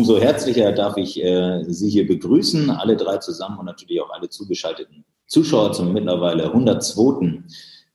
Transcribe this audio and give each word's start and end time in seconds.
umso 0.00 0.18
herzlicher 0.18 0.72
darf 0.72 0.96
ich 0.96 1.22
äh, 1.22 1.62
Sie 1.68 1.90
hier 1.90 2.06
begrüßen, 2.06 2.70
alle 2.70 2.96
drei 2.96 3.18
zusammen 3.18 3.58
und 3.58 3.66
natürlich 3.66 4.00
auch 4.00 4.08
alle 4.08 4.30
zugeschalteten 4.30 5.04
Zuschauer 5.26 5.72
zum 5.72 5.92
mittlerweile 5.92 6.44
102. 6.44 7.42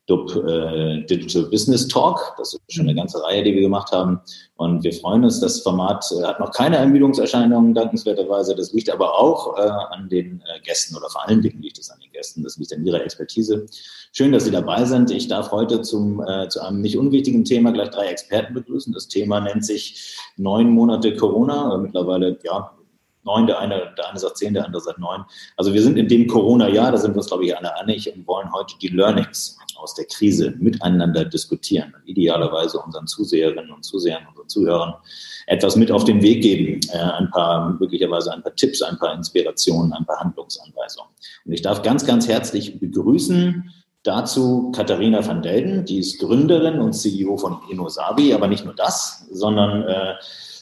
DUB 0.08 0.36
äh, 0.48 1.04
Digital 1.06 1.44
Business 1.50 1.88
Talk. 1.88 2.36
Das 2.38 2.54
ist 2.54 2.62
schon 2.70 2.86
eine 2.86 2.96
ganze 2.96 3.24
Reihe, 3.24 3.44
die 3.44 3.54
wir 3.54 3.62
gemacht 3.62 3.92
haben. 3.92 4.22
Und 4.58 4.84
wir 4.84 4.94
freuen 4.94 5.24
uns, 5.24 5.40
das 5.40 5.62
Format 5.62 6.06
äh, 6.12 6.24
hat 6.24 6.40
noch 6.40 6.52
keine 6.52 6.78
Ermüdungserscheinungen, 6.78 7.74
dankenswerterweise. 7.74 8.56
Das 8.56 8.72
liegt 8.74 8.90
aber 8.92 9.18
auch 9.18 9.58
äh, 9.58 9.62
an 9.62 10.08
den 10.10 10.42
äh, 10.42 10.60
Gästen 10.62 10.96
oder 10.96 11.10
vor 11.10 11.28
allen 11.28 11.42
Dingen 11.42 11.62
liegt 11.62 11.80
es 11.80 11.90
an 11.90 12.00
den 12.00 12.12
Gästen. 12.12 12.44
Das 12.44 12.58
liegt 12.58 12.74
an 12.74 12.86
ihrer 12.86 13.04
Expertise. 13.04 13.66
Schön, 14.12 14.32
dass 14.32 14.46
Sie 14.46 14.52
dabei 14.52 14.86
sind. 14.86 15.10
Ich 15.10 15.28
darf 15.28 15.52
heute 15.52 15.82
zum, 15.82 16.22
äh, 16.22 16.48
zu 16.50 16.62
einem 16.62 16.82
nicht 16.82 16.98
unwichtigen 16.98 17.44
Thema 17.44 17.72
gleich 17.72 17.90
drei 17.90 18.08
Experten 18.08 18.54
begrüßen. 18.54 18.94
Das 18.94 19.08
Thema 19.08 19.40
nennt 19.40 19.66
sich 19.66 20.16
neun 20.38 20.70
Monate 20.70 21.16
Corona. 21.16 21.78
Mittlerweile, 21.78 22.38
ja, 22.44 22.72
neun, 23.26 23.48
der 23.48 23.60
eine, 23.60 23.94
der 23.98 24.10
eine 24.10 24.20
sagt 24.20 24.38
zehn, 24.38 24.54
der 24.54 24.66
andere 24.66 24.82
sagt 24.82 25.00
neun. 25.00 25.26
Also 25.58 25.74
wir 25.74 25.82
sind 25.82 25.98
in 25.98 26.08
dem 26.08 26.28
Corona-Jahr, 26.28 26.92
da 26.92 26.98
sind 26.98 27.14
wir 27.14 27.18
uns, 27.18 27.28
glaube 27.28 27.46
ich, 27.46 27.58
alle 27.58 27.76
einig 27.78 28.14
und 28.16 28.26
wollen 28.28 28.52
heute 28.54 28.76
die 28.82 28.88
Learnings 28.90 29.58
aus 29.76 29.94
der 29.96 30.06
Krise 30.06 30.54
miteinander 30.60 31.26
diskutieren 31.26 31.94
und 31.96 32.08
idealerweise 32.08 32.80
unseren 32.80 33.08
Zuseherinnen 33.08 33.72
und 33.72 33.84
Zusehern, 33.84 34.26
unseren 34.30 34.48
Zuhörern 34.48 34.94
etwas 35.48 35.76
mit 35.76 35.92
auf 35.92 36.06
den 36.06 36.22
Weg 36.22 36.42
geben, 36.42 36.80
äh, 36.92 36.98
ein 36.98 37.30
paar, 37.32 37.72
möglicherweise 37.80 38.34
ein 38.34 38.42
paar 38.42 38.56
Tipps, 38.56 38.82
ein 38.82 38.98
paar 38.98 39.14
Inspirationen, 39.14 39.94
ein 39.94 40.06
paar 40.06 40.20
Handlungsanweisungen. 40.20 41.12
Und 41.46 41.52
ich 41.52 41.62
darf 41.62 41.82
ganz, 41.82 42.06
ganz 42.06 42.28
herzlich 42.28 42.80
begrüßen 42.80 43.72
dazu 44.06 44.72
Katharina 44.72 45.26
van 45.26 45.42
Delden, 45.42 45.86
die 45.86 46.00
ist 46.00 46.20
Gründerin 46.20 46.80
und 46.80 46.94
CEO 46.94 47.38
von 47.38 47.58
Inosabi, 47.70 48.34
aber 48.34 48.48
nicht 48.48 48.64
nur 48.64 48.76
das, 48.76 49.28
sondern 49.32 49.84
äh, 49.84 50.14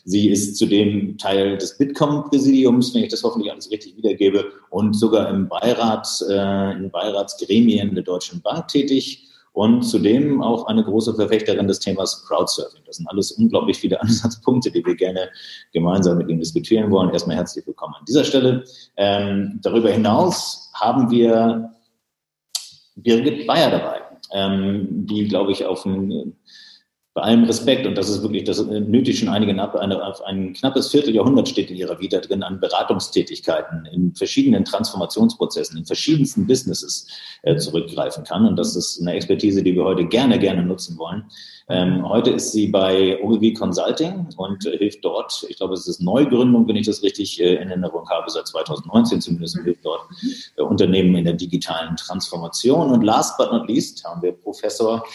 Sie 0.05 0.29
ist 0.29 0.57
zudem 0.57 1.17
Teil 1.17 1.57
des 1.57 1.77
Bitkom-Präsidiums, 1.77 2.93
wenn 2.93 3.03
ich 3.03 3.09
das 3.09 3.23
hoffentlich 3.23 3.51
alles 3.51 3.71
richtig 3.71 3.95
wiedergebe, 3.95 4.51
und 4.69 4.93
sogar 4.93 5.29
im 5.29 5.47
Beirat, 5.47 6.07
äh, 6.29 6.71
in 6.73 6.91
Beiratsgremien 6.91 7.95
der 7.95 8.03
Deutschen 8.03 8.41
Bank 8.41 8.67
tätig 8.67 9.29
und 9.53 9.83
zudem 9.83 10.41
auch 10.41 10.65
eine 10.65 10.83
große 10.83 11.13
Verfechterin 11.15 11.67
des 11.67 11.79
Themas 11.79 12.25
Crowdsurfing. 12.27 12.81
Das 12.85 12.97
sind 12.97 13.07
alles 13.07 13.31
unglaublich 13.31 13.77
viele 13.77 14.01
Ansatzpunkte, 14.01 14.71
die 14.71 14.85
wir 14.85 14.95
gerne 14.95 15.29
gemeinsam 15.71 16.17
mit 16.17 16.27
Ihnen 16.27 16.39
diskutieren 16.39 16.91
wollen. 16.91 17.11
Erstmal 17.11 17.37
herzlich 17.37 17.65
willkommen 17.65 17.93
an 17.97 18.05
dieser 18.05 18.25
Stelle. 18.25 18.65
Ähm, 18.97 19.59
darüber 19.61 19.89
hinaus 19.89 20.69
haben 20.73 21.09
wir 21.11 21.71
Birgit 22.95 23.47
Bayer 23.47 23.71
dabei, 23.71 24.01
ähm, 24.33 24.87
die, 25.07 25.27
glaube 25.27 25.53
ich, 25.53 25.65
auf 25.65 25.85
ein 25.85 26.35
bei 27.15 27.21
allem 27.21 27.43
Respekt, 27.43 27.85
und 27.85 27.95
das 27.95 28.09
ist 28.09 28.23
wirklich, 28.23 28.43
das 28.43 28.65
nötigt 28.65 29.19
schon 29.19 29.29
einigen 29.29 29.59
ab, 29.59 29.75
eine, 29.75 30.01
ein 30.25 30.53
knappes 30.53 30.89
Vierteljahrhundert 30.89 31.47
steht 31.47 31.69
in 31.69 31.77
ihrer 31.77 31.99
Vita 31.99 32.17
drin 32.19 32.41
an 32.41 32.59
Beratungstätigkeiten 32.59 33.85
in 33.85 34.15
verschiedenen 34.15 34.65
Transformationsprozessen, 34.65 35.77
in 35.77 35.85
verschiedensten 35.85 36.47
Businesses 36.47 37.07
äh, 37.43 37.55
zurückgreifen 37.57 38.23
kann. 38.23 38.47
Und 38.47 38.57
das 38.57 38.75
ist 38.75 38.99
eine 38.99 39.13
Expertise, 39.13 39.61
die 39.61 39.75
wir 39.75 39.83
heute 39.83 40.05
gerne, 40.05 40.39
gerne 40.39 40.63
nutzen 40.63 40.97
wollen. 40.97 41.25
Ähm, 41.69 42.07
heute 42.09 42.31
ist 42.31 42.51
sie 42.51 42.67
bei 42.67 43.21
OGV 43.21 43.59
Consulting 43.59 44.29
und 44.37 44.65
äh, 44.65 44.75
hilft 44.79 45.05
dort, 45.05 45.45
ich 45.47 45.57
glaube, 45.57 45.75
es 45.75 45.87
ist 45.87 46.01
Neugründung, 46.01 46.67
wenn 46.67 46.77
ich 46.77 46.87
das 46.87 47.03
richtig 47.03 47.39
äh, 47.39 47.57
in 47.57 47.69
Erinnerung 47.69 48.09
habe, 48.09 48.27
seit 48.31 48.47
2019 48.47 49.21
zumindest, 49.21 49.59
und 49.59 49.65
hilft 49.65 49.85
dort 49.85 50.01
äh, 50.57 50.63
Unternehmen 50.63 51.15
in 51.15 51.25
der 51.25 51.35
digitalen 51.35 51.95
Transformation. 51.95 52.89
Und 52.89 53.03
last 53.03 53.37
but 53.37 53.51
not 53.51 53.67
least 53.67 54.03
haben 54.03 54.23
wir 54.23 54.31
Professor 54.31 55.05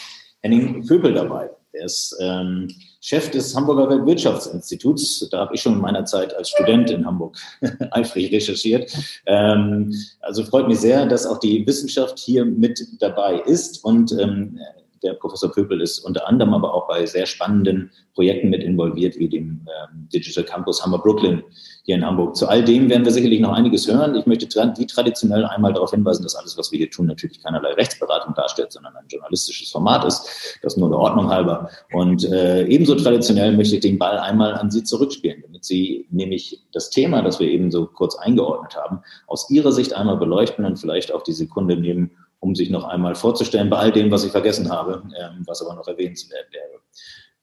Henning 0.41 0.81
Vöbel 0.85 1.13
dabei. 1.13 1.49
Er 1.71 1.85
ist 1.85 2.17
ähm, 2.19 2.67
Chef 2.99 3.29
des 3.29 3.55
Hamburger 3.55 3.89
Weltwirtschaftsinstituts. 3.89 5.29
Da 5.29 5.39
habe 5.39 5.55
ich 5.55 5.61
schon 5.61 5.73
in 5.73 5.81
meiner 5.81 6.03
Zeit 6.05 6.35
als 6.35 6.49
Student 6.49 6.89
in 6.89 7.05
Hamburg 7.05 7.37
eifrig 7.91 8.31
recherchiert. 8.31 8.91
Ähm, 9.27 9.93
also 10.21 10.43
freut 10.43 10.67
mich 10.67 10.79
sehr, 10.79 11.05
dass 11.05 11.27
auch 11.27 11.39
die 11.39 11.65
Wissenschaft 11.67 12.17
hier 12.17 12.43
mit 12.43 12.81
dabei 12.99 13.39
ist 13.41 13.83
und 13.83 14.11
ähm, 14.13 14.59
der 15.03 15.13
Professor 15.13 15.51
Pöbel 15.51 15.81
ist 15.81 15.99
unter 15.99 16.27
anderem 16.27 16.53
aber 16.53 16.73
auch 16.73 16.87
bei 16.87 17.05
sehr 17.05 17.25
spannenden 17.25 17.91
Projekten 18.13 18.49
mit 18.49 18.63
involviert, 18.63 19.17
wie 19.17 19.29
dem 19.29 19.61
ähm, 19.67 20.09
Digital 20.13 20.43
Campus 20.43 20.83
Hammer 20.83 20.99
Brooklyn 20.99 21.43
hier 21.89 21.95
in 21.95 22.05
Hamburg. 22.05 22.35
Zu 22.35 22.47
all 22.47 22.63
dem 22.63 22.87
werden 22.87 23.03
wir 23.03 23.11
sicherlich 23.11 23.39
noch 23.39 23.51
einiges 23.51 23.87
hören. 23.87 24.13
Ich 24.13 24.27
möchte 24.27 24.45
wie 24.77 24.85
traditionell 24.85 25.43
einmal 25.43 25.73
darauf 25.73 25.89
hinweisen, 25.89 26.21
dass 26.21 26.35
alles, 26.35 26.55
was 26.55 26.71
wir 26.71 26.77
hier 26.77 26.91
tun, 26.91 27.07
natürlich 27.07 27.41
keinerlei 27.41 27.73
Rechtsberatung 27.73 28.35
darstellt, 28.35 28.71
sondern 28.71 28.95
ein 28.95 29.07
journalistisches 29.07 29.71
Format 29.71 30.05
ist. 30.05 30.59
Das 30.61 30.77
nur 30.77 30.89
der 30.89 30.99
Ordnung 30.99 31.29
halber. 31.29 31.71
Und 31.91 32.25
äh, 32.25 32.67
ebenso 32.67 32.93
traditionell 32.93 33.57
möchte 33.57 33.73
ich 33.73 33.81
den 33.81 33.97
Ball 33.97 34.19
einmal 34.19 34.53
an 34.53 34.69
Sie 34.69 34.83
zurückspielen, 34.83 35.41
damit 35.41 35.65
Sie 35.65 36.05
nämlich 36.11 36.61
das 36.73 36.91
Thema, 36.91 37.23
das 37.23 37.39
wir 37.39 37.47
eben 37.47 37.71
so 37.71 37.87
kurz 37.87 38.15
eingeordnet 38.15 38.75
haben, 38.75 39.01
aus 39.25 39.49
Ihrer 39.49 39.71
Sicht 39.71 39.93
einmal 39.93 40.17
beleuchten 40.17 40.65
und 40.65 40.77
vielleicht 40.77 41.11
auch 41.11 41.23
die 41.23 41.33
Sekunde 41.33 41.75
nehmen, 41.75 42.11
um 42.39 42.53
sich 42.53 42.69
noch 42.69 42.83
einmal 42.83 43.15
vorzustellen, 43.15 43.71
bei 43.71 43.77
all 43.77 43.91
dem, 43.91 44.11
was 44.11 44.23
ich 44.23 44.31
vergessen 44.31 44.69
habe, 44.69 45.01
ähm, 45.19 45.43
was 45.47 45.63
aber 45.63 45.73
noch 45.73 45.87
erwähnenswert 45.87 46.53
wäre. 46.53 46.83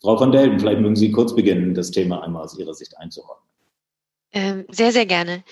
Frau 0.01 0.17
von 0.17 0.31
Delden, 0.31 0.61
vielleicht 0.61 0.81
mögen 0.81 0.95
Sie 0.95 1.11
kurz 1.11 1.35
beginnen, 1.35 1.75
das 1.75 1.91
Thema 1.91 2.23
einmal 2.23 2.45
aus 2.45 2.57
Ihrer 2.57 2.75
Sicht 2.75 2.97
einzuordnen. 2.97 3.56
Ähm, 4.37 4.67
sehr, 4.69 4.93
sehr 4.93 5.07
gerne. 5.07 5.43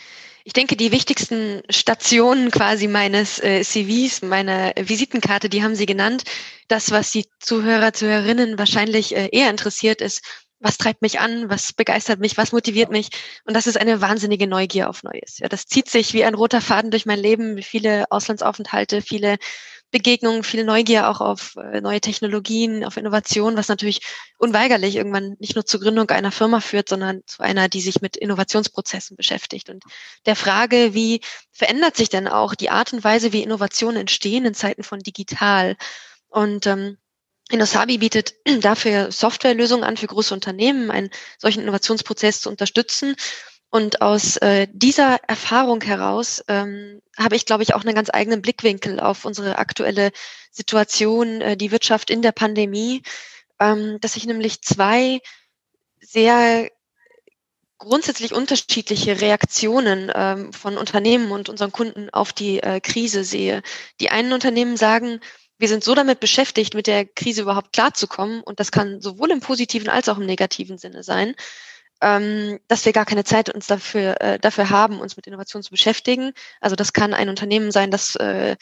Ich 0.45 0.53
denke, 0.53 0.77
die 0.77 0.93
wichtigsten 0.93 1.62
Stationen 1.71 2.50
quasi 2.50 2.87
meines 2.87 3.43
äh, 3.43 3.62
CVs, 3.62 4.21
meiner 4.21 4.75
Visitenkarte, 4.77 5.49
die 5.49 5.62
haben 5.62 5.75
Sie 5.75 5.87
genannt. 5.87 6.25
Das, 6.69 6.91
was 6.91 7.11
die 7.11 7.25
Zuhörer, 7.41 7.95
Zuhörerinnen 7.95 8.59
wahrscheinlich 8.59 9.17
äh, 9.17 9.31
eher 9.33 9.49
interessiert, 9.49 10.03
ist, 10.03 10.21
was 10.61 10.77
treibt 10.77 11.00
mich 11.00 11.19
an, 11.19 11.49
was 11.49 11.72
begeistert 11.72 12.21
mich, 12.21 12.37
was 12.37 12.53
motiviert 12.53 12.91
mich. 12.91 13.09
Und 13.47 13.55
das 13.55 13.67
ist 13.67 13.81
eine 13.81 14.03
wahnsinnige 14.03 14.47
Neugier 14.47 14.91
auf 14.91 15.03
Neues. 15.03 15.39
Ja, 15.39 15.49
das 15.49 15.65
zieht 15.65 15.89
sich 15.89 16.12
wie 16.12 16.25
ein 16.25 16.34
roter 16.34 16.61
Faden 16.61 16.91
durch 16.91 17.06
mein 17.06 17.19
Leben, 17.19 17.62
viele 17.62 18.05
Auslandsaufenthalte, 18.11 19.01
viele 19.01 19.39
Begegnungen, 19.94 20.43
viel 20.43 20.65
Neugier 20.65 21.09
auch 21.09 21.21
auf 21.21 21.55
äh, 21.55 21.81
neue 21.81 22.00
Technologien, 22.00 22.84
auf 22.84 22.97
Innovation, 22.97 23.56
was 23.56 23.69
natürlich 23.69 24.00
unweigerlich 24.38 24.97
irgendwann 24.97 25.37
nicht 25.38 25.55
nur 25.55 25.65
zur 25.65 25.78
Gründung 25.78 26.10
einer 26.10 26.32
Firma 26.32 26.59
führt, 26.59 26.88
sondern 26.88 27.22
zu 27.27 27.44
einer, 27.44 27.69
die 27.69 27.81
sich 27.81 28.00
mit 28.00 28.16
Innovationsprozessen 28.16 29.16
beschäftigt. 29.16 29.71
Und 29.71 29.84
der 30.27 30.34
Frage, 30.34 30.94
wie 30.94 31.21
verändert 31.53 31.97
sich 31.97 32.09
denn 32.09 32.27
auch 32.27 32.56
die 32.56 32.71
Art 32.71 32.93
und 32.93 33.04
Weise, 33.04 33.33
wie 33.33 33.44
Innovationen 33.44 34.00
entstehen 34.00 34.44
in 34.44 34.54
Zeiten 34.54 34.83
von 34.83 34.99
digital? 34.99 35.77
Und 36.27 36.66
ähm, 36.66 36.99
Inosabi 37.50 37.99
bietet 37.99 38.34
dafür 38.62 39.12
Softwarelösungen 39.12 39.84
an 39.84 39.97
für 39.97 40.09
große 40.09 40.34
Unternehmen, 40.34 40.91
einen 40.91 41.10
solchen 41.38 41.62
Innovationsprozess 41.62 42.41
zu 42.41 42.50
unterstützen. 42.50 43.15
Und 43.74 44.02
aus 44.02 44.36
äh, 44.36 44.68
dieser 44.72 45.16
Erfahrung 45.26 45.82
heraus 45.82 46.44
ähm, 46.46 47.02
habe 47.18 47.34
ich, 47.34 47.44
glaube 47.44 47.64
ich, 47.64 47.74
auch 47.74 47.82
einen 47.82 47.96
ganz 47.96 48.08
eigenen 48.08 48.40
Blickwinkel 48.40 49.00
auf 49.00 49.24
unsere 49.24 49.58
aktuelle 49.58 50.12
Situation, 50.52 51.40
äh, 51.40 51.56
die 51.56 51.72
Wirtschaft 51.72 52.08
in 52.08 52.22
der 52.22 52.30
Pandemie, 52.30 53.02
ähm, 53.58 53.98
dass 54.00 54.14
ich 54.14 54.26
nämlich 54.26 54.62
zwei 54.62 55.18
sehr 56.00 56.70
grundsätzlich 57.78 58.32
unterschiedliche 58.32 59.20
Reaktionen 59.20 60.08
ähm, 60.14 60.52
von 60.52 60.78
Unternehmen 60.78 61.32
und 61.32 61.48
unseren 61.48 61.72
Kunden 61.72 62.10
auf 62.10 62.32
die 62.32 62.62
äh, 62.62 62.78
Krise 62.78 63.24
sehe. 63.24 63.60
Die 63.98 64.10
einen 64.10 64.32
Unternehmen 64.32 64.76
sagen, 64.76 65.18
wir 65.58 65.66
sind 65.66 65.82
so 65.82 65.96
damit 65.96 66.20
beschäftigt, 66.20 66.74
mit 66.74 66.86
der 66.86 67.06
Krise 67.06 67.42
überhaupt 67.42 67.72
klarzukommen. 67.72 68.41
Und 68.41 68.60
das 68.60 68.70
kann 68.70 69.00
sowohl 69.00 69.32
im 69.32 69.41
positiven 69.41 69.88
als 69.88 70.08
auch 70.08 70.18
im 70.18 70.26
negativen 70.26 70.78
Sinne 70.78 71.02
sein, 71.02 71.34
ähm, 72.00 72.60
dass 72.69 72.84
wir 72.84 72.93
gar 72.93 73.06
keine 73.06 73.25
Zeit 73.25 73.49
uns 73.53 73.66
dafür, 73.66 74.21
äh, 74.21 74.38
dafür 74.38 74.71
haben, 74.71 75.00
uns 75.00 75.16
mit 75.16 75.27
Innovation 75.27 75.62
zu 75.62 75.71
beschäftigen. 75.71 76.32
Also 76.60 76.77
das 76.77 76.93
kann 76.93 77.15
ein 77.15 77.28
Unternehmen 77.28 77.71
sein, 77.71 77.91
das 77.91 78.16
äh, 78.16 78.56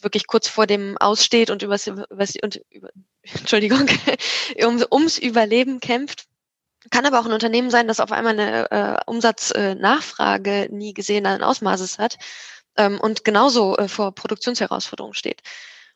wirklich 0.00 0.26
kurz 0.26 0.48
vor 0.48 0.66
dem 0.66 0.98
Aussteht 0.98 1.50
und 1.50 1.62
übers, 1.62 1.86
übers 1.86 2.34
und 2.42 2.60
über, 2.70 2.90
Entschuldigung, 3.22 3.88
um, 4.64 4.84
ums 4.90 5.18
Überleben 5.18 5.80
kämpft. 5.80 6.26
Kann 6.90 7.06
aber 7.06 7.20
auch 7.20 7.26
ein 7.26 7.32
Unternehmen 7.32 7.70
sein, 7.70 7.86
das 7.86 8.00
auf 8.00 8.10
einmal 8.10 8.38
eine 8.38 8.70
äh, 8.70 9.00
Umsatznachfrage 9.06 10.68
nie 10.70 10.94
gesehenen 10.94 11.42
Ausmaßes 11.42 11.98
hat 11.98 12.18
ähm, 12.76 13.00
und 13.00 13.24
genauso 13.24 13.76
äh, 13.76 13.88
vor 13.88 14.12
Produktionsherausforderungen 14.14 15.14
steht. 15.14 15.42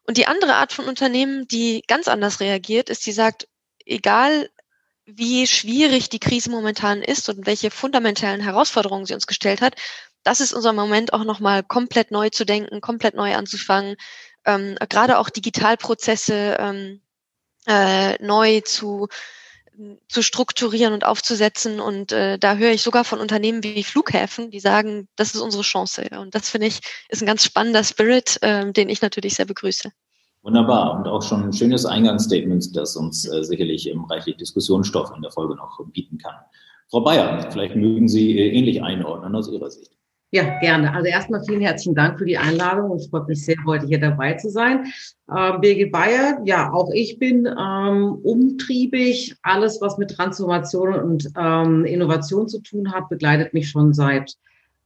Und 0.07 0.17
die 0.17 0.29
andere 0.29 0.55
Art 0.55 0.73
von 0.73 0.87
Unternehmen, 0.87 1.49
die 1.49 1.83
ganz 1.89 2.07
anders 2.07 2.39
reagiert, 2.39 2.89
ist, 2.89 3.05
die 3.07 3.13
sagt, 3.13 3.49
egal 3.85 4.49
wie 5.07 5.47
schwierig 5.47 6.09
die 6.09 6.19
Krise 6.19 6.51
momentan 6.51 7.01
ist 7.01 7.29
und 7.29 7.47
welche 7.47 7.71
fundamentalen 7.71 8.41
Herausforderungen 8.41 9.07
sie 9.07 9.15
uns 9.15 9.27
gestellt 9.27 9.61
hat, 9.61 9.77
das 10.25 10.41
ist 10.41 10.53
unser 10.53 10.73
Moment 10.73 11.13
auch 11.13 11.25
nochmal 11.25 11.63
komplett 11.63 12.11
neu 12.11 12.31
zu 12.31 12.45
denken, 12.45 12.81
komplett 12.81 13.15
neu 13.15 13.35
anzufangen, 13.37 13.97
ähm, 14.45 14.77
gerade 14.89 15.19
auch 15.19 15.31
Digitalprozesse 15.31 16.57
ähm, 16.59 17.01
äh, 17.67 18.23
neu 18.23 18.61
zu 18.61 19.09
zu 20.09 20.23
strukturieren 20.23 20.95
und 20.95 21.05
aufzusetzen. 21.05 21.81
Und 21.81 22.13
äh, 22.13 22.39
da 22.39 22.57
höre 22.57 22.73
ich 22.73 22.83
sogar 22.83 23.05
von 23.05 23.21
Unternehmen 23.21 23.63
wie 23.63 23.85
Flughäfen, 23.85 24.51
die 24.51 24.61
sagen, 24.61 25.09
das 25.17 25.35
ist 25.35 25.41
unsere 25.41 25.63
Chance. 25.63 26.09
Und 26.19 26.35
das 26.35 26.49
finde 26.51 26.69
ich 26.69 26.81
ist 27.09 27.23
ein 27.23 27.27
ganz 27.27 27.45
spannender 27.45 27.85
Spirit, 27.85 28.39
äh, 28.43 28.73
den 28.73 28.89
ich 28.89 29.03
natürlich 29.03 29.35
sehr 29.35 29.45
begrüße. 29.45 29.93
Wunderbar 30.47 30.97
und 30.97 31.09
auch 31.09 31.23
schon 31.23 31.43
ein 31.43 31.53
schönes 31.53 31.85
Eingangsstatement, 31.85 32.77
das 32.77 32.95
uns 32.95 33.29
äh, 33.29 33.43
sicherlich 33.43 33.91
im 33.91 34.05
reichlich 34.05 34.37
Diskussionsstoff 34.37 35.11
in 35.17 35.21
der 35.21 35.33
Folge 35.33 35.57
noch 35.57 35.81
bieten 35.87 36.19
kann. 36.19 36.37
Frau 36.89 37.01
Bayer, 37.01 37.51
vielleicht 37.51 37.75
mögen 37.75 38.07
Sie 38.07 38.39
äh, 38.39 38.57
ähnlich 38.57 38.81
einordnen 38.81 39.35
aus 39.35 39.51
Ihrer 39.51 39.69
Sicht. 39.69 39.91
Ja, 40.31 40.57
gerne. 40.61 40.93
Also 40.95 41.09
erstmal 41.09 41.43
vielen 41.45 41.63
herzlichen 41.63 41.97
Dank 41.97 42.19
für 42.19 42.27
die 42.27 42.39
Einladung 42.39 42.93
es 42.93 43.09
freut 43.09 43.27
mich 43.27 43.45
sehr, 43.45 43.57
heute 43.67 43.87
hier 43.87 43.99
dabei 43.99 44.35
zu 44.35 44.49
sein. 44.49 44.87
Ähm, 45.37 45.61
Birgit 45.61 45.91
Bayer, 45.91 46.39
ja, 46.45 46.73
auch 46.73 46.93
ich 46.93 47.19
bin 47.19 47.47
ähm, 47.47 48.15
umtriebig. 48.23 49.35
Alles, 49.43 49.81
was 49.81 49.99
mit 49.99 50.13
Transformation 50.13 50.95
und 50.95 51.29
ähm, 51.37 51.85
Innovation 51.85 52.47
zu 52.47 52.61
tun 52.61 52.93
hat, 52.93 53.09
begleitet 53.09 53.53
mich 53.53 53.69
schon 53.69 53.93
seit 53.93 54.37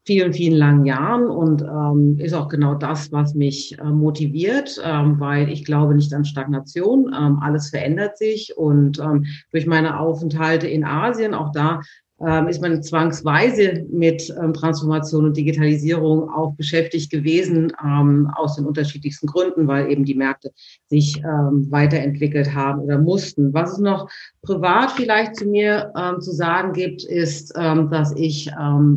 vielen, 0.07 0.33
vielen 0.33 0.57
langen 0.57 0.87
Jahren 0.87 1.27
und 1.27 1.63
ähm, 1.63 2.19
ist 2.19 2.33
auch 2.33 2.49
genau 2.49 2.75
das, 2.75 3.13
was 3.13 3.35
mich 3.35 3.79
äh, 3.79 3.85
motiviert, 3.85 4.81
ähm, 4.83 5.21
weil 5.21 5.51
ich 5.51 5.65
glaube 5.65 5.95
nicht 5.95 6.13
an 6.15 6.25
Stagnation. 6.25 7.15
Ähm, 7.17 7.39
alles 7.41 7.71
verändert 7.71 8.17
sich 8.17 8.57
und 8.57 8.99
ähm, 8.99 9.27
durch 9.51 9.67
meine 9.67 10.01
Aufenthalte 10.01 10.67
in 10.67 10.85
Asien, 10.85 11.35
auch 11.35 11.53
da 11.53 11.81
ähm, 12.27 12.49
ist 12.49 12.61
man 12.61 12.83
zwangsweise 12.83 13.87
mit 13.91 14.35
ähm, 14.39 14.53
Transformation 14.53 15.25
und 15.25 15.37
Digitalisierung 15.39 16.29
auch 16.29 16.53
beschäftigt 16.55 17.11
gewesen, 17.11 17.73
ähm, 17.83 18.31
aus 18.35 18.57
den 18.57 18.67
unterschiedlichsten 18.67 19.27
Gründen, 19.27 19.67
weil 19.67 19.91
eben 19.91 20.05
die 20.05 20.15
Märkte 20.15 20.53
sich 20.89 21.23
weiterentwickelt 21.23 22.55
haben 22.55 22.83
oder 22.83 22.99
mussten. 22.99 23.55
Was 23.55 23.75
es 23.75 23.79
noch 23.79 24.11
privat 24.43 24.91
vielleicht 24.93 25.37
zu 25.37 25.47
mir 25.47 25.93
zu 26.21 26.33
sagen 26.33 26.73
gibt, 26.73 27.05
ist, 27.05 27.55
dass 27.55 28.13
ich 28.17 28.51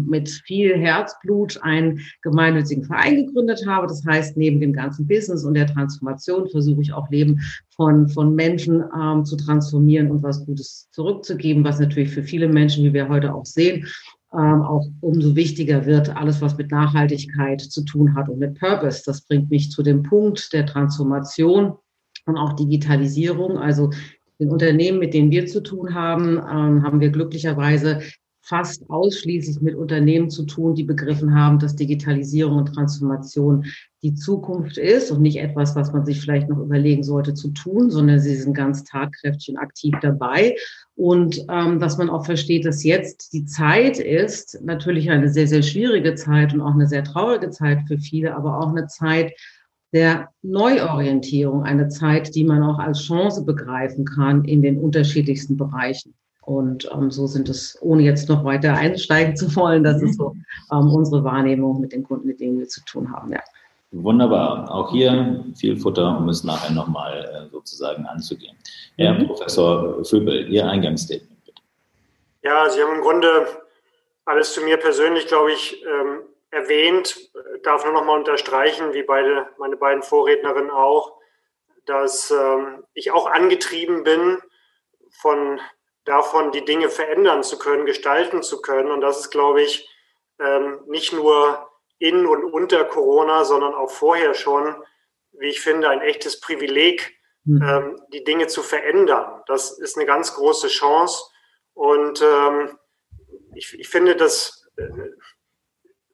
mit 0.08 0.30
viel 0.30 0.76
Herzblut 0.76 1.60
einen 1.62 2.00
gemeinnützigen 2.24 2.84
Verein 2.84 3.28
gegründet 3.28 3.66
habe. 3.68 3.88
Das 3.88 4.04
heißt, 4.06 4.38
neben 4.38 4.60
dem 4.60 4.74
ganzen 4.74 5.08
Business 5.08 5.44
und 5.44 5.54
der 5.54 5.68
Transformation 5.68 6.50
versuche 6.50 6.82
ich 6.82 6.94
auch 6.94 7.10
Leben 7.10 7.40
von, 7.76 8.08
von 8.10 8.36
Menschen 8.36 8.84
ähm, 9.00 9.26
zu 9.26 9.36
transformieren 9.36 10.12
und 10.12 10.24
was 10.24 10.46
Gutes 10.46 10.90
zurückzugeben, 10.92 11.64
was 11.64 11.80
natürlich 11.80 12.12
für 12.12 12.24
viele 12.24 12.48
Menschen, 12.48 12.84
wie 12.84 12.94
wir 12.94 13.10
heute 13.10 13.34
auch 13.34 13.46
sehen, 13.46 13.88
ähm, 14.34 14.62
auch 14.62 14.86
umso 15.02 15.36
wichtiger 15.36 15.86
wird, 15.86 16.16
alles, 16.16 16.42
was 16.42 16.58
mit 16.58 16.72
Nachhaltigkeit 16.72 17.62
zu 17.62 17.84
tun 17.84 18.16
hat 18.16 18.30
und 18.30 18.40
mit 18.40 18.60
Purpose. 18.60 19.04
Das 19.06 19.22
bringt 19.22 19.50
mich 19.50 19.72
zu 19.72 19.84
dem 19.84 20.04
Punkt 20.04 20.52
der 20.54 20.66
Transformation 20.66 21.74
und 22.26 22.38
auch 22.38 22.54
Digitalisierung. 22.54 23.58
Also 23.58 23.92
den 24.40 24.50
Unternehmen, 24.50 25.00
mit 25.00 25.14
denen 25.14 25.32
wir 25.32 25.46
zu 25.46 25.62
tun 25.62 25.94
haben, 25.94 26.38
ähm, 26.38 26.84
haben 26.84 27.00
wir 27.00 27.10
glücklicherweise 27.10 28.02
fast 28.44 28.90
ausschließlich 28.90 29.62
mit 29.62 29.76
Unternehmen 29.76 30.30
zu 30.30 30.44
tun, 30.44 30.76
die 30.76 30.84
begriffen 30.84 31.34
haben, 31.34 31.60
dass 31.60 31.78
Digitalisierung 31.78 32.58
und 32.58 32.74
Transformation 32.74 33.66
die 34.02 34.14
Zukunft 34.14 34.78
ist 34.78 35.12
und 35.12 35.22
nicht 35.22 35.38
etwas, 35.38 35.78
was 35.78 35.94
man 35.94 36.06
sich 36.06 36.20
vielleicht 36.20 36.50
noch 36.50 36.60
überlegen 36.60 37.04
sollte 37.04 37.34
zu 37.34 37.52
tun, 37.52 37.90
sondern 37.90 38.20
sie 38.20 38.36
sind 38.36 38.54
ganz 38.54 38.84
tatkräftig 38.84 39.50
und 39.50 39.58
aktiv 39.58 39.96
dabei. 40.02 40.58
Und 40.96 41.40
ähm, 41.50 41.80
dass 41.80 41.98
man 41.98 42.10
auch 42.10 42.26
versteht, 42.26 42.66
dass 42.66 42.84
jetzt 42.84 43.32
die 43.32 43.46
Zeit 43.46 43.98
ist, 43.98 44.62
natürlich 44.62 45.10
eine 45.10 45.30
sehr, 45.30 45.48
sehr 45.48 45.64
schwierige 45.64 46.16
Zeit 46.16 46.54
und 46.54 46.60
auch 46.60 46.74
eine 46.74 46.88
sehr 46.88 47.06
traurige 47.06 47.50
Zeit 47.50 47.80
für 47.88 47.98
viele, 47.98 48.36
aber 48.36 48.60
auch 48.60 48.70
eine 48.70 48.88
Zeit, 48.88 49.32
der 49.94 50.30
Neuorientierung, 50.42 51.64
eine 51.64 51.88
Zeit, 51.88 52.36
die 52.36 52.44
man 52.44 52.62
auch 52.62 52.80
als 52.80 53.04
Chance 53.04 53.46
begreifen 53.46 54.04
kann 54.04 54.44
in 54.44 54.62
den 54.62 54.80
unterschiedlichsten 54.80 55.56
Bereichen. 55.56 56.14
Und 56.46 56.90
ähm, 56.94 57.10
so 57.10 57.28
sind 57.28 57.50
es, 57.50 57.78
ohne 57.82 58.04
jetzt 58.04 58.28
noch 58.30 58.44
weiter 58.44 58.74
einsteigen 58.74 59.36
zu 59.36 59.56
wollen, 59.56 59.84
das 59.84 60.02
ist 60.02 60.18
so 60.18 60.36
ähm, 60.72 60.90
unsere 60.92 61.24
Wahrnehmung 61.24 61.80
mit 61.80 61.94
den 61.94 62.04
Kunden, 62.04 62.28
mit 62.28 62.40
denen 62.40 62.60
wir 62.60 62.68
zu 62.68 62.84
tun 62.86 63.12
haben. 63.12 63.32
Ja. 63.32 63.40
Wunderbar. 63.92 64.70
Auch 64.72 64.92
hier 64.92 65.46
viel 65.56 65.78
Futter, 65.78 66.18
um 66.18 66.28
es 66.28 66.44
nachher 66.44 66.72
nochmal 66.72 67.48
äh, 67.48 67.50
sozusagen 67.52 68.06
anzugehen. 68.06 68.58
Herr 68.98 69.14
mhm. 69.14 69.28
Professor 69.28 70.04
Vöbel, 70.04 70.50
Ihr 70.50 70.68
Eingangsstatement 70.68 71.46
bitte. 71.46 71.62
Ja, 72.42 72.70
Sie 72.70 72.82
haben 72.82 72.96
im 72.96 73.02
Grunde 73.02 73.48
alles 74.26 74.54
zu 74.54 74.62
mir 74.62 74.78
persönlich, 74.78 75.28
glaube 75.28 75.52
ich, 75.52 75.84
ähm, 75.84 76.22
erwähnt. 76.50 77.16
Ich 77.56 77.62
darf 77.64 77.84
nur 77.84 77.94
nochmal 77.94 78.20
unterstreichen, 78.20 78.94
wie 78.94 79.04
beide, 79.04 79.48
meine 79.60 79.78
beiden 79.78 80.02
Vorrednerinnen 80.02 80.72
auch, 80.72 81.14
dass 81.86 82.32
ähm, 82.32 82.84
ich 82.94 83.12
auch 83.12 83.30
angetrieben 83.30 84.04
bin 84.04 84.40
von 85.12 85.60
davon, 86.06 86.52
die 86.52 86.66
Dinge 86.66 86.90
verändern 86.90 87.44
zu 87.44 87.58
können, 87.58 87.86
gestalten 87.86 88.44
zu 88.44 88.62
können. 88.62 88.92
Und 88.92 89.02
das 89.02 89.20
ist, 89.22 89.30
glaube 89.32 89.62
ich, 89.62 89.90
ähm, 90.40 90.82
nicht 90.88 91.14
nur 91.14 91.70
in 92.00 92.26
und 92.26 92.44
unter 92.44 92.84
Corona, 92.86 93.46
sondern 93.46 93.74
auch 93.74 93.90
vorher 93.90 94.34
schon, 94.34 94.76
wie 95.32 95.50
ich 95.50 95.62
finde, 95.62 95.90
ein 95.90 96.02
echtes 96.02 96.40
Privileg, 96.40 97.18
mhm. 97.46 97.62
ähm, 97.62 98.02
die 98.12 98.24
Dinge 98.24 98.48
zu 98.48 98.62
verändern. 98.62 99.42
Das 99.48 99.78
ist 99.80 99.98
eine 99.98 100.06
ganz 100.06 100.34
große 100.36 100.68
Chance. 100.68 101.24
Und 101.74 102.22
ähm, 102.22 102.78
ich, 103.56 103.80
ich, 103.80 103.88
finde, 103.88 104.16
dass 104.16 104.68
äh, 104.78 104.88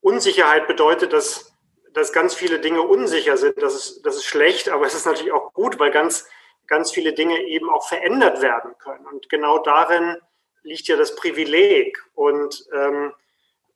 Unsicherheit 0.01 0.67
bedeutet, 0.67 1.11
dass, 1.13 1.53
dass 1.93 2.13
ganz 2.13 2.33
viele 2.33 2.59
Dinge 2.59 2.81
unsicher 2.81 3.37
sind. 3.37 3.61
Das 3.61 3.75
ist, 3.75 4.05
das 4.05 4.17
ist 4.17 4.25
schlecht, 4.25 4.69
aber 4.69 4.85
es 4.85 4.93
ist 4.93 5.05
natürlich 5.05 5.33
auch 5.33 5.53
gut, 5.53 5.79
weil 5.79 5.91
ganz 5.91 6.27
ganz 6.69 6.91
viele 6.91 7.13
Dinge 7.13 7.41
eben 7.43 7.69
auch 7.69 7.87
verändert 7.87 8.41
werden 8.41 8.77
können. 8.77 9.05
Und 9.07 9.29
genau 9.29 9.57
darin 9.59 10.17
liegt 10.63 10.87
ja 10.87 10.95
das 10.95 11.15
Privileg. 11.15 11.97
Und, 12.13 12.65
ähm, 12.73 13.13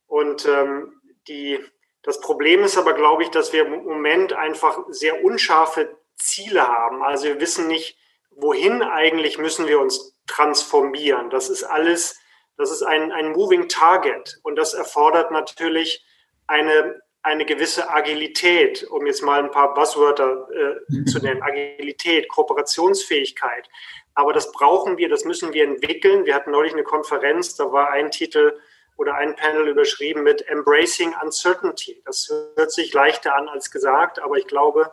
und 0.06 0.46
ähm, 0.46 1.00
die, 1.28 1.58
das 2.02 2.20
Problem 2.20 2.62
ist 2.62 2.78
aber, 2.78 2.94
glaube 2.94 3.24
ich, 3.24 3.30
dass 3.30 3.52
wir 3.52 3.66
im 3.66 3.84
Moment 3.84 4.32
einfach 4.32 4.78
sehr 4.88 5.24
unscharfe 5.24 5.96
Ziele 6.16 6.66
haben. 6.66 7.02
Also 7.02 7.26
wir 7.26 7.40
wissen 7.40 7.66
nicht, 7.66 7.98
wohin 8.30 8.82
eigentlich 8.82 9.38
müssen 9.38 9.66
wir 9.66 9.80
uns 9.80 10.16
transformieren. 10.26 11.30
Das 11.30 11.50
ist 11.50 11.64
alles, 11.64 12.20
das 12.56 12.70
ist 12.70 12.82
ein, 12.82 13.12
ein 13.12 13.32
Moving 13.32 13.68
Target. 13.68 14.38
Und 14.42 14.56
das 14.56 14.74
erfordert 14.74 15.30
natürlich 15.30 16.04
eine 16.46 17.02
eine 17.24 17.46
gewisse 17.46 17.90
Agilität, 17.90 18.84
um 18.84 19.06
jetzt 19.06 19.22
mal 19.22 19.42
ein 19.42 19.50
paar 19.50 19.72
Buzzwörter 19.74 20.46
äh, 20.52 21.04
zu 21.06 21.18
nennen, 21.22 21.42
Agilität, 21.42 22.28
Kooperationsfähigkeit. 22.28 23.68
Aber 24.14 24.32
das 24.32 24.52
brauchen 24.52 24.98
wir, 24.98 25.08
das 25.08 25.24
müssen 25.24 25.52
wir 25.54 25.64
entwickeln. 25.64 26.26
Wir 26.26 26.34
hatten 26.34 26.50
neulich 26.50 26.74
eine 26.74 26.84
Konferenz, 26.84 27.56
da 27.56 27.72
war 27.72 27.90
ein 27.90 28.10
Titel 28.10 28.60
oder 28.96 29.14
ein 29.14 29.34
Panel 29.34 29.68
überschrieben 29.68 30.22
mit 30.22 30.46
Embracing 30.48 31.14
Uncertainty. 31.20 32.02
Das 32.04 32.30
hört 32.56 32.70
sich 32.70 32.92
leichter 32.92 33.34
an 33.34 33.48
als 33.48 33.70
gesagt, 33.70 34.20
aber 34.20 34.36
ich 34.36 34.46
glaube, 34.46 34.92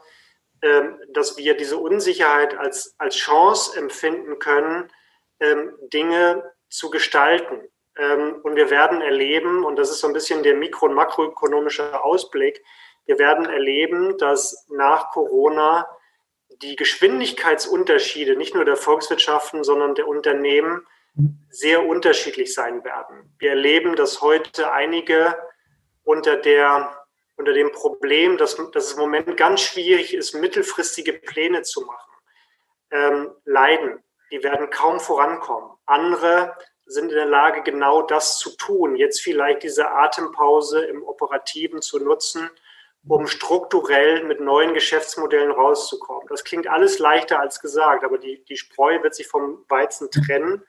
ähm, 0.61 0.99
dass 1.09 1.37
wir 1.37 1.55
diese 1.57 1.77
Unsicherheit 1.77 2.57
als, 2.57 2.95
als 2.97 3.17
Chance 3.17 3.77
empfinden 3.77 4.39
können, 4.39 4.89
ähm, 5.41 5.73
Dinge 5.93 6.49
zu 6.69 6.89
gestalten. 6.89 7.67
Ähm, 8.01 8.39
und 8.41 8.55
wir 8.55 8.71
werden 8.71 9.01
erleben, 9.01 9.63
und 9.63 9.77
das 9.77 9.91
ist 9.91 9.99
so 9.99 10.07
ein 10.07 10.13
bisschen 10.13 10.41
der 10.41 10.55
mikro- 10.55 10.87
und 10.87 10.95
makroökonomische 10.95 12.03
Ausblick, 12.03 12.63
wir 13.05 13.19
werden 13.19 13.45
erleben, 13.45 14.17
dass 14.17 14.65
nach 14.69 15.11
Corona 15.11 15.87
die 16.61 16.75
Geschwindigkeitsunterschiede 16.75 18.35
nicht 18.35 18.55
nur 18.55 18.65
der 18.65 18.75
Volkswirtschaften, 18.75 19.63
sondern 19.63 19.95
der 19.95 20.07
Unternehmen 20.07 20.85
sehr 21.49 21.85
unterschiedlich 21.85 22.53
sein 22.53 22.83
werden. 22.83 23.35
Wir 23.37 23.51
erleben, 23.51 23.95
dass 23.95 24.21
heute 24.21 24.71
einige 24.71 25.35
unter, 26.03 26.37
der, 26.37 27.05
unter 27.37 27.53
dem 27.53 27.71
Problem, 27.71 28.37
dass, 28.37 28.55
dass 28.71 28.85
es 28.85 28.93
im 28.93 28.99
Moment 28.99 29.35
ganz 29.37 29.61
schwierig 29.61 30.13
ist, 30.13 30.33
mittelfristige 30.33 31.13
Pläne 31.13 31.63
zu 31.63 31.81
machen, 31.81 32.11
ähm, 32.91 33.31
leiden. 33.45 34.03
Die 34.31 34.43
werden 34.43 34.69
kaum 34.69 34.99
vorankommen. 34.99 35.71
Andere 35.85 36.55
sind 36.91 37.09
in 37.09 37.15
der 37.15 37.25
Lage, 37.25 37.61
genau 37.63 38.01
das 38.01 38.37
zu 38.37 38.55
tun. 38.57 38.95
Jetzt 38.95 39.21
vielleicht 39.21 39.63
diese 39.63 39.89
Atempause 39.89 40.83
im 40.85 41.03
Operativen 41.03 41.81
zu 41.81 41.99
nutzen, 41.99 42.49
um 43.07 43.27
strukturell 43.27 44.23
mit 44.23 44.39
neuen 44.39 44.73
Geschäftsmodellen 44.73 45.51
rauszukommen. 45.51 46.27
Das 46.29 46.43
klingt 46.43 46.67
alles 46.67 46.99
leichter 46.99 47.39
als 47.39 47.59
gesagt, 47.59 48.03
aber 48.03 48.17
die, 48.17 48.43
die 48.45 48.57
Spreu 48.57 49.01
wird 49.01 49.15
sich 49.15 49.27
vom 49.27 49.65
Weizen 49.69 50.11
trennen. 50.11 50.63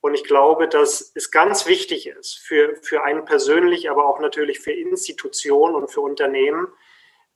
Und 0.00 0.14
ich 0.14 0.24
glaube, 0.24 0.68
dass 0.68 1.12
es 1.14 1.30
ganz 1.30 1.66
wichtig 1.66 2.06
ist 2.06 2.38
für, 2.38 2.76
für 2.82 3.02
einen 3.02 3.24
persönlich, 3.24 3.90
aber 3.90 4.06
auch 4.06 4.20
natürlich 4.20 4.60
für 4.60 4.72
Institutionen 4.72 5.74
und 5.74 5.90
für 5.90 6.00
Unternehmen, 6.00 6.68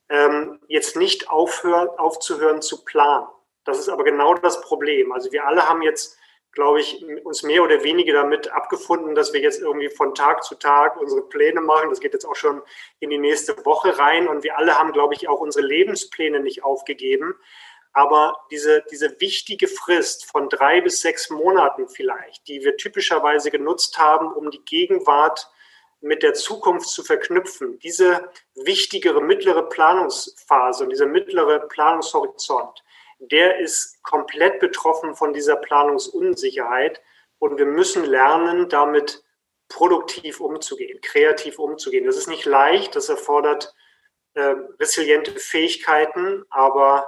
ähm, 0.08 0.60
jetzt 0.68 0.96
nicht 0.96 1.28
aufhören, 1.30 1.88
aufzuhören 1.88 2.62
zu 2.62 2.84
planen. 2.84 3.26
Das 3.64 3.78
ist 3.78 3.88
aber 3.88 4.04
genau 4.04 4.34
das 4.34 4.60
Problem. 4.60 5.12
Also 5.12 5.32
wir 5.32 5.46
alle 5.46 5.68
haben 5.68 5.82
jetzt 5.82 6.16
glaube 6.52 6.80
ich, 6.80 7.04
uns 7.24 7.42
mehr 7.42 7.62
oder 7.62 7.84
weniger 7.84 8.12
damit 8.14 8.50
abgefunden, 8.50 9.14
dass 9.14 9.32
wir 9.32 9.40
jetzt 9.40 9.60
irgendwie 9.60 9.88
von 9.88 10.14
Tag 10.14 10.42
zu 10.42 10.56
Tag 10.56 10.96
unsere 10.96 11.22
Pläne 11.22 11.60
machen. 11.60 11.90
Das 11.90 12.00
geht 12.00 12.12
jetzt 12.12 12.24
auch 12.24 12.34
schon 12.34 12.62
in 12.98 13.10
die 13.10 13.18
nächste 13.18 13.64
Woche 13.64 13.98
rein. 13.98 14.28
Und 14.28 14.42
wir 14.42 14.58
alle 14.58 14.78
haben, 14.78 14.92
glaube 14.92 15.14
ich, 15.14 15.28
auch 15.28 15.40
unsere 15.40 15.64
Lebenspläne 15.64 16.40
nicht 16.40 16.64
aufgegeben. 16.64 17.34
Aber 17.92 18.36
diese, 18.50 18.84
diese 18.90 19.20
wichtige 19.20 19.66
Frist 19.66 20.24
von 20.24 20.48
drei 20.48 20.80
bis 20.80 21.00
sechs 21.00 21.30
Monaten 21.30 21.88
vielleicht, 21.88 22.46
die 22.46 22.62
wir 22.62 22.76
typischerweise 22.76 23.50
genutzt 23.50 23.98
haben, 23.98 24.32
um 24.32 24.50
die 24.50 24.64
Gegenwart 24.64 25.50
mit 26.00 26.22
der 26.22 26.34
Zukunft 26.34 26.88
zu 26.88 27.02
verknüpfen, 27.02 27.78
diese 27.80 28.30
wichtigere 28.54 29.20
mittlere 29.20 29.62
Planungsphase 29.62 30.84
und 30.84 30.90
dieser 30.90 31.06
mittlere 31.06 31.60
Planungshorizont, 31.60 32.82
der 33.20 33.58
ist 33.58 34.02
komplett 34.02 34.60
betroffen 34.60 35.14
von 35.14 35.32
dieser 35.32 35.56
Planungsunsicherheit. 35.56 37.00
Und 37.38 37.58
wir 37.58 37.66
müssen 37.66 38.04
lernen, 38.04 38.68
damit 38.68 39.22
produktiv 39.68 40.40
umzugehen, 40.40 41.00
kreativ 41.00 41.58
umzugehen. 41.58 42.04
Das 42.04 42.16
ist 42.16 42.28
nicht 42.28 42.44
leicht, 42.44 42.96
das 42.96 43.08
erfordert 43.08 43.72
äh, 44.34 44.54
resiliente 44.78 45.32
Fähigkeiten, 45.32 46.44
aber 46.50 47.06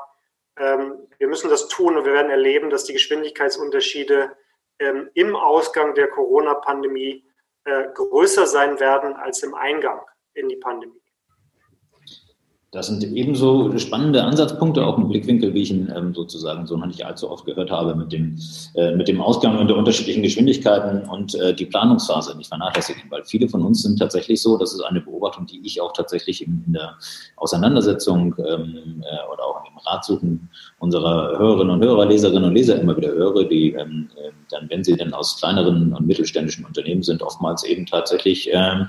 ähm, 0.56 1.08
wir 1.18 1.28
müssen 1.28 1.50
das 1.50 1.68
tun 1.68 1.96
und 1.96 2.04
wir 2.04 2.12
werden 2.12 2.30
erleben, 2.30 2.70
dass 2.70 2.84
die 2.84 2.92
Geschwindigkeitsunterschiede 2.92 4.36
ähm, 4.78 5.10
im 5.14 5.34
Ausgang 5.36 5.94
der 5.94 6.08
Corona-Pandemie 6.08 7.26
äh, 7.64 7.88
größer 7.94 8.46
sein 8.46 8.80
werden 8.80 9.14
als 9.14 9.42
im 9.42 9.54
Eingang 9.54 10.00
in 10.34 10.48
die 10.48 10.56
Pandemie. 10.56 11.01
Das 12.72 12.86
sind 12.86 13.04
ebenso 13.04 13.76
spannende 13.76 14.24
Ansatzpunkte, 14.24 14.86
auch 14.86 14.96
ein 14.96 15.06
Blickwinkel, 15.06 15.52
wie 15.52 15.60
ich 15.60 15.70
ihn 15.70 15.92
ähm, 15.94 16.14
sozusagen 16.14 16.66
so 16.66 16.78
noch 16.78 16.86
nicht 16.86 17.04
allzu 17.04 17.30
oft 17.30 17.44
gehört 17.44 17.70
habe, 17.70 17.94
mit 17.94 18.12
dem, 18.12 18.38
äh, 18.74 18.96
mit 18.96 19.08
dem 19.08 19.20
Ausgang 19.20 19.58
und 19.58 19.68
der 19.68 19.76
unterschiedlichen 19.76 20.22
Geschwindigkeiten 20.22 21.06
und 21.06 21.34
äh, 21.34 21.52
die 21.54 21.66
Planungsphase 21.66 22.34
nicht 22.34 22.48
vernachlässigen. 22.48 23.02
Weil 23.10 23.26
viele 23.26 23.46
von 23.50 23.62
uns 23.62 23.82
sind 23.82 23.98
tatsächlich 23.98 24.40
so, 24.40 24.56
das 24.56 24.72
ist 24.72 24.80
eine 24.80 25.02
Beobachtung, 25.02 25.44
die 25.44 25.60
ich 25.62 25.82
auch 25.82 25.92
tatsächlich 25.92 26.46
in, 26.46 26.64
in 26.66 26.72
der 26.72 26.96
Auseinandersetzung 27.36 28.34
ähm, 28.38 29.04
äh, 29.04 29.30
oder 29.30 29.44
auch 29.44 29.66
im 29.66 29.76
Ratsuchen 29.76 30.48
unserer 30.78 31.38
Hörerinnen 31.38 31.74
und 31.74 31.84
Hörer, 31.84 32.06
Leserinnen 32.06 32.44
und 32.44 32.54
Leser 32.54 32.80
immer 32.80 32.96
wieder 32.96 33.10
höre, 33.10 33.44
die 33.44 33.72
ähm, 33.72 34.08
äh, 34.16 34.30
dann, 34.48 34.70
wenn 34.70 34.82
sie 34.82 34.96
denn 34.96 35.12
aus 35.12 35.36
kleineren 35.38 35.92
und 35.92 36.06
mittelständischen 36.06 36.64
Unternehmen 36.64 37.02
sind, 37.02 37.22
oftmals 37.22 37.64
eben 37.64 37.84
tatsächlich 37.84 38.48
ähm, 38.50 38.86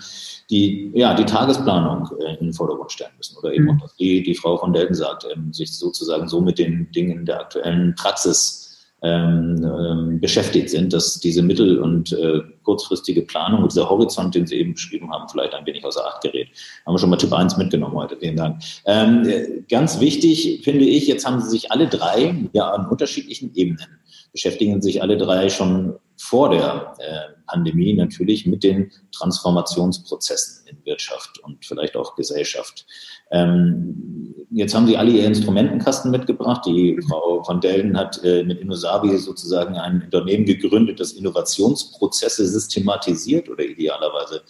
die, 0.50 0.92
ja, 0.94 1.14
die 1.14 1.26
Tagesplanung 1.26 2.10
äh, 2.20 2.36
in 2.36 2.48
den 2.48 2.54
Vordergrund 2.54 2.92
stellen 2.92 3.12
müssen. 3.18 3.38
Oder 3.38 3.54
eben 3.54 3.66
mhm. 3.66 3.82
auch, 3.82 3.96
die, 4.00 4.24
die 4.24 4.36
Frau 4.36 4.58
von 4.58 4.74
Delten 4.74 4.96
sagt, 4.96 5.26
ähm, 5.34 5.54
sich 5.54 5.78
sozusagen 5.78 6.28
so 6.28 6.42
mit 6.42 6.60
den 6.60 6.92
Dingen 6.92 7.26
der 7.26 7.42
aktuellen 7.42 7.96
Praxis 7.96 8.60
ähm, 9.02 9.58
ähm, 9.64 10.20
beschäftigt 10.22 10.70
sind, 10.70 10.94
dass 10.94 11.20
diese 11.20 11.42
mittel- 11.42 11.80
und 11.80 12.14
äh, 12.14 12.40
kurzfristige 12.64 13.24
Planung 13.24 13.64
und 13.64 13.74
dieser 13.74 13.90
Horizont, 13.90 14.34
den 14.34 14.48
Sie 14.48 14.56
eben 14.56 14.74
beschrieben 14.74 15.12
haben, 15.12 15.28
vielleicht 15.28 15.54
ein 15.54 15.66
wenig 15.66 15.84
außer 15.84 16.06
Acht 16.06 16.22
gerät. 16.22 16.48
Haben 16.86 16.94
wir 16.94 17.00
schon 17.00 17.10
mal 17.10 17.18
Tipp 17.18 17.34
1 17.34 17.58
mitgenommen 17.58 17.96
heute. 17.96 18.16
Vielen 18.18 18.38
Dank. 18.38 18.64
Ähm, 18.86 19.28
äh, 19.28 19.62
ganz 19.70 20.00
wichtig 20.00 20.62
finde 20.64 20.86
ich, 20.86 21.08
jetzt 21.08 21.26
haben 21.26 21.42
Sie 21.42 21.50
sich 21.50 21.72
alle 21.72 21.88
drei 21.88 22.34
ja 22.54 22.70
an 22.72 22.88
unterschiedlichen 22.88 23.54
Ebenen 23.56 23.88
beschäftigen 24.34 24.82
sich 24.82 25.02
alle 25.02 25.16
drei 25.16 25.50
schon 25.50 25.96
vor 26.18 26.50
der 26.50 26.96
äh, 26.98 27.43
Pandemie 27.48 27.94
natürlich 27.94 28.46
mit 28.46 28.64
den 28.64 28.92
Transformationsprozessen 29.12 30.68
in 30.68 30.78
Wirtschaft 30.86 31.40
und 31.40 31.66
vielleicht 31.66 31.96
auch 31.96 32.16
Gesellschaft. 32.16 32.86
Ähm, 33.32 34.34
jetzt 34.52 34.74
haben 34.76 34.88
Sie 34.88 34.98
alle 34.98 35.12
Ihr 35.12 35.26
Instrumentenkasten 35.26 36.12
mitgebracht. 36.12 36.66
Die 36.66 37.00
Frau 37.08 37.44
von 37.44 37.62
Delden 37.62 37.98
hat 37.98 38.24
äh, 38.24 38.44
mit 38.44 38.60
Innosabi 38.60 39.18
sozusagen 39.18 39.76
ein 39.76 40.04
Unternehmen 40.04 40.46
gegründet, 40.46 41.00
das 41.00 41.14
Innovationsprozesse 41.14 42.48
systematisiert 42.48 43.50
oder 43.50 43.64
idealerweise 43.64 44.42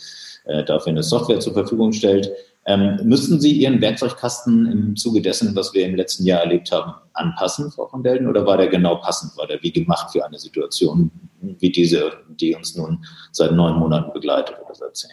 äh, 0.45 0.63
dafür 0.63 0.91
eine 0.91 1.03
Software 1.03 1.39
zur 1.39 1.53
Verfügung 1.53 1.91
stellt. 1.93 2.31
Ähm, 2.65 3.00
müssten 3.03 3.41
Sie 3.41 3.51
Ihren 3.51 3.82
Werkzeugkasten 3.82 4.72
im 4.72 4.96
Zuge 4.96 5.22
dessen, 5.22 5.55
was 5.55 5.74
wir 5.74 5.86
im 5.86 5.96
letzten 5.96 6.25
Jahr 6.25 6.41
erlebt 6.41 6.72
haben, 6.72 6.93
anpassen, 7.13 7.72
Frau 7.72 7.88
von 7.88 8.03
Delden, 8.03 8.27
oder 8.27 8.46
war 8.46 8.58
der 8.58 8.67
genau 8.67 8.96
passend? 8.98 9.36
War 9.38 9.48
der 9.48 9.62
wie 9.62 9.72
gemacht 9.72 10.12
für 10.12 10.25
eine 10.25 10.39
Situation 10.39 11.12
wie 11.41 11.72
diese, 11.72 12.24
die 12.29 12.55
uns 12.55 12.75
nun 12.75 13.05
seit 13.32 13.51
neun 13.51 13.77
Monaten 13.77 14.13
begleitet 14.13 14.55
oder 14.63 14.74
seit 14.74 14.96
zehn? 14.96 15.12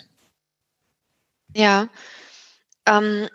Ja, 1.57 1.89
ähm, 2.87 3.29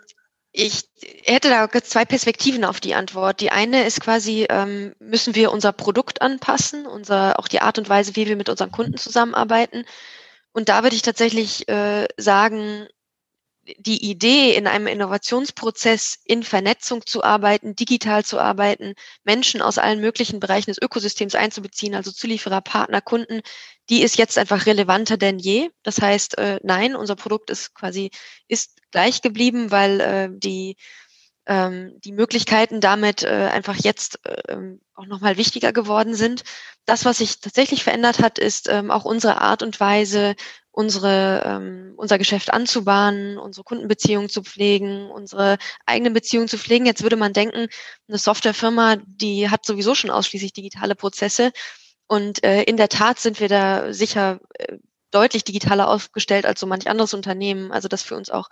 ich 0.52 0.88
hätte 1.24 1.50
da 1.50 1.68
zwei 1.82 2.06
Perspektiven 2.06 2.64
auf 2.64 2.80
die 2.80 2.94
Antwort. 2.94 3.40
Die 3.40 3.50
eine 3.50 3.84
ist 3.84 4.00
quasi, 4.00 4.46
ähm, 4.48 4.94
müssen 4.98 5.34
wir 5.34 5.52
unser 5.52 5.72
Produkt 5.72 6.22
anpassen, 6.22 6.86
unser, 6.86 7.38
auch 7.38 7.48
die 7.48 7.60
Art 7.60 7.78
und 7.78 7.90
Weise, 7.90 8.16
wie 8.16 8.26
wir 8.26 8.36
mit 8.36 8.48
unseren 8.48 8.72
Kunden 8.72 8.96
zusammenarbeiten. 8.96 9.84
Und 10.52 10.70
da 10.70 10.82
würde 10.82 10.96
ich 10.96 11.02
tatsächlich 11.02 11.68
äh, 11.68 12.08
sagen, 12.16 12.86
die 13.78 14.10
Idee, 14.10 14.54
in 14.54 14.66
einem 14.66 14.86
Innovationsprozess 14.86 16.18
in 16.24 16.42
Vernetzung 16.42 17.04
zu 17.06 17.24
arbeiten, 17.24 17.74
digital 17.74 18.24
zu 18.24 18.38
arbeiten, 18.38 18.94
Menschen 19.24 19.62
aus 19.62 19.78
allen 19.78 20.00
möglichen 20.00 20.40
Bereichen 20.40 20.70
des 20.70 20.80
Ökosystems 20.80 21.34
einzubeziehen, 21.34 21.94
also 21.94 22.12
Zulieferer, 22.12 22.60
Partner, 22.60 23.00
Kunden, 23.00 23.40
die 23.88 24.02
ist 24.02 24.18
jetzt 24.18 24.38
einfach 24.38 24.66
relevanter 24.66 25.16
denn 25.16 25.38
je. 25.38 25.70
Das 25.82 26.00
heißt, 26.00 26.38
äh, 26.38 26.60
nein, 26.62 26.96
unser 26.96 27.16
Produkt 27.16 27.50
ist 27.50 27.74
quasi 27.74 28.10
ist 28.48 28.78
gleich 28.90 29.22
geblieben, 29.22 29.70
weil 29.70 30.00
äh, 30.00 30.28
die 30.32 30.76
ähm, 31.46 31.98
die 32.00 32.12
Möglichkeiten 32.12 32.80
damit 32.80 33.22
äh, 33.22 33.48
einfach 33.52 33.76
jetzt 33.76 34.18
äh, 34.24 34.56
auch 34.94 35.06
nochmal 35.06 35.36
wichtiger 35.36 35.72
geworden 35.72 36.14
sind. 36.14 36.42
Das, 36.86 37.04
was 37.04 37.18
sich 37.18 37.40
tatsächlich 37.40 37.84
verändert 37.84 38.20
hat, 38.20 38.38
ist 38.38 38.68
ähm, 38.68 38.90
auch 38.90 39.04
unsere 39.04 39.40
Art 39.40 39.62
und 39.62 39.78
Weise, 39.78 40.34
unsere, 40.76 41.42
ähm, 41.46 41.94
unser 41.96 42.18
Geschäft 42.18 42.52
anzubahnen, 42.52 43.38
unsere 43.38 43.64
Kundenbeziehungen 43.64 44.28
zu 44.28 44.42
pflegen, 44.42 45.10
unsere 45.10 45.56
eigene 45.86 46.10
Beziehung 46.10 46.48
zu 46.48 46.58
pflegen. 46.58 46.84
Jetzt 46.84 47.02
würde 47.02 47.16
man 47.16 47.32
denken, 47.32 47.68
eine 48.08 48.18
Softwarefirma, 48.18 48.96
die 49.06 49.48
hat 49.48 49.64
sowieso 49.64 49.94
schon 49.94 50.10
ausschließlich 50.10 50.52
digitale 50.52 50.94
Prozesse. 50.94 51.50
Und 52.08 52.44
äh, 52.44 52.62
in 52.64 52.76
der 52.76 52.90
Tat 52.90 53.18
sind 53.18 53.40
wir 53.40 53.48
da 53.48 53.94
sicher 53.94 54.38
äh, 54.58 54.76
deutlich 55.12 55.44
digitaler 55.44 55.88
aufgestellt 55.88 56.44
als 56.44 56.60
so 56.60 56.66
manch 56.66 56.90
anderes 56.90 57.14
Unternehmen. 57.14 57.72
Also 57.72 57.88
dass 57.88 58.02
für 58.02 58.16
uns 58.16 58.28
auch 58.28 58.50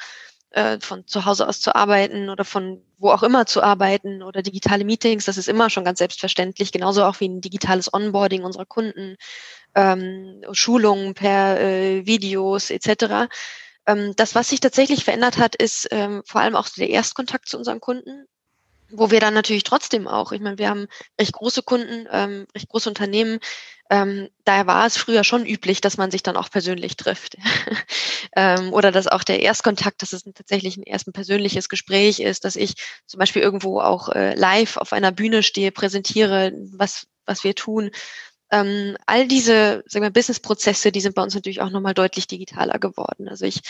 äh, 0.53 0.81
von 0.81 1.07
zu 1.07 1.27
Hause 1.27 1.47
aus 1.47 1.61
zu 1.61 1.75
arbeiten 1.75 2.31
oder 2.31 2.47
von 2.47 2.83
wo 2.97 3.11
auch 3.11 3.23
immer 3.23 3.45
zu 3.45 3.63
arbeiten 3.63 4.23
oder 4.23 4.41
digitale 4.41 4.87
Meetings, 4.87 5.27
das 5.27 5.37
ist 5.37 5.49
immer 5.49 5.69
schon 5.69 5.85
ganz 5.85 5.99
selbstverständlich, 5.99 6.73
genauso 6.73 7.05
auch 7.05 7.21
wie 7.21 7.29
ein 7.29 7.43
digitales 7.43 7.93
Onboarding 7.93 8.45
unserer 8.45 8.65
Kunden 8.65 9.17
ähm, 9.75 10.43
Schulungen 10.53 11.15
per 11.15 11.61
äh, 11.61 12.07
Videos 12.07 12.71
etc. 12.71 13.29
Ähm, 13.87 14.15
das, 14.17 14.35
was 14.35 14.49
sich 14.49 14.61
tatsächlich 14.61 15.05
verändert 15.05 15.39
hat, 15.39 15.55
ist 15.57 15.89
ähm, 15.91 16.23
vor 16.27 16.41
allem 16.41 16.57
auch 16.57 16.69
der 16.69 16.91
Erstkontakt 16.91 17.49
zu 17.49 17.59
unseren 17.59 17.81
Kunden 17.81 18.27
wo 18.91 19.11
wir 19.11 19.21
dann 19.21 19.35
natürlich 19.35 19.65
trotzdem 19.65 20.07
auch, 20.07 20.33
ich 20.33 20.41
meine, 20.41 20.59
wir 20.59 20.69
haben 20.69 20.87
recht 21.19 21.33
große 21.33 21.63
Kunden, 21.63 22.07
ähm, 22.13 22.47
recht 22.55 22.69
große 22.69 22.89
Unternehmen, 22.89 23.41
ähm, 23.91 24.29
daher 24.45 24.67
war 24.67 24.87
es 24.87 24.97
früher 24.97 25.25
schon 25.25 25.45
üblich, 25.45 25.81
dass 25.81 25.99
man 25.99 26.11
sich 26.11 26.23
dann 26.23 26.37
auch 26.37 26.51
persönlich 26.51 26.97
trifft. 26.97 27.37
ähm, 28.37 28.73
oder 28.73 28.91
dass 28.91 29.07
auch 29.07 29.25
der 29.25 29.41
Erstkontakt, 29.41 30.01
dass 30.01 30.13
es 30.13 30.23
tatsächlich 30.23 30.77
ein 30.77 30.83
erst 30.85 31.07
ein 31.07 31.13
persönliches 31.13 31.69
Gespräch 31.69 32.21
ist, 32.21 32.45
dass 32.45 32.57
ich 32.57 32.75
zum 33.07 33.19
Beispiel 33.19 33.43
irgendwo 33.43 33.81
auch 33.81 34.09
äh, 34.09 34.35
live 34.35 34.79
auf 34.79 34.93
einer 34.93 35.13
Bühne 35.13 35.43
stehe, 35.43 35.71
präsentiere, 35.71 36.53
was, 36.73 37.07
was 37.27 37.45
wir 37.45 37.55
tun 37.55 37.91
ähm, 38.55 38.97
all 39.07 39.27
diese 39.27 39.83
Business-Prozesse, 39.91 40.93
die 40.93 41.01
sind 41.01 41.17
bei 41.17 41.23
uns 41.23 41.35
natürlich 41.35 41.61
auch 41.61 41.71
nochmal 41.71 41.95
deutlich 41.95 42.29
digitaler 42.29 42.79
geworden. 42.79 43.29
Also 43.29 43.47
ich 43.47 43.61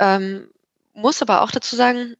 ähm, 0.00 0.50
muss 0.94 1.22
aber 1.22 1.42
auch 1.42 1.52
dazu 1.52 1.76
sagen, 1.76 2.16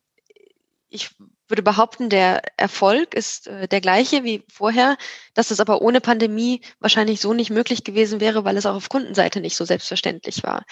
ich 0.88 1.10
würde 1.48 1.62
behaupten, 1.62 2.10
der 2.10 2.42
Erfolg 2.56 3.14
ist 3.14 3.48
äh, 3.48 3.66
der 3.66 3.80
gleiche 3.80 4.22
wie 4.22 4.44
vorher, 4.48 4.96
dass 5.34 5.50
es 5.50 5.58
aber 5.58 5.82
ohne 5.82 6.00
Pandemie 6.00 6.60
wahrscheinlich 6.78 7.20
so 7.20 7.34
nicht 7.34 7.50
möglich 7.50 7.82
gewesen 7.82 8.20
wäre, 8.20 8.44
weil 8.44 8.56
es 8.56 8.66
auch 8.66 8.76
auf 8.76 8.88
Kundenseite 8.88 9.40
nicht 9.40 9.56
so 9.56 9.64
selbstverständlich 9.64 10.44
war. 10.44 10.64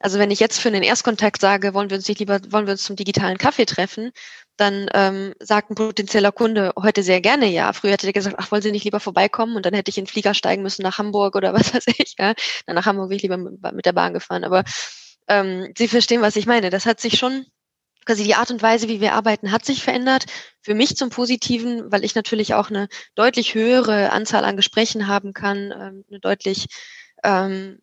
Also 0.00 0.18
wenn 0.18 0.32
ich 0.32 0.40
jetzt 0.40 0.58
für 0.58 0.72
den 0.72 0.82
Erstkontakt 0.82 1.40
sage, 1.40 1.72
wollen 1.72 1.88
wir 1.88 1.96
uns 1.96 2.08
nicht 2.08 2.18
lieber, 2.18 2.40
wollen 2.50 2.66
wir 2.66 2.72
uns 2.72 2.82
zum 2.82 2.96
digitalen 2.96 3.38
Kaffee 3.38 3.64
treffen, 3.64 4.10
dann 4.56 4.88
ähm, 4.94 5.34
sagt 5.40 5.70
ein 5.70 5.74
potenzieller 5.74 6.32
Kunde 6.32 6.72
heute 6.80 7.02
sehr 7.02 7.20
gerne 7.20 7.46
ja. 7.46 7.72
Früher 7.72 7.92
hätte 7.92 8.06
er 8.06 8.12
gesagt, 8.12 8.36
ach, 8.38 8.50
wollen 8.50 8.62
Sie 8.62 8.72
nicht 8.72 8.84
lieber 8.84 9.00
vorbeikommen? 9.00 9.56
Und 9.56 9.66
dann 9.66 9.74
hätte 9.74 9.90
ich 9.90 9.98
in 9.98 10.04
den 10.04 10.10
Flieger 10.10 10.34
steigen 10.34 10.62
müssen 10.62 10.82
nach 10.82 10.98
Hamburg 10.98 11.36
oder 11.36 11.52
was 11.54 11.74
weiß 11.74 11.84
ich. 11.98 12.14
Ja? 12.18 12.34
Dann 12.66 12.74
nach 12.74 12.86
Hamburg 12.86 13.08
bin 13.08 13.16
ich 13.16 13.22
lieber 13.22 13.36
mit, 13.36 13.84
der 13.84 13.92
Bahn 13.92 14.14
gefahren. 14.14 14.44
Aber 14.44 14.64
ähm, 15.28 15.72
Sie 15.76 15.88
verstehen, 15.88 16.22
was 16.22 16.36
ich 16.36 16.46
meine. 16.46 16.70
Das 16.70 16.86
hat 16.86 17.00
sich 17.00 17.18
schon, 17.18 17.46
quasi 18.06 18.24
die 18.24 18.34
Art 18.34 18.50
und 18.50 18.62
Weise, 18.62 18.88
wie 18.88 19.00
wir 19.00 19.12
arbeiten, 19.12 19.52
hat 19.52 19.64
sich 19.64 19.82
verändert. 19.82 20.24
Für 20.62 20.74
mich 20.74 20.96
zum 20.96 21.10
Positiven, 21.10 21.92
weil 21.92 22.04
ich 22.04 22.14
natürlich 22.14 22.54
auch 22.54 22.70
eine 22.70 22.88
deutlich 23.14 23.54
höhere 23.54 24.12
Anzahl 24.12 24.44
an 24.44 24.56
Gesprächen 24.56 25.06
haben 25.08 25.34
kann, 25.34 25.72
ähm, 25.72 26.04
eine 26.08 26.20
deutlich 26.20 26.66
ähm, 27.24 27.80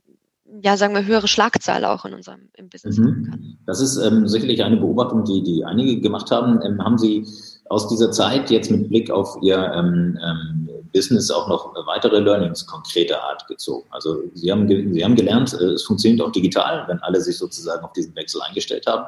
ja, 0.62 0.78
sagen 0.78 0.94
wir, 0.94 1.06
höhere 1.06 1.28
Schlagzahl 1.28 1.86
auch 1.86 2.06
in 2.06 2.14
unserem 2.14 2.50
im 2.54 2.70
Business 2.70 2.98
mhm. 2.98 3.28
kann. 3.30 3.58
Das 3.66 3.82
ist 3.82 3.98
ähm, 3.98 4.28
sicherlich 4.28 4.64
eine 4.64 4.78
Beobachtung, 4.78 5.24
die, 5.24 5.42
die 5.42 5.66
einige 5.66 6.00
gemacht 6.00 6.30
haben. 6.32 6.62
Ähm, 6.64 6.84
haben 6.84 6.98
Sie 6.98 7.26
aus 7.70 7.88
dieser 7.88 8.12
Zeit 8.12 8.52
jetzt 8.52 8.70
mit 8.70 8.90
Blick 8.90 9.10
auf 9.10 9.38
Ihr 9.42 9.58
ähm, 9.74 10.20
ähm, 10.24 10.70
Business 10.94 11.32
auch 11.32 11.48
noch 11.48 11.74
weitere 11.88 12.20
Learnings 12.20 12.68
konkreter 12.68 13.24
Art 13.24 13.48
gezogen? 13.48 13.88
Also 13.90 14.22
Sie 14.36 14.52
haben, 14.52 14.68
Sie 14.68 15.04
haben 15.04 15.16
gelernt, 15.16 15.54
äh, 15.54 15.72
es 15.72 15.84
funktioniert 15.84 16.22
auch 16.22 16.32
digital, 16.32 16.86
wenn 16.88 17.00
alle 17.00 17.20
sich 17.20 17.38
sozusagen 17.38 17.84
auf 17.84 17.94
diesen 17.94 18.16
Wechsel 18.16 18.42
eingestellt 18.42 18.86
haben. 18.86 19.06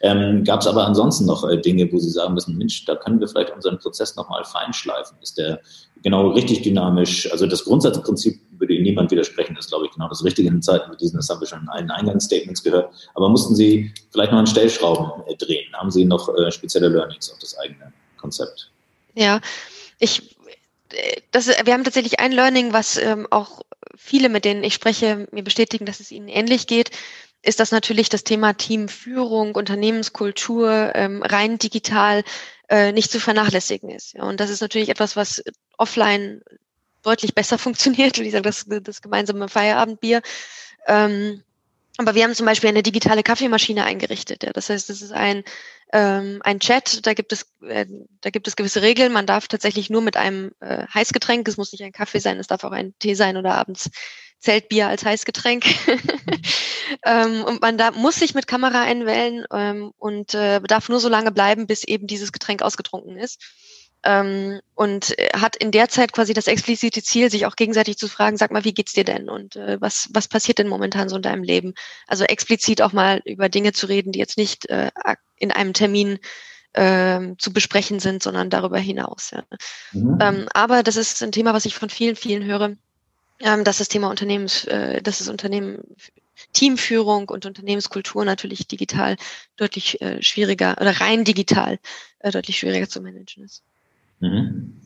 Ähm, 0.00 0.44
Gab 0.44 0.60
es 0.60 0.66
aber 0.66 0.86
ansonsten 0.86 1.26
noch 1.26 1.46
äh, 1.48 1.60
Dinge, 1.60 1.92
wo 1.92 1.98
Sie 1.98 2.10
sagen 2.10 2.34
müssen, 2.34 2.56
Mensch, 2.56 2.84
da 2.86 2.96
können 2.96 3.20
wir 3.20 3.28
vielleicht 3.28 3.54
unseren 3.54 3.78
Prozess 3.78 4.16
nochmal 4.16 4.44
feinschleifen? 4.44 5.18
Ist 5.20 5.36
der 5.36 5.60
genau 6.02 6.30
richtig 6.30 6.62
dynamisch? 6.62 7.30
Also 7.32 7.46
das 7.46 7.64
Grundsatzprinzip 7.64 8.40
würde 8.58 8.74
Ihnen 8.74 8.84
niemand 8.84 9.10
widersprechen, 9.10 9.56
ist, 9.56 9.68
glaube 9.68 9.86
ich, 9.86 9.92
genau 9.92 10.08
das 10.08 10.24
Richtige 10.24 10.48
in 10.48 10.62
Zeiten 10.62 10.90
wie 10.92 10.96
diesen. 10.96 11.16
Das 11.16 11.28
haben 11.28 11.40
wir 11.40 11.46
schon 11.46 11.62
in 11.62 11.68
allen 11.68 11.90
Eingangsstatements 11.90 12.62
gehört. 12.62 12.92
Aber 13.14 13.28
mussten 13.28 13.54
Sie 13.54 13.92
vielleicht 14.10 14.32
noch 14.32 14.38
an 14.38 14.46
Stellschrauben 14.46 15.26
äh, 15.26 15.36
drehen? 15.36 15.72
Haben 15.74 15.90
Sie 15.90 16.04
noch 16.04 16.28
äh, 16.36 16.50
spezielle 16.50 16.88
Learnings 16.88 17.30
auf 17.30 17.38
das 17.38 17.58
eigene 17.58 17.92
Konzept? 18.16 18.70
Ja, 19.14 19.40
ich, 19.98 20.36
äh, 20.90 21.20
das, 21.30 21.48
wir 21.48 21.72
haben 21.72 21.84
tatsächlich 21.84 22.20
ein 22.20 22.32
Learning, 22.32 22.72
was 22.72 22.96
ähm, 22.96 23.26
auch 23.30 23.62
viele, 23.96 24.28
mit 24.28 24.44
denen 24.44 24.64
ich 24.64 24.74
spreche, 24.74 25.26
mir 25.32 25.42
bestätigen, 25.42 25.86
dass 25.86 26.00
es 26.00 26.12
ihnen 26.12 26.28
ähnlich 26.28 26.66
geht. 26.66 26.90
Ist 27.46 27.60
das 27.60 27.70
natürlich 27.70 28.08
das 28.08 28.24
Thema 28.24 28.54
Teamführung, 28.54 29.54
Unternehmenskultur 29.54 30.92
ähm, 30.94 31.22
rein 31.22 31.58
digital 31.58 32.24
äh, 32.68 32.92
nicht 32.92 33.10
zu 33.10 33.20
vernachlässigen 33.20 33.90
ist. 33.90 34.14
Ja, 34.14 34.24
und 34.24 34.40
das 34.40 34.50
ist 34.50 34.60
natürlich 34.60 34.88
etwas, 34.88 35.16
was 35.16 35.42
offline 35.78 36.42
deutlich 37.02 37.34
besser 37.34 37.58
funktioniert, 37.66 38.18
wie 38.18 38.24
gesagt, 38.24 38.46
das, 38.46 38.66
das 38.82 39.02
gemeinsame 39.02 39.48
Feierabendbier. 39.48 40.22
Ähm, 40.86 41.42
aber 41.98 42.14
wir 42.14 42.24
haben 42.24 42.34
zum 42.34 42.46
Beispiel 42.46 42.68
eine 42.68 42.82
digitale 42.82 43.22
Kaffeemaschine 43.22 43.84
eingerichtet. 43.84 44.42
Ja. 44.42 44.52
Das 44.52 44.68
heißt, 44.68 44.90
es 44.90 45.00
ist 45.00 45.12
ein, 45.12 45.44
ähm, 45.92 46.40
ein 46.42 46.60
Chat, 46.60 47.06
da 47.06 47.14
gibt, 47.14 47.32
es, 47.32 47.46
äh, 47.62 47.86
da 48.20 48.30
gibt 48.30 48.48
es 48.48 48.56
gewisse 48.56 48.82
Regeln. 48.82 49.12
Man 49.12 49.26
darf 49.26 49.48
tatsächlich 49.48 49.88
nur 49.88 50.02
mit 50.02 50.16
einem 50.16 50.52
äh, 50.60 50.86
Heißgetränk, 50.92 51.48
es 51.48 51.56
muss 51.56 51.72
nicht 51.72 51.84
ein 51.84 51.92
Kaffee 51.92 52.18
sein, 52.18 52.38
es 52.38 52.48
darf 52.48 52.64
auch 52.64 52.72
ein 52.72 52.92
Tee 52.98 53.14
sein 53.14 53.36
oder 53.36 53.54
abends 53.54 53.90
Zeltbier 54.38 54.88
als 54.88 55.04
Heißgetränk. 55.04 55.64
ähm, 57.04 57.44
und 57.44 57.60
man 57.60 57.78
da 57.78 57.90
muss 57.90 58.16
sich 58.16 58.34
mit 58.34 58.46
Kamera 58.46 58.82
einwählen 58.82 59.44
ähm, 59.52 59.92
und 59.98 60.34
äh, 60.34 60.60
darf 60.60 60.88
nur 60.88 61.00
so 61.00 61.08
lange 61.08 61.32
bleiben, 61.32 61.66
bis 61.66 61.84
eben 61.84 62.06
dieses 62.06 62.32
Getränk 62.32 62.62
ausgetrunken 62.62 63.18
ist 63.18 63.42
ähm, 64.06 64.60
und 64.74 65.18
äh, 65.18 65.30
hat 65.36 65.56
in 65.56 65.72
der 65.72 65.88
Zeit 65.88 66.12
quasi 66.12 66.32
das 66.32 66.46
explizite 66.46 67.02
Ziel, 67.02 67.30
sich 67.30 67.44
auch 67.44 67.56
gegenseitig 67.56 67.98
zu 67.98 68.08
fragen, 68.08 68.36
sag 68.36 68.52
mal, 68.52 68.64
wie 68.64 68.72
geht's 68.72 68.92
dir 68.92 69.04
denn 69.04 69.28
und 69.28 69.56
äh, 69.56 69.80
was, 69.80 70.08
was 70.12 70.28
passiert 70.28 70.58
denn 70.58 70.68
momentan 70.68 71.08
so 71.08 71.16
in 71.16 71.22
deinem 71.22 71.42
Leben? 71.42 71.74
Also 72.06 72.24
explizit 72.24 72.80
auch 72.82 72.92
mal 72.92 73.20
über 73.24 73.48
Dinge 73.48 73.72
zu 73.72 73.86
reden, 73.86 74.12
die 74.12 74.20
jetzt 74.20 74.38
nicht 74.38 74.68
äh, 74.70 74.90
in 75.36 75.50
einem 75.50 75.72
Termin 75.72 76.18
äh, 76.72 77.20
zu 77.38 77.52
besprechen 77.52 77.98
sind, 77.98 78.22
sondern 78.22 78.48
darüber 78.48 78.78
hinaus. 78.78 79.32
Ja. 79.32 79.44
Mhm. 79.92 80.18
Ähm, 80.20 80.48
aber 80.54 80.82
das 80.82 80.96
ist 80.96 81.22
ein 81.22 81.32
Thema, 81.32 81.52
was 81.52 81.64
ich 81.64 81.74
von 81.74 81.90
vielen, 81.90 82.16
vielen 82.16 82.44
höre, 82.44 82.76
ähm, 83.40 83.64
dass 83.64 83.78
das 83.78 83.88
Thema 83.88 84.10
Unternehmens, 84.10 84.64
äh, 84.64 85.02
dass 85.02 85.18
das 85.18 85.28
Unternehmen 85.28 85.78
Teamführung 86.52 87.28
und 87.28 87.46
Unternehmenskultur 87.46 88.24
natürlich 88.24 88.66
digital 88.66 89.16
deutlich 89.56 90.00
äh, 90.02 90.22
schwieriger 90.22 90.76
oder 90.80 91.00
rein 91.00 91.24
digital 91.24 91.78
äh, 92.20 92.30
deutlich 92.30 92.58
schwieriger 92.58 92.88
zu 92.88 93.00
managen 93.00 93.44
ist. 93.44 93.62
Mhm. 94.20 94.80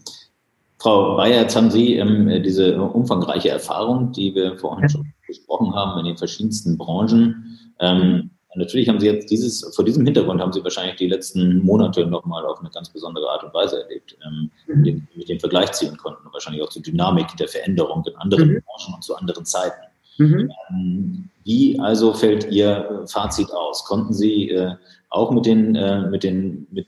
Frau 0.78 1.16
Bayer, 1.16 1.42
jetzt 1.42 1.56
haben 1.56 1.70
Sie 1.70 1.96
ähm, 1.96 2.42
diese 2.42 2.80
umfangreiche 2.80 3.50
Erfahrung, 3.50 4.12
die 4.12 4.34
wir 4.34 4.58
vorhin 4.58 4.88
schon 4.88 5.12
besprochen 5.26 5.74
haben, 5.74 5.98
in 6.00 6.06
den 6.06 6.16
verschiedensten 6.16 6.78
Branchen. 6.78 7.58
Ähm, 7.80 8.30
natürlich 8.56 8.88
haben 8.88 9.00
Sie 9.00 9.06
jetzt 9.06 9.30
dieses, 9.30 9.74
vor 9.74 9.84
diesem 9.84 10.04
Hintergrund 10.04 10.40
haben 10.40 10.52
Sie 10.52 10.62
wahrscheinlich 10.64 10.96
die 10.96 11.06
letzten 11.06 11.58
Monate 11.64 12.06
nochmal 12.06 12.44
auf 12.44 12.60
eine 12.60 12.70
ganz 12.70 12.88
besondere 12.88 13.28
Art 13.30 13.44
und 13.44 13.54
Weise 13.54 13.82
erlebt, 13.82 14.16
ähm, 14.26 14.50
mhm. 14.66 14.82
mit, 14.82 15.16
mit 15.16 15.28
dem 15.28 15.40
Vergleich 15.40 15.72
ziehen 15.72 15.96
konnten 15.96 16.26
und 16.26 16.32
wahrscheinlich 16.32 16.62
auch 16.62 16.68
zur 16.68 16.82
Dynamik 16.82 17.36
der 17.36 17.48
Veränderung 17.48 18.04
in 18.06 18.16
anderen 18.16 18.48
mhm. 18.48 18.62
Branchen 18.62 18.94
und 18.94 19.04
zu 19.04 19.14
anderen 19.16 19.44
Zeiten. 19.44 19.80
Mhm. 20.18 20.52
Ähm, 20.70 21.30
wie 21.44 21.78
also 21.78 22.12
fällt 22.12 22.50
Ihr 22.50 23.04
Fazit 23.06 23.50
aus? 23.52 23.84
Konnten 23.84 24.12
Sie 24.12 24.50
äh, 24.50 24.74
auch 25.08 25.30
mit 25.30 25.46
den, 25.46 25.74
äh, 25.74 26.02
mit 26.08 26.24
den, 26.24 26.66
mit 26.70 26.86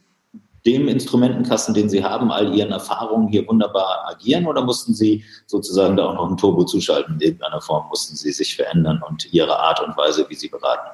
dem 0.66 0.88
Instrumentenkasten, 0.88 1.74
den 1.74 1.88
Sie 1.88 2.04
haben, 2.04 2.30
all 2.30 2.54
Ihren 2.54 2.70
Erfahrungen 2.70 3.28
hier 3.28 3.46
wunderbar 3.48 4.08
agieren 4.08 4.46
oder 4.46 4.62
mussten 4.62 4.94
Sie 4.94 5.24
sozusagen 5.46 5.96
da 5.96 6.06
auch 6.06 6.14
noch 6.14 6.30
ein 6.30 6.36
Turbo 6.36 6.64
zuschalten? 6.64 7.14
In 7.14 7.20
irgendeiner 7.20 7.60
Form 7.60 7.88
mussten 7.88 8.16
Sie 8.16 8.32
sich 8.32 8.54
verändern 8.54 9.02
und 9.08 9.32
Ihre 9.32 9.58
Art 9.58 9.80
und 9.80 9.96
Weise, 9.96 10.26
wie 10.28 10.34
Sie 10.34 10.48
beraten? 10.48 10.90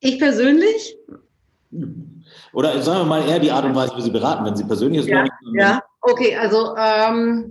Ich 0.00 0.18
persönlich? 0.18 0.96
Oder 2.52 2.80
sagen 2.82 3.00
wir 3.00 3.04
mal 3.04 3.28
eher 3.28 3.38
die 3.38 3.50
Art 3.50 3.64
und 3.64 3.74
Weise, 3.74 3.92
wie 3.96 4.02
Sie 4.02 4.10
beraten, 4.10 4.44
wenn 4.44 4.56
Sie 4.56 4.64
persönlich 4.64 5.06
ja, 5.06 5.24
ja, 5.54 5.82
okay, 6.00 6.36
also 6.36 6.74
ähm, 6.76 7.48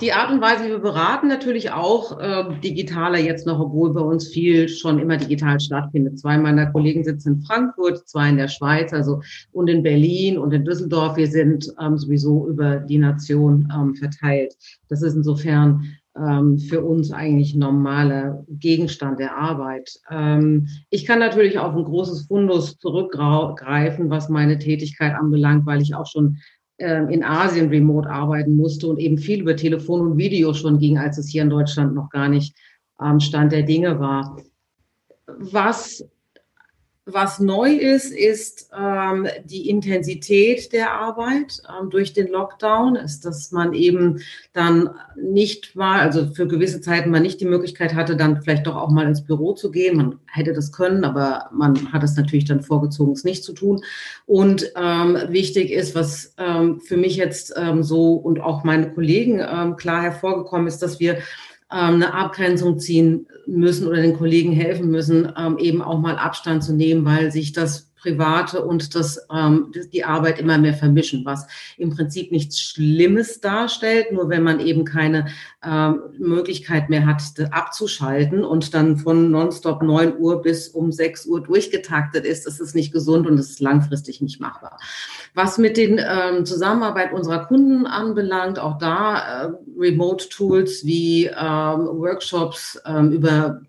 die 0.00 0.12
Art 0.12 0.30
und 0.30 0.40
Weise, 0.40 0.64
wie 0.64 0.70
wir 0.70 0.78
beraten, 0.78 1.28
natürlich 1.28 1.72
auch 1.72 2.20
äh, 2.20 2.44
digitaler 2.62 3.18
jetzt 3.18 3.46
noch, 3.46 3.58
obwohl 3.58 3.92
bei 3.92 4.00
uns 4.00 4.28
viel 4.28 4.68
schon 4.68 4.98
immer 4.98 5.16
digital 5.16 5.58
stattfindet. 5.58 6.18
Zwei 6.18 6.38
meiner 6.38 6.66
Kollegen 6.66 7.04
sitzen 7.04 7.34
in 7.34 7.42
Frankfurt, 7.42 8.06
zwei 8.08 8.28
in 8.28 8.36
der 8.36 8.48
Schweiz, 8.48 8.92
also 8.92 9.22
und 9.52 9.68
in 9.68 9.82
Berlin 9.82 10.38
und 10.38 10.52
in 10.52 10.64
Düsseldorf. 10.64 11.16
Wir 11.16 11.26
sind 11.26 11.72
ähm, 11.80 11.96
sowieso 11.98 12.48
über 12.48 12.76
die 12.76 12.98
Nation 12.98 13.72
ähm, 13.74 13.94
verteilt. 13.94 14.54
Das 14.88 15.02
ist 15.02 15.14
insofern 15.14 15.97
ähm, 16.18 16.58
für 16.58 16.84
uns 16.84 17.12
eigentlich 17.12 17.54
normaler 17.54 18.44
Gegenstand 18.48 19.18
der 19.18 19.36
Arbeit. 19.36 19.98
Ähm, 20.10 20.68
ich 20.90 21.06
kann 21.06 21.18
natürlich 21.18 21.58
auf 21.58 21.74
ein 21.74 21.84
großes 21.84 22.26
Fundus 22.26 22.76
zurückgreifen, 22.78 24.10
was 24.10 24.28
meine 24.28 24.58
Tätigkeit 24.58 25.14
anbelangt, 25.14 25.66
weil 25.66 25.80
ich 25.80 25.94
auch 25.94 26.06
schon 26.06 26.38
ähm, 26.78 27.08
in 27.08 27.24
Asien 27.24 27.68
remote 27.68 28.08
arbeiten 28.08 28.56
musste 28.56 28.88
und 28.88 28.98
eben 28.98 29.18
viel 29.18 29.40
über 29.40 29.56
Telefon 29.56 30.00
und 30.00 30.18
Video 30.18 30.54
schon 30.54 30.78
ging, 30.78 30.98
als 30.98 31.18
es 31.18 31.28
hier 31.28 31.42
in 31.42 31.50
Deutschland 31.50 31.94
noch 31.94 32.10
gar 32.10 32.28
nicht 32.28 32.56
am 32.96 33.20
Stand 33.20 33.52
der 33.52 33.62
Dinge 33.62 34.00
war. 34.00 34.36
Was 35.26 36.04
was 37.12 37.40
neu 37.40 37.72
ist, 37.72 38.12
ist 38.12 38.70
ähm, 38.78 39.26
die 39.44 39.68
Intensität 39.68 40.72
der 40.72 40.92
Arbeit 40.92 41.62
ähm, 41.68 41.90
durch 41.90 42.12
den 42.12 42.28
Lockdown, 42.28 42.96
ist, 42.96 43.24
dass 43.24 43.50
man 43.50 43.72
eben 43.72 44.20
dann 44.52 44.90
nicht 45.16 45.74
mal, 45.74 46.00
also 46.00 46.26
für 46.34 46.46
gewisse 46.46 46.80
Zeiten 46.80 47.10
man 47.10 47.22
nicht 47.22 47.40
die 47.40 47.46
Möglichkeit 47.46 47.94
hatte, 47.94 48.16
dann 48.16 48.42
vielleicht 48.42 48.66
doch 48.66 48.76
auch 48.76 48.90
mal 48.90 49.06
ins 49.06 49.24
Büro 49.24 49.54
zu 49.54 49.70
gehen. 49.70 49.96
Man 49.96 50.18
hätte 50.26 50.52
das 50.52 50.70
können, 50.70 51.04
aber 51.04 51.48
man 51.52 51.92
hat 51.92 52.02
es 52.02 52.16
natürlich 52.16 52.44
dann 52.44 52.60
vorgezogen, 52.60 53.12
es 53.12 53.24
nicht 53.24 53.42
zu 53.42 53.54
tun. 53.54 53.82
Und 54.26 54.70
ähm, 54.76 55.16
wichtig 55.28 55.70
ist, 55.70 55.94
was 55.94 56.34
ähm, 56.36 56.80
für 56.80 56.96
mich 56.96 57.16
jetzt 57.16 57.54
ähm, 57.56 57.82
so 57.82 58.14
und 58.14 58.40
auch 58.40 58.64
meine 58.64 58.92
Kollegen 58.92 59.40
ähm, 59.40 59.76
klar 59.76 60.02
hervorgekommen 60.02 60.66
ist, 60.66 60.82
dass 60.82 61.00
wir 61.00 61.18
eine 61.68 62.14
Abgrenzung 62.14 62.78
ziehen 62.78 63.26
müssen 63.46 63.86
oder 63.86 64.00
den 64.00 64.16
Kollegen 64.16 64.52
helfen 64.52 64.90
müssen, 64.90 65.32
ähm, 65.36 65.58
eben 65.58 65.82
auch 65.82 65.98
mal 65.98 66.16
Abstand 66.16 66.64
zu 66.64 66.74
nehmen, 66.74 67.04
weil 67.04 67.30
sich 67.30 67.52
das 67.52 67.87
Private 68.00 68.64
und 68.64 68.94
das, 68.94 69.26
ähm, 69.34 69.72
die 69.92 70.04
Arbeit 70.04 70.38
immer 70.38 70.58
mehr 70.58 70.74
vermischen, 70.74 71.24
was 71.24 71.46
im 71.76 71.90
Prinzip 71.90 72.32
nichts 72.32 72.60
Schlimmes 72.60 73.40
darstellt, 73.40 74.12
nur 74.12 74.28
wenn 74.28 74.42
man 74.42 74.60
eben 74.60 74.84
keine 74.84 75.26
ähm, 75.64 76.00
Möglichkeit 76.18 76.88
mehr 76.88 77.06
hat, 77.06 77.22
abzuschalten 77.50 78.44
und 78.44 78.74
dann 78.74 78.96
von 78.98 79.30
nonstop 79.30 79.82
9 79.82 80.18
Uhr 80.18 80.42
bis 80.42 80.68
um 80.68 80.92
6 80.92 81.26
Uhr 81.26 81.42
durchgetaktet 81.42 82.24
ist, 82.24 82.46
das 82.46 82.60
ist 82.60 82.74
nicht 82.74 82.92
gesund 82.92 83.26
und 83.26 83.36
das 83.36 83.50
ist 83.50 83.60
langfristig 83.60 84.20
nicht 84.20 84.40
machbar. 84.40 84.78
Was 85.34 85.58
mit 85.58 85.76
den 85.76 85.98
ähm, 85.98 86.44
Zusammenarbeit 86.44 87.12
unserer 87.12 87.46
Kunden 87.46 87.86
anbelangt, 87.86 88.58
auch 88.58 88.78
da 88.78 89.46
äh, 89.46 89.50
Remote-Tools 89.76 90.84
wie 90.84 91.26
ähm, 91.26 91.86
Workshops 91.98 92.80
ähm, 92.86 93.12
über 93.12 93.60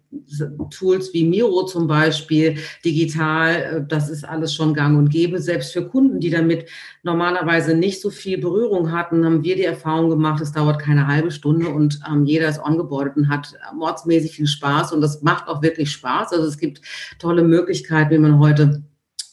Tools 0.72 1.14
wie 1.14 1.24
Miro 1.24 1.66
zum 1.66 1.88
Beispiel, 1.88 2.58
digital, 2.84 3.56
äh, 3.56 3.86
das 3.88 4.10
ist 4.10 4.24
alles 4.24 4.54
schon 4.54 4.74
gang 4.74 4.98
und 4.98 5.10
gäbe. 5.10 5.40
Selbst 5.40 5.74
für 5.74 5.88
Kunden, 5.88 6.20
die 6.20 6.30
damit 6.30 6.68
normalerweise 7.04 7.76
nicht 7.76 8.02
so 8.02 8.10
viel 8.10 8.40
Berührung 8.40 8.92
hatten, 8.92 9.24
haben 9.24 9.44
wir 9.44 9.56
die 9.56 9.66
Erfahrung 9.66 10.10
gemacht, 10.10 10.42
es 10.42 10.52
dauert 10.52 10.80
keine 10.80 11.08
halbe 11.08 11.32
Stunde 11.32 11.70
und 11.70 12.00
ähm, 12.10 12.26
jeder 12.26 12.50
ist 12.50 12.60
ongeboardet 12.60 13.18
und 13.18 13.30
hat 13.30 13.54
mordsmäßig 13.76 14.32
viel 14.32 14.48
Spaß 14.48 14.94
und 14.94 15.02
das 15.02 15.22
macht 15.22 15.48
auch 15.48 15.62
wirklich 15.62 15.92
Spaß. 15.92 16.34
Also 16.34 16.48
es 16.48 16.58
gibt 16.58 16.82
tolle 17.20 17.44
Möglichkeiten, 17.44 18.12
wie 18.12 18.18
man 18.18 18.40
heute 18.40 18.84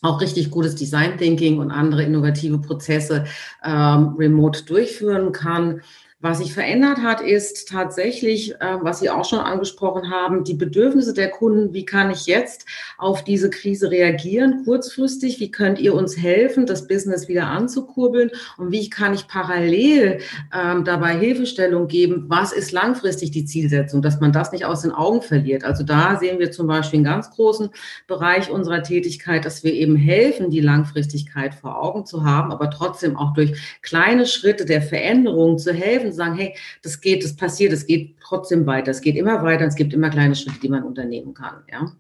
auch 0.03 0.21
richtig 0.21 0.51
gutes 0.51 0.75
Design 0.75 1.17
Thinking 1.19 1.59
und 1.59 1.71
andere 1.71 2.03
innovative 2.03 2.59
Prozesse 2.59 3.25
ähm, 3.65 4.15
remote 4.19 4.65
durchführen 4.65 5.33
kann. 5.33 5.81
Was 6.21 6.39
sich 6.39 6.55
verändert 6.55 7.03
hat, 7.03 7.21
ist 7.21 7.69
tatsächlich, 7.69 8.55
äh, 8.55 8.79
was 8.81 9.01
Sie 9.01 9.11
auch 9.11 9.27
schon 9.27 9.41
angesprochen 9.41 10.11
haben, 10.11 10.45
die 10.45 10.55
Bedürfnisse 10.55 11.13
der 11.13 11.29
Kunden. 11.29 11.75
Wie 11.75 11.85
kann 11.85 12.11
ich 12.11 12.25
jetzt 12.25 12.65
auf 12.97 13.23
diese 13.23 13.51
Krise 13.51 13.91
reagieren, 13.91 14.63
kurzfristig? 14.65 15.41
Wie 15.41 15.51
könnt 15.51 15.79
ihr 15.79 15.93
uns 15.93 16.17
helfen, 16.17 16.65
das 16.65 16.89
Business 16.89 17.29
wieder 17.29 17.49
anzukurbeln? 17.49 18.31
Und 18.57 18.73
wie 18.73 18.89
kann 18.89 19.13
ich 19.13 19.29
parallel 19.29 20.21
ähm, 20.55 20.85
dabei 20.85 21.19
Hilfestellung 21.19 21.87
geben? 21.87 22.25
Was 22.29 22.55
ist 22.55 22.73
langfristig 22.73 23.31
die 23.31 23.45
Zielsetzung, 23.45 24.01
dass 24.01 24.19
man 24.19 24.33
das 24.33 24.53
nicht 24.53 24.65
aus 24.65 24.81
den 24.81 24.93
Augen 24.93 25.21
verliert? 25.21 25.65
Also 25.65 25.85
da 25.85 26.19
sehen 26.19 26.39
wir 26.39 26.51
zum 26.51 26.67
Beispiel 26.67 26.97
einen 26.97 27.05
ganz 27.05 27.31
großen 27.31 27.69
Bereich 28.07 28.51
unserer 28.51 28.83
Tätigkeit, 28.83 29.45
dass 29.45 29.65
wir 29.65 29.75
eben 29.75 29.97
helfen, 29.97 30.49
die 30.49 30.63
Langfristigkeit 30.63 31.55
vor 31.55 31.79
Augen 31.79 32.07
zu 32.07 32.25
haben, 32.25 32.53
aber 32.53 32.71
trotzdem 32.71 33.19
auch 33.19 33.35
durch 33.35 33.79
kleine 33.83 34.25
Schritte 34.25 34.65
der 34.65 34.81
Veränderung 34.81 35.59
zu 35.59 35.75
helfen 35.75 36.06
helfen, 36.07 36.17
sagen, 36.17 36.37
hey, 36.37 36.55
das 36.83 37.01
geht, 37.01 37.25
das 37.25 37.37
passiert, 37.37 37.73
es 37.73 37.87
geht 37.87 38.17
trotzdem 38.21 38.67
weiter, 38.67 38.91
es 38.91 39.01
geht 39.01 39.17
immer 39.17 39.43
weiter, 39.43 39.67
es 39.67 39.77
gibt 39.77 39.93
immer 39.93 40.11
kleine 40.11 40.35
Schritte, 40.35 40.61
die 40.61 40.69
man 40.69 40.83
unternehmen 40.83 41.35
kann. 41.35 41.63
Ja? 41.71 41.93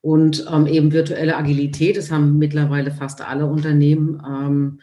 Und 0.00 0.46
ähm, 0.52 0.66
eben 0.66 0.92
virtuelle 0.92 1.36
Agilität, 1.36 1.96
das 1.96 2.10
haben 2.10 2.38
mittlerweile 2.38 2.90
fast 2.90 3.20
alle 3.20 3.46
Unternehmen. 3.46 4.22
Ähm, 4.26 4.80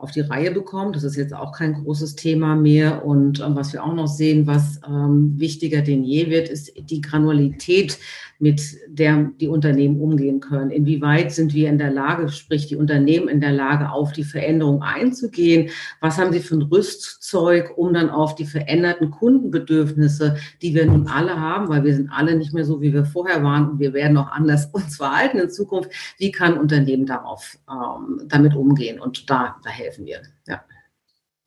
auf 0.00 0.12
die 0.12 0.20
Reihe 0.20 0.50
bekommt. 0.50 0.96
Das 0.96 1.04
ist 1.04 1.16
jetzt 1.16 1.34
auch 1.34 1.52
kein 1.52 1.74
großes 1.74 2.16
Thema 2.16 2.56
mehr. 2.56 3.04
Und 3.04 3.40
ähm, 3.40 3.54
was 3.54 3.72
wir 3.74 3.84
auch 3.84 3.94
noch 3.94 4.06
sehen, 4.06 4.46
was 4.46 4.80
ähm, 4.88 5.38
wichtiger 5.38 5.82
denn 5.82 6.04
je 6.04 6.30
wird, 6.30 6.48
ist 6.48 6.72
die 6.74 7.02
Granulität, 7.02 7.98
mit 8.40 8.62
der 8.88 9.30
die 9.38 9.48
Unternehmen 9.48 10.00
umgehen 10.00 10.40
können. 10.40 10.70
Inwieweit 10.70 11.30
sind 11.30 11.52
wir 11.52 11.68
in 11.68 11.76
der 11.76 11.90
Lage, 11.90 12.30
sprich 12.30 12.66
die 12.66 12.76
Unternehmen 12.76 13.28
in 13.28 13.40
der 13.40 13.52
Lage, 13.52 13.92
auf 13.92 14.12
die 14.12 14.24
Veränderung 14.24 14.82
einzugehen? 14.82 15.68
Was 16.00 16.16
haben 16.16 16.32
sie 16.32 16.40
für 16.40 16.56
ein 16.56 16.62
Rüstzeug, 16.62 17.76
um 17.76 17.92
dann 17.92 18.08
auf 18.08 18.34
die 18.34 18.46
veränderten 18.46 19.10
Kundenbedürfnisse, 19.10 20.36
die 20.62 20.74
wir 20.74 20.86
nun 20.86 21.06
alle 21.06 21.38
haben, 21.38 21.68
weil 21.68 21.84
wir 21.84 21.94
sind 21.94 22.10
alle 22.10 22.34
nicht 22.34 22.54
mehr 22.54 22.64
so, 22.64 22.80
wie 22.80 22.94
wir 22.94 23.04
vorher 23.04 23.44
waren 23.44 23.72
und 23.72 23.78
wir 23.78 23.92
werden 23.92 24.16
auch 24.16 24.32
anders 24.32 24.66
uns 24.72 24.96
verhalten 24.96 25.38
in 25.38 25.50
Zukunft. 25.50 25.90
Wie 26.16 26.32
kann 26.32 26.58
Unternehmen 26.58 27.04
darauf 27.04 27.58
ähm, 27.70 28.22
damit 28.26 28.56
umgehen? 28.56 29.00
Und 29.00 29.28
da, 29.28 29.56
da 29.62 29.70
helfen 29.70 30.06
wir. 30.06 30.22
Ja. 30.48 30.62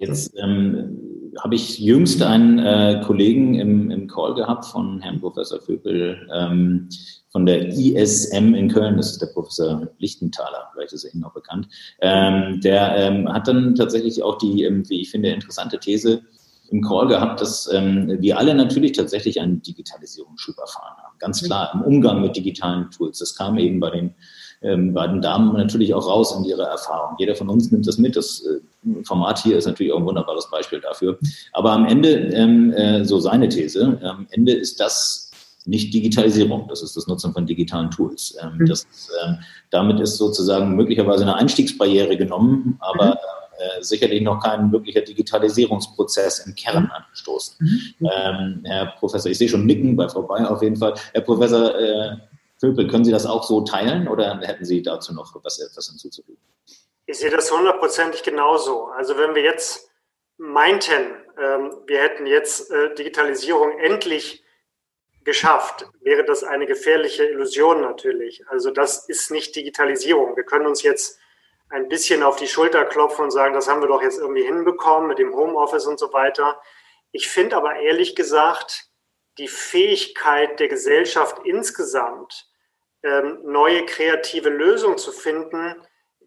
Jetzt 0.08 0.34
ähm, 0.38 1.00
habe 1.42 1.56
ich 1.56 1.80
jüngst 1.80 2.22
einen 2.22 2.60
äh, 2.60 3.02
Kollegen 3.06 3.56
im, 3.56 3.90
im 3.90 4.08
Call 4.08 4.36
gehabt 4.36 4.66
von 4.66 5.00
Herrn 5.00 5.20
Professor 5.20 5.60
Vöbel 5.62 6.28
ähm, 6.34 6.90
von 7.30 7.46
der 7.46 7.70
ISM 7.70 8.54
in 8.54 8.70
Köln, 8.70 8.98
das 8.98 9.12
ist 9.12 9.22
der 9.22 9.28
Professor 9.28 9.88
Lichtenthaler, 9.98 10.70
vielleicht 10.74 10.94
ist 10.94 11.04
er 11.04 11.14
Ihnen 11.14 11.22
noch 11.22 11.34
bekannt. 11.34 11.68
Ähm, 12.02 12.62
der 12.62 12.96
ähm, 12.96 13.32
hat 13.32 13.48
dann 13.48 13.76
tatsächlich 13.76 14.22
auch 14.22 14.38
die, 14.38 14.64
ähm, 14.64 14.88
wie 14.90 15.02
ich 15.02 15.10
finde, 15.10 15.30
interessante 15.30 15.80
These 15.80 16.22
im 16.70 16.82
Call 16.82 17.08
gehabt, 17.08 17.42
dass 17.42 17.72
ähm, 17.74 18.18
wir 18.20 18.38
alle 18.38 18.54
natürlich 18.54 18.92
tatsächlich 18.92 19.40
einen 19.40 19.62
Digitalisierungsschub 19.62 20.58
erfahren 20.58 20.98
haben. 20.98 21.16
Ganz 21.20 21.44
klar, 21.44 21.72
im 21.74 21.82
Umgang 21.82 22.22
mit 22.22 22.36
digitalen 22.36 22.90
Tools. 22.92 23.20
Das 23.20 23.36
kam 23.36 23.58
eben 23.58 23.80
bei 23.80 23.90
den 23.90 24.16
ähm, 24.64 24.94
beiden 24.94 25.22
Damen 25.22 25.54
natürlich 25.54 25.94
auch 25.94 26.08
raus 26.08 26.36
in 26.38 26.46
ihre 26.46 26.64
Erfahrung. 26.64 27.16
Jeder 27.20 27.36
von 27.36 27.50
uns 27.50 27.72
nimmt 27.72 27.86
das 27.86 27.98
mit. 27.98 28.16
Das 28.16 28.46
äh, 28.46 29.04
Format 29.04 29.40
hier 29.40 29.58
ist 29.58 29.66
natürlich 29.66 29.92
auch 29.92 30.00
ein 30.00 30.06
wunderbares 30.06 30.50
Beispiel 30.50 30.80
dafür. 30.80 31.20
Aber 31.52 31.72
am 31.72 31.86
Ende, 31.86 32.10
ähm, 32.10 32.72
äh, 32.72 33.04
so 33.04 33.20
seine 33.20 33.50
These, 33.50 34.00
am 34.02 34.28
Ende 34.32 34.54
ist 34.54 34.80
das 34.80 35.32
nicht 35.66 35.94
Digitalisierung, 35.94 36.68
das 36.68 36.82
ist 36.82 36.96
das 36.96 37.08
Nutzen 37.08 37.34
von 37.34 37.46
digitalen 37.46 37.90
Tools. 37.92 38.38
Ähm, 38.42 38.58
mhm. 38.58 38.66
das, 38.66 38.88
damit 39.70 40.00
ist 40.00 40.18
sozusagen 40.18 40.76
möglicherweise 40.76 41.24
eine 41.24 41.36
Einstiegsbarriere 41.36 42.18
genommen, 42.18 42.78
aber 42.80 43.06
mhm. 43.06 43.80
äh, 43.80 43.84
sicherlich 43.84 44.22
noch 44.22 44.42
kein 44.42 44.72
wirklicher 44.72 45.02
Digitalisierungsprozess 45.02 46.40
im 46.48 46.56
Kern 46.56 46.84
mhm. 46.84 46.92
angestoßen. 46.92 47.56
Mhm. 48.00 48.62
Herr 48.64 48.94
Professor, 49.00 49.30
ich 49.30 49.38
sehe 49.38 49.50
schon 49.50 49.66
Nicken 49.66 49.96
bei 49.96 50.08
Frau 50.08 50.24
Bayer 50.24 50.52
auf 50.52 50.62
jeden 50.62 50.78
Fall. 50.78 50.94
Herr 51.14 51.22
Professor 51.22 51.74
Vöbel, 52.64 52.88
können 52.88 53.04
Sie 53.04 53.12
das 53.12 53.26
auch 53.26 53.44
so 53.44 53.60
teilen 53.60 54.08
oder 54.08 54.40
hätten 54.40 54.64
Sie 54.64 54.82
dazu 54.82 55.14
noch 55.14 55.36
was, 55.44 55.60
etwas 55.60 55.90
hinzuzufügen? 55.90 56.42
Ich 57.06 57.20
sehe 57.20 57.30
das 57.30 57.52
hundertprozentig 57.52 58.24
genauso. 58.24 58.86
Also 58.86 59.18
wenn 59.18 59.36
wir 59.36 59.42
jetzt 59.42 59.92
meinten, 60.38 61.18
ähm, 61.38 61.76
wir 61.88 62.00
hätten 62.00 62.26
jetzt 62.26 62.72
äh, 62.72 62.96
Digitalisierung 62.96 63.78
endlich 63.80 64.46
geschafft, 65.26 65.90
wäre 66.00 66.24
das 66.24 66.46
eine 66.46 66.66
gefährliche 66.66 67.26
Illusion 67.26 67.82
natürlich. 67.82 68.48
Also 68.48 68.72
das 68.72 69.10
ist 69.10 69.30
nicht 69.30 69.58
Digitalisierung. 69.58 70.38
Wir 70.38 70.46
können 70.46 70.66
uns 70.66 70.84
jetzt 70.84 71.20
ein 71.68 71.90
bisschen 71.90 72.24
auf 72.24 72.38
die 72.38 72.48
Schulter 72.48 72.86
klopfen 72.86 73.26
und 73.26 73.32
sagen, 73.32 73.54
das 73.54 73.68
haben 73.68 73.82
wir 73.82 73.90
doch 73.90 74.02
jetzt 74.02 74.20
irgendwie 74.20 74.44
hinbekommen 74.44 75.10
mit 75.10 75.20
dem 75.20 75.36
Homeoffice 75.36 75.86
und 75.86 76.00
so 76.00 76.14
weiter. 76.14 76.62
Ich 77.12 77.28
finde 77.28 77.58
aber 77.58 77.76
ehrlich 77.76 78.16
gesagt, 78.16 78.86
die 79.38 79.50
Fähigkeit 79.50 80.62
der 80.62 80.70
Gesellschaft 80.70 81.40
insgesamt, 81.44 82.48
neue 83.44 83.86
kreative 83.86 84.50
Lösungen 84.50 84.98
zu 84.98 85.12
finden, 85.12 85.76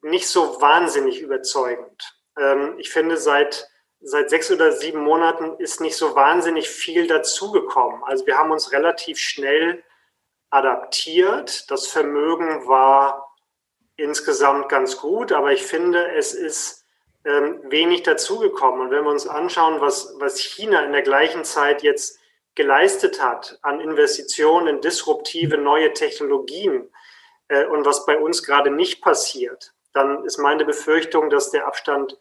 nicht 0.03 0.29
so 0.29 0.61
wahnsinnig 0.61 1.21
überzeugend. 1.21 2.17
Ähm, 2.39 2.75
ich 2.79 2.91
finde, 2.91 3.17
seit, 3.17 3.69
seit 4.01 4.31
sechs 4.31 4.51
oder 4.51 4.73
sieben 4.73 5.01
Monaten 5.01 5.57
ist 5.59 5.81
nicht 5.81 5.97
so 5.97 6.15
wahnsinnig 6.15 6.69
viel 6.69 7.07
dazugekommen. 7.07 8.03
Also 8.05 8.27
wir 8.27 8.37
haben 8.37 8.51
uns 8.51 8.73
relativ 8.73 9.19
schnell 9.19 9.83
adaptiert. 10.51 11.71
Das 11.71 11.87
Vermögen 11.87 12.69
war 12.69 13.35
insgesamt 13.97 14.69
ganz 14.69 14.99
gut, 14.99 15.33
aber 15.33 15.53
ich 15.53 15.62
finde, 15.62 16.12
es 16.12 16.35
ist 16.35 16.85
ähm, 17.25 17.61
wenig 17.65 18.03
dazugekommen. 18.03 18.83
Und 18.83 18.91
wenn 18.91 19.05
wir 19.05 19.11
uns 19.11 19.27
anschauen, 19.27 19.81
was, 19.81 20.15
was 20.19 20.39
China 20.39 20.85
in 20.85 20.93
der 20.93 21.03
gleichen 21.03 21.45
Zeit 21.45 21.83
jetzt 21.83 22.21
geleistet 22.57 23.23
hat 23.23 23.59
an 23.62 23.81
Investitionen 23.81 24.66
in 24.66 24.81
disruptive 24.81 25.59
neue 25.59 25.92
Technologien 25.92 26.90
äh, 27.49 27.66
und 27.66 27.87
was 27.87 28.05
bei 28.07 28.19
uns 28.19 28.42
gerade 28.42 28.71
nicht 28.71 29.03
passiert, 29.03 29.73
dann 29.92 30.25
ist 30.25 30.38
meine 30.38 30.64
Befürchtung, 30.64 31.31
dass 31.31 31.51
der 31.51 31.66
Abstand 31.66 32.19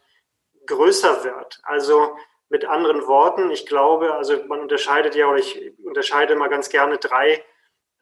größer 0.66 1.24
wird. 1.24 1.60
Also 1.64 2.16
mit 2.48 2.64
anderen 2.64 3.06
Worten, 3.06 3.50
ich 3.50 3.66
glaube, 3.66 4.14
also 4.14 4.44
man 4.46 4.60
unterscheidet 4.60 5.14
ja, 5.14 5.26
oder 5.26 5.38
ich 5.38 5.74
unterscheide 5.84 6.36
mal 6.36 6.48
ganz 6.48 6.68
gerne 6.68 6.98
drei 6.98 7.42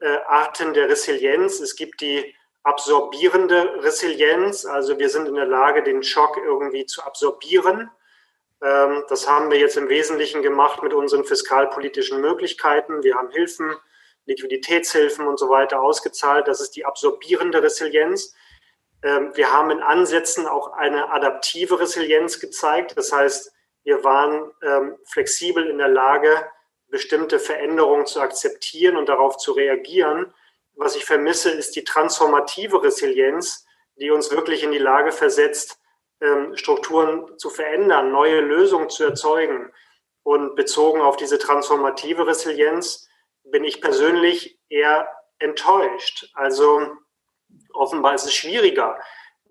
äh, 0.00 0.16
Arten 0.26 0.74
der 0.74 0.88
Resilienz. 0.88 1.60
Es 1.60 1.76
gibt 1.76 2.00
die 2.00 2.34
absorbierende 2.62 3.82
Resilienz, 3.82 4.66
also 4.66 4.98
wir 4.98 5.08
sind 5.08 5.28
in 5.28 5.34
der 5.34 5.46
Lage, 5.46 5.82
den 5.82 6.02
Schock 6.02 6.36
irgendwie 6.36 6.86
zu 6.86 7.02
absorbieren 7.02 7.90
das 9.08 9.28
haben 9.28 9.50
wir 9.50 9.58
jetzt 9.58 9.76
im 9.76 9.90
Wesentlichen 9.90 10.40
gemacht 10.40 10.82
mit 10.82 10.94
unseren 10.94 11.24
fiskalpolitischen 11.24 12.20
Möglichkeiten. 12.20 13.02
Wir 13.02 13.14
haben 13.14 13.30
Hilfen, 13.30 13.76
Liquiditätshilfen 14.26 15.26
und 15.26 15.38
so 15.38 15.50
weiter 15.50 15.82
ausgezahlt. 15.82 16.48
Das 16.48 16.60
ist 16.60 16.70
die 16.70 16.86
absorbierende 16.86 17.62
Resilienz. 17.62 18.34
Ähm, 19.02 19.32
wir 19.34 19.52
haben 19.52 19.70
in 19.70 19.82
Ansätzen 19.82 20.46
auch 20.46 20.72
eine 20.72 21.10
adaptive 21.10 21.78
Resilienz 21.78 22.40
gezeigt. 22.40 22.96
Das 22.96 23.12
heißt, 23.12 23.52
wir 23.82 24.02
waren 24.02 24.50
ähm, 24.62 24.96
flexibel 25.04 25.68
in 25.68 25.78
der 25.78 25.88
Lage, 25.88 26.46
bestimmte 26.88 27.38
Veränderungen 27.38 28.06
zu 28.06 28.20
akzeptieren 28.20 28.96
und 28.96 29.08
darauf 29.08 29.36
zu 29.36 29.52
reagieren. 29.52 30.32
Was 30.74 30.96
ich 30.96 31.04
vermisse, 31.04 31.50
ist 31.50 31.76
die 31.76 31.84
transformative 31.84 32.82
Resilienz, 32.82 33.66
die 33.96 34.10
uns 34.10 34.30
wirklich 34.30 34.62
in 34.62 34.72
die 34.72 34.78
Lage 34.78 35.12
versetzt, 35.12 35.78
ähm, 35.78 35.82
Strukturen 36.54 37.38
zu 37.38 37.50
verändern, 37.50 38.12
neue 38.12 38.40
Lösungen 38.40 38.90
zu 38.90 39.04
erzeugen. 39.04 39.72
Und 40.22 40.56
bezogen 40.56 41.00
auf 41.00 41.16
diese 41.16 41.38
transformative 41.38 42.26
Resilienz 42.26 43.08
bin 43.44 43.62
ich 43.64 43.82
persönlich 43.82 44.58
eher 44.68 45.08
enttäuscht. 45.38 46.30
Also 46.34 46.86
offenbar 47.72 48.14
ist 48.14 48.24
es 48.24 48.34
schwieriger, 48.34 48.98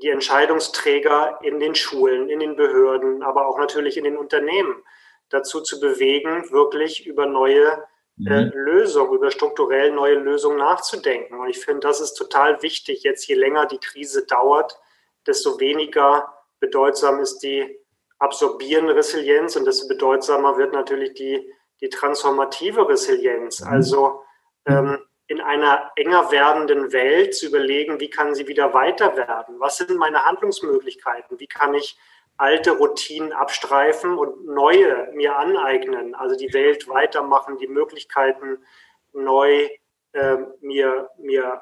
die 0.02 0.10
Entscheidungsträger 0.10 1.40
in 1.44 1.60
den 1.60 1.76
Schulen, 1.76 2.30
in 2.30 2.40
den 2.40 2.56
Behörden, 2.56 3.22
aber 3.22 3.48
auch 3.48 3.58
natürlich 3.60 3.98
in 3.98 4.04
den 4.04 4.18
Unternehmen 4.18 4.84
dazu 5.30 5.62
zu 5.62 5.80
bewegen, 5.80 6.52
wirklich 6.52 7.06
über 7.06 7.26
neue 7.26 7.84
äh, 8.28 8.46
mhm. 8.46 8.52
Lösungen, 8.54 9.14
über 9.14 9.32
strukturell 9.32 9.92
neue 9.92 10.16
Lösungen 10.16 10.58
nachzudenken. 10.58 11.40
Und 11.40 11.50
ich 11.50 11.60
finde, 11.60 11.82
das 11.82 12.00
ist 12.00 12.14
total 12.14 12.62
wichtig. 12.62 13.04
Jetzt, 13.04 13.28
je 13.28 13.36
länger 13.36 13.66
die 13.66 13.80
Krise 13.80 14.26
dauert, 14.26 14.80
desto 15.26 15.60
weniger 15.60 16.32
bedeutsam 16.64 17.20
ist 17.20 17.40
die 17.40 17.78
absorbierende 18.20 18.96
Resilienz 18.96 19.58
und 19.58 19.66
desto 19.66 19.86
bedeutsamer 19.86 20.58
wird 20.58 20.72
natürlich 20.72 21.14
die, 21.14 21.52
die 21.82 21.90
transformative 21.90 22.88
Resilienz. 22.88 23.60
Mhm. 23.60 23.68
Also 23.68 24.24
ähm, 24.66 25.00
in 25.28 25.42
einer 25.42 25.92
enger 25.98 26.32
werdenden 26.32 26.94
Welt 26.94 27.36
zu 27.36 27.48
überlegen, 27.48 28.00
wie 28.00 28.10
kann 28.10 28.34
sie 28.34 28.48
wieder 28.48 28.74
weiter 28.74 29.18
werden? 29.18 29.60
Was 29.60 29.78
sind 29.78 29.98
meine 29.98 30.24
Handlungsmöglichkeiten? 30.24 31.38
Wie 31.38 31.48
kann 31.48 31.74
ich 31.74 31.98
alte 32.38 32.72
Routinen 32.72 33.34
abstreifen 33.34 34.18
und 34.18 34.46
neue 34.46 35.12
mir 35.14 35.36
aneignen? 35.36 36.16
Also 36.16 36.38
die 36.38 36.54
Welt 36.54 36.88
weitermachen, 36.88 37.58
die 37.58 37.68
Möglichkeiten 37.68 38.64
neu 39.12 39.68
äh, 40.14 40.38
mir, 40.62 41.10
mir 41.18 41.62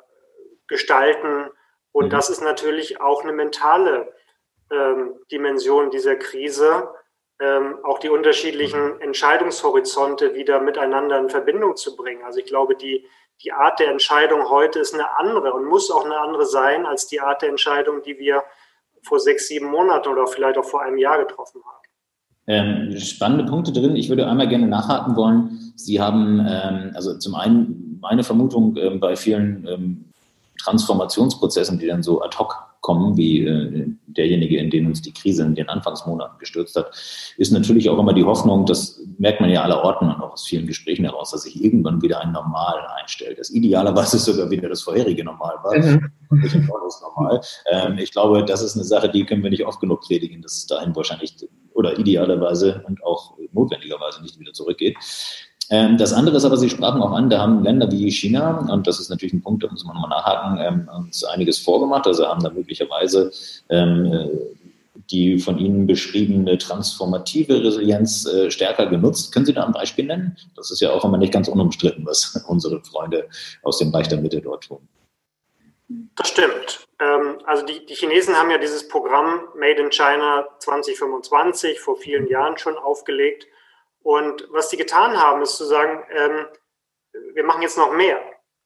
gestalten. 0.67 1.49
Und 1.91 2.05
mhm. 2.05 2.09
das 2.11 2.29
ist 2.29 2.41
natürlich 2.41 3.01
auch 3.01 3.23
eine 3.23 3.33
mentale 3.33 4.13
ähm, 4.71 5.15
Dimension 5.31 5.91
dieser 5.91 6.15
Krise 6.15 6.89
ähm, 7.41 7.77
auch 7.83 7.97
die 7.97 8.09
unterschiedlichen 8.09 8.95
mhm. 8.95 9.01
Entscheidungshorizonte 9.01 10.35
wieder 10.35 10.61
miteinander 10.61 11.17
in 11.19 11.29
Verbindung 11.29 11.75
zu 11.75 11.95
bringen. 11.95 12.23
Also 12.23 12.39
ich 12.39 12.45
glaube, 12.45 12.75
die, 12.75 13.03
die 13.43 13.51
Art 13.51 13.79
der 13.79 13.89
Entscheidung 13.89 14.49
heute 14.49 14.79
ist 14.79 14.93
eine 14.93 15.17
andere 15.17 15.51
und 15.53 15.65
muss 15.65 15.89
auch 15.89 16.05
eine 16.05 16.19
andere 16.19 16.45
sein 16.45 16.85
als 16.85 17.07
die 17.07 17.19
Art 17.19 17.41
der 17.41 17.49
Entscheidung, 17.49 18.03
die 18.03 18.19
wir 18.19 18.43
vor 19.01 19.19
sechs, 19.19 19.47
sieben 19.47 19.71
Monaten 19.71 20.09
oder 20.09 20.27
vielleicht 20.27 20.59
auch 20.59 20.65
vor 20.65 20.83
einem 20.83 20.99
Jahr 20.99 21.17
getroffen 21.17 21.61
haben. 21.65 21.81
Ähm, 22.45 22.99
spannende 22.99 23.45
Punkte 23.45 23.71
drin. 23.71 23.95
Ich 23.95 24.09
würde 24.09 24.27
einmal 24.27 24.47
gerne 24.47 24.67
nachhaken 24.67 25.15
wollen. 25.15 25.73
Sie 25.75 25.99
haben, 25.99 26.45
ähm, 26.47 26.91
also 26.93 27.17
zum 27.17 27.33
einen 27.33 27.97
meine 28.01 28.23
Vermutung 28.23 28.75
ähm, 28.77 28.99
bei 28.99 29.15
vielen 29.15 29.67
ähm, 29.67 30.05
Transformationsprozessen, 30.61 31.79
die 31.79 31.87
dann 31.87 32.03
so 32.03 32.21
ad 32.21 32.37
hoc 32.37 32.70
kommen, 32.81 33.15
wie 33.15 33.45
äh, 33.45 33.87
derjenige, 34.07 34.57
in 34.57 34.69
den 34.69 34.87
uns 34.87 35.01
die 35.01 35.13
Krise 35.13 35.43
in 35.43 35.55
den 35.55 35.69
Anfangsmonaten 35.69 36.37
gestürzt 36.39 36.75
hat, 36.75 36.91
ist 37.37 37.51
natürlich 37.51 37.89
auch 37.89 37.99
immer 37.99 38.13
die 38.13 38.23
Hoffnung, 38.23 38.65
das 38.65 38.99
merkt 39.17 39.39
man 39.39 39.49
ja 39.49 39.61
aller 39.61 39.83
Orten 39.83 40.05
und 40.05 40.21
auch 40.21 40.33
aus 40.33 40.45
vielen 40.45 40.67
Gesprächen 40.67 41.05
heraus, 41.05 41.31
dass 41.31 41.43
sich 41.43 41.63
irgendwann 41.63 42.01
wieder 42.01 42.19
ein 42.21 42.31
Normal 42.31 42.79
einstellt. 42.99 43.39
Das 43.39 43.51
idealerweise 43.51 44.17
sogar 44.17 44.49
wieder 44.49 44.67
das 44.67 44.81
vorherige 44.81 45.23
Normal 45.23 45.55
war. 45.63 45.77
Mhm. 45.77 46.11
Normal. 47.01 47.41
Ähm, 47.71 47.97
ich 47.97 48.11
glaube, 48.11 48.43
das 48.43 48.61
ist 48.61 48.75
eine 48.75 48.83
Sache, 48.83 49.09
die 49.09 49.25
können 49.25 49.43
wir 49.43 49.49
nicht 49.49 49.65
oft 49.65 49.79
genug 49.79 50.01
predigen, 50.01 50.41
dass 50.41 50.57
es 50.57 50.67
dahin 50.67 50.95
wahrscheinlich 50.95 51.35
oder 51.73 51.97
idealerweise 51.97 52.83
und 52.87 53.03
auch 53.03 53.37
notwendigerweise 53.51 54.21
nicht 54.21 54.39
wieder 54.39 54.53
zurückgeht. 54.53 54.97
Ähm, 55.71 55.97
das 55.97 56.11
andere 56.11 56.35
ist 56.35 56.43
aber, 56.43 56.57
Sie 56.57 56.69
sprachen 56.69 57.01
auch 57.01 57.13
an, 57.13 57.29
da 57.29 57.39
haben 57.39 57.63
Länder 57.63 57.89
wie 57.89 58.11
China, 58.11 58.69
und 58.69 58.85
das 58.87 58.99
ist 58.99 59.09
natürlich 59.09 59.33
ein 59.33 59.41
Punkt, 59.41 59.63
da 59.63 59.69
muss 59.71 59.85
man 59.85 59.95
nochmal 59.95 60.09
nachhaken, 60.09 60.59
ähm, 60.59 60.89
uns 60.93 61.23
einiges 61.23 61.59
vorgemacht. 61.59 62.05
Also 62.05 62.27
haben 62.27 62.43
da 62.43 62.49
möglicherweise 62.49 63.31
ähm, 63.69 64.05
äh, 64.05 64.27
die 65.09 65.39
von 65.39 65.57
Ihnen 65.57 65.87
beschriebene 65.87 66.57
transformative 66.57 67.63
Resilienz 67.63 68.25
äh, 68.25 68.51
stärker 68.51 68.87
genutzt. 68.87 69.33
Können 69.33 69.45
Sie 69.45 69.53
da 69.53 69.65
ein 69.65 69.71
Beispiel 69.71 70.05
nennen? 70.05 70.35
Das 70.57 70.71
ist 70.71 70.81
ja 70.81 70.91
auch 70.91 71.05
immer 71.05 71.17
nicht 71.17 71.31
ganz 71.31 71.47
unumstritten, 71.47 72.05
was 72.05 72.35
unsere 72.47 72.83
Freunde 72.83 73.29
aus 73.63 73.77
dem 73.77 73.93
Bereich 73.93 74.09
der 74.09 74.19
Mitte 74.19 74.41
dort 74.41 74.65
tun. 74.65 74.85
Das 76.15 76.27
stimmt. 76.27 76.87
Also 77.45 77.65
die, 77.65 77.85
die 77.85 77.95
Chinesen 77.95 78.35
haben 78.35 78.51
ja 78.51 78.59
dieses 78.59 78.87
Programm 78.87 79.41
Made 79.57 79.81
in 79.81 79.89
China 79.89 80.45
2025 80.59 81.79
vor 81.79 81.97
vielen 81.97 82.27
Jahren 82.27 82.57
schon 82.57 82.77
aufgelegt. 82.77 83.47
Und 84.03 84.47
was 84.51 84.69
sie 84.69 84.77
getan 84.77 85.19
haben, 85.19 85.41
ist 85.41 85.57
zu 85.57 85.65
sagen, 85.65 86.03
ähm, 86.09 86.47
wir 87.33 87.43
machen 87.43 87.61
jetzt 87.61 87.77
noch 87.77 87.93
mehr. 87.93 88.19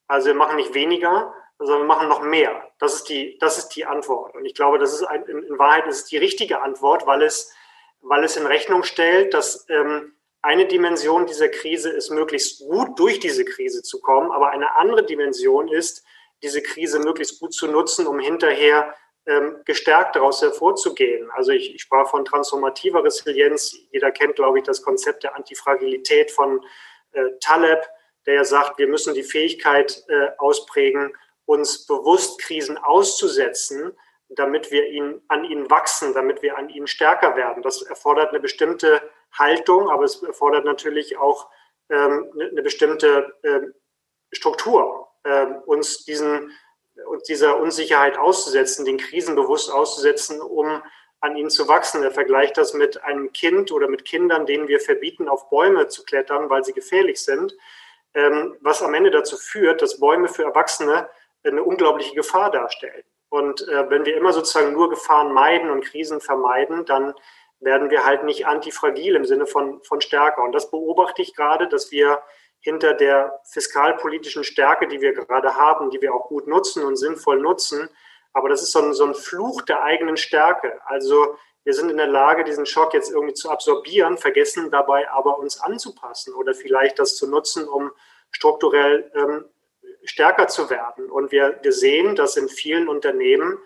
Also 0.07 0.27
wir 0.27 0.35
machen 0.35 0.55
nicht 0.55 0.73
weniger, 0.73 1.33
sondern 1.57 1.81
wir 1.81 1.95
machen 1.95 2.07
noch 2.07 2.21
mehr. 2.21 2.71
Das 2.79 2.93
ist 2.93 3.09
die, 3.09 3.37
das 3.39 3.57
ist 3.57 3.69
die 3.69 3.85
Antwort. 3.85 4.35
Und 4.35 4.45
ich 4.45 4.53
glaube, 4.53 4.77
das 4.77 4.93
ist 4.93 5.03
ein, 5.03 5.23
in, 5.23 5.43
in, 5.43 5.59
Wahrheit 5.59 5.87
ist 5.87 5.97
es 5.97 6.05
die 6.05 6.17
richtige 6.17 6.61
Antwort, 6.61 7.07
weil 7.07 7.21
es, 7.21 7.53
weil 8.01 8.23
es 8.23 8.37
in 8.37 8.45
Rechnung 8.45 8.83
stellt, 8.83 9.33
dass 9.33 9.65
ähm, 9.69 10.13
eine 10.41 10.67
Dimension 10.67 11.25
dieser 11.25 11.49
Krise 11.49 11.89
ist, 11.89 12.11
möglichst 12.11 12.59
gut 12.59 12.99
durch 12.99 13.19
diese 13.19 13.45
Krise 13.45 13.81
zu 13.81 13.99
kommen, 13.99 14.31
aber 14.31 14.49
eine 14.49 14.75
andere 14.75 15.03
Dimension 15.03 15.67
ist, 15.67 16.05
diese 16.43 16.61
Krise 16.61 16.99
möglichst 16.99 17.39
gut 17.39 17.53
zu 17.53 17.67
nutzen, 17.67 18.05
um 18.05 18.19
hinterher 18.19 18.93
gestärkt 19.65 20.15
daraus 20.15 20.41
hervorzugehen. 20.41 21.31
Also 21.31 21.51
ich, 21.51 21.73
ich 21.73 21.81
sprach 21.81 22.09
von 22.09 22.25
transformativer 22.25 23.03
Resilienz. 23.03 23.75
Jeder 23.91 24.11
kennt, 24.11 24.35
glaube 24.35 24.59
ich, 24.59 24.63
das 24.63 24.83
Konzept 24.83 25.23
der 25.23 25.35
Antifragilität 25.35 26.29
von 26.29 26.63
äh, 27.13 27.31
Taleb, 27.39 27.81
der 28.27 28.35
ja 28.35 28.43
sagt, 28.43 28.77
wir 28.77 28.88
müssen 28.88 29.15
die 29.15 29.23
Fähigkeit 29.23 30.03
äh, 30.09 30.29
ausprägen, 30.38 31.15
uns 31.45 31.88
bewusst 31.88 32.39
Krisen 32.41 32.77
auszusetzen, 32.77 33.97
damit 34.29 34.71
wir 34.71 34.89
ihn, 34.89 35.21
an 35.27 35.43
ihnen 35.43 35.69
wachsen, 35.69 36.13
damit 36.13 36.41
wir 36.41 36.57
an 36.57 36.69
ihnen 36.69 36.88
stärker 36.88 37.35
werden. 37.35 37.63
Das 37.63 37.81
erfordert 37.81 38.29
eine 38.29 38.39
bestimmte 38.39 39.01
Haltung, 39.31 39.89
aber 39.89 40.03
es 40.03 40.21
erfordert 40.23 40.65
natürlich 40.65 41.17
auch 41.17 41.49
ähm, 41.89 42.31
eine, 42.33 42.49
eine 42.49 42.61
bestimmte 42.61 43.35
ähm, 43.43 43.73
Struktur, 44.31 45.07
ähm, 45.23 45.57
uns 45.65 46.05
diesen 46.05 46.51
uns 47.07 47.23
dieser 47.23 47.59
Unsicherheit 47.59 48.17
auszusetzen, 48.17 48.85
den 48.85 48.97
Krisen 48.97 49.35
bewusst 49.35 49.71
auszusetzen, 49.71 50.41
um 50.41 50.81
an 51.21 51.35
ihnen 51.35 51.49
zu 51.49 51.67
wachsen. 51.67 52.03
Er 52.03 52.11
vergleicht 52.11 52.57
das 52.57 52.73
mit 52.73 53.03
einem 53.03 53.33
Kind 53.33 53.71
oder 53.71 53.87
mit 53.87 54.05
Kindern, 54.05 54.45
denen 54.45 54.67
wir 54.67 54.79
verbieten, 54.79 55.27
auf 55.27 55.49
Bäume 55.49 55.87
zu 55.87 56.03
klettern, 56.03 56.49
weil 56.49 56.63
sie 56.63 56.73
gefährlich 56.73 57.21
sind, 57.21 57.55
ähm, 58.13 58.55
was 58.61 58.83
am 58.83 58.93
Ende 58.93 59.11
dazu 59.11 59.37
führt, 59.37 59.81
dass 59.81 59.99
Bäume 59.99 60.27
für 60.27 60.43
Erwachsene 60.43 61.09
eine 61.43 61.63
unglaubliche 61.63 62.15
Gefahr 62.15 62.51
darstellen. 62.51 63.03
Und 63.29 63.67
äh, 63.67 63.89
wenn 63.89 64.05
wir 64.05 64.15
immer 64.15 64.33
sozusagen 64.33 64.73
nur 64.73 64.89
Gefahren 64.89 65.33
meiden 65.33 65.69
und 65.69 65.83
Krisen 65.83 66.21
vermeiden, 66.21 66.85
dann 66.85 67.13
werden 67.59 67.89
wir 67.89 68.05
halt 68.05 68.23
nicht 68.23 68.45
antifragil 68.45 69.15
im 69.15 69.25
Sinne 69.25 69.45
von, 69.45 69.81
von 69.83 70.01
stärker. 70.01 70.43
Und 70.43 70.53
das 70.53 70.69
beobachte 70.69 71.21
ich 71.21 71.35
gerade, 71.35 71.67
dass 71.67 71.91
wir 71.91 72.21
hinter 72.65 72.95
der 72.95 73.39
fiskalpolitischen 73.43 74.43
Stärke, 74.43 74.88
die 74.88 74.99
wir 74.99 75.13
gerade 75.13 75.56
haben, 75.56 75.91
die 75.91 76.01
wir 76.01 76.15
auch 76.15 76.28
gut 76.28 76.47
nutzen 76.47 76.84
und 76.84 76.95
sinnvoll 76.95 77.39
nutzen. 77.39 77.89
Aber 78.34 78.49
das 78.49 78.63
ist 78.63 78.71
so 78.71 78.80
ein, 78.80 78.93
so 78.95 79.06
ein 79.06 79.13
Fluch 79.13 79.62
der 79.62 79.84
eigenen 79.84 80.17
Stärke. 80.17 80.82
Also 80.86 81.38
wir 81.63 81.75
sind 81.75 81.91
in 81.91 81.97
der 81.97 82.08
Lage, 82.08 82.43
diesen 82.43 82.65
Schock 82.65 82.95
jetzt 82.95 83.12
irgendwie 83.12 83.36
zu 83.36 83.51
absorbieren, 83.51 84.17
vergessen 84.17 84.71
dabei 84.71 85.12
aber 85.12 85.38
uns 85.38 85.62
anzupassen 85.62 86.34
oder 86.34 86.56
vielleicht 86.56 86.97
das 86.97 87.15
zu 87.15 87.30
nutzen, 87.30 87.67
um 87.67 87.91
strukturell 88.32 89.12
ähm, 89.13 89.45
stärker 90.04 90.47
zu 90.47 90.71
werden. 90.71 91.12
Und 91.12 91.32
wir, 91.32 91.60
wir 91.62 91.71
sehen, 91.71 92.15
dass 92.15 92.36
in 92.36 92.49
vielen 92.49 92.88
Unternehmen 92.88 93.60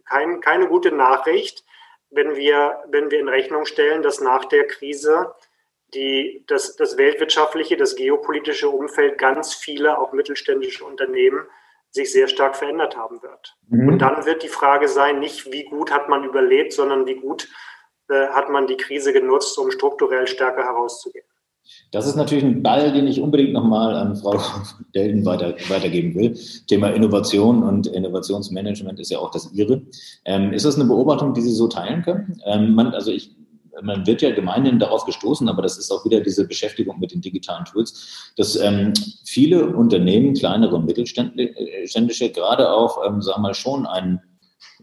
kein, 0.07 0.41
keine 0.41 0.69
gute 0.69 0.91
Nachricht, 0.91 1.67
wenn 2.11 2.35
wir, 2.37 2.83
wenn 2.89 3.11
wir 3.11 3.21
in 3.21 3.29
Rechnung 3.29 3.67
stellen, 3.67 4.03
dass 4.03 4.21
nach 4.21 4.47
der 4.47 4.67
Krise 4.67 5.35
die, 5.95 6.45
das, 6.47 6.77
das 6.77 6.97
weltwirtschaftliche, 6.97 7.77
das 7.77 7.97
geopolitische 7.97 8.71
Umfeld 8.71 9.19
ganz 9.19 9.55
viele, 9.55 9.99
auch 9.99 10.13
mittelständische 10.13 10.85
Unternehmen 10.85 11.47
sich 11.93 12.11
sehr 12.11 12.27
stark 12.27 12.57
verändert 12.57 12.97
haben 12.97 13.23
wird. 13.23 13.57
Mhm. 13.69 13.89
Und 13.89 13.99
dann 14.01 14.25
wird 14.27 14.43
die 14.43 14.49
Frage 14.49 14.89
sein, 14.89 15.21
nicht 15.21 15.53
wie 15.53 15.65
gut 15.65 15.93
hat 15.93 16.09
man 16.09 16.25
überlebt, 16.25 16.73
sondern 16.73 17.07
wie 17.07 17.17
gut 17.17 17.49
äh, 18.09 18.29
hat 18.29 18.49
man 18.51 18.67
die 18.67 18.77
Krise 18.77 19.13
genutzt, 19.13 19.57
um 19.59 19.71
strukturell 19.71 20.27
stärker 20.27 20.65
herauszugehen. 20.65 21.27
Das 21.93 22.07
ist 22.07 22.17
natürlich 22.17 22.45
ein 22.45 22.63
Ball, 22.63 22.93
den 22.93 23.07
ich 23.07 23.21
unbedingt 23.21 23.53
nochmal 23.53 23.95
an 23.95 24.17
Frau 24.17 24.41
Delden 24.95 25.25
weiter, 25.25 25.55
weitergeben 25.69 26.15
will. 26.15 26.37
Thema 26.67 26.89
Innovation 26.89 27.63
und 27.63 27.87
Innovationsmanagement 27.87 28.99
ist 28.99 29.11
ja 29.11 29.19
auch 29.19 29.31
das 29.31 29.53
Ihre. 29.53 29.83
Ähm, 30.25 30.53
ist 30.53 30.65
das 30.65 30.77
eine 30.77 30.87
Beobachtung, 30.87 31.35
die 31.35 31.43
Sie 31.43 31.53
so 31.53 31.69
teilen 31.69 32.03
können? 32.03 32.41
Ähm, 32.47 32.75
man, 32.75 32.95
also 32.95 33.13
ich 33.13 33.37
man 33.81 34.07
wird 34.07 34.23
ja 34.23 34.31
gemeinhin 34.31 34.79
darauf 34.79 35.05
gestoßen, 35.05 35.49
aber 35.49 35.63
das 35.63 35.79
ist 35.79 35.91
auch 35.91 36.05
wieder 36.05 36.21
diese 36.21 36.47
Beschäftigung 36.47 36.99
mit 36.99 37.13
den 37.13 37.21
digitalen 37.21 37.65
Tools, 37.65 38.33
dass 38.37 38.57
ähm, 38.57 38.93
viele 39.25 39.67
Unternehmen, 39.75 40.35
kleinere 40.35 40.77
und 40.77 40.85
mittelständische, 40.85 42.31
gerade 42.31 42.71
auch, 42.71 42.99
ähm, 43.07 43.23
sagen 43.23 43.39
wir 43.43 43.49
mal, 43.49 43.55
schon 43.55 43.87
einen 43.87 44.21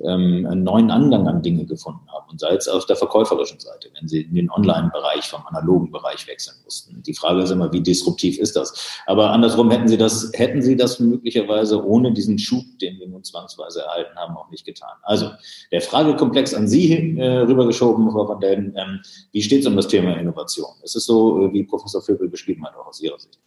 ähm, 0.01 0.47
einen 0.49 0.63
neuen 0.63 0.91
Angang 0.91 1.27
an 1.27 1.41
Dinge 1.41 1.65
gefunden 1.65 2.07
haben. 2.11 2.29
Und 2.29 2.39
sei 2.39 2.55
es 2.55 2.67
auf 2.67 2.85
der 2.85 2.95
verkäuferischen 2.95 3.59
Seite, 3.59 3.89
wenn 3.97 4.07
sie 4.07 4.21
in 4.21 4.35
den 4.35 4.49
Online-Bereich 4.51 5.27
vom 5.27 5.45
analogen 5.47 5.91
Bereich 5.91 6.27
wechseln 6.27 6.55
mussten. 6.63 7.01
Die 7.03 7.13
Frage 7.13 7.41
ist 7.41 7.51
immer, 7.51 7.71
wie 7.73 7.81
disruptiv 7.81 8.37
ist 8.39 8.55
das? 8.55 9.01
Aber 9.05 9.31
andersrum 9.31 9.71
hätten 9.71 9.87
sie 9.87 9.97
das, 9.97 10.31
hätten 10.33 10.61
sie 10.61 10.75
das 10.75 10.99
möglicherweise 10.99 11.83
ohne 11.83 12.13
diesen 12.13 12.37
Schub, 12.37 12.65
den 12.81 12.99
wir 12.99 13.07
nun 13.07 13.23
zwangsweise 13.23 13.81
erhalten 13.81 14.15
haben, 14.15 14.37
auch 14.37 14.49
nicht 14.49 14.65
getan. 14.65 14.95
Also 15.03 15.31
der 15.71 15.81
Fragekomplex 15.81 16.53
an 16.53 16.67
Sie 16.67 17.17
äh, 17.17 17.39
rübergeschoben, 17.39 18.11
Frau 18.11 18.27
van 18.27 18.39
Delden. 18.39 18.73
Ähm, 18.75 18.99
wie 19.31 19.41
steht 19.41 19.61
es 19.61 19.67
um 19.67 19.75
das 19.75 19.87
Thema 19.87 20.17
Innovation? 20.17 20.71
Es 20.83 20.95
ist 20.95 21.05
so, 21.05 21.45
äh, 21.45 21.53
wie 21.53 21.63
Professor 21.63 22.01
Vögel 22.01 22.29
beschrieben 22.29 22.65
hat, 22.65 22.75
auch 22.75 22.87
aus 22.87 23.01
Ihrer 23.01 23.19
Sicht. 23.19 23.39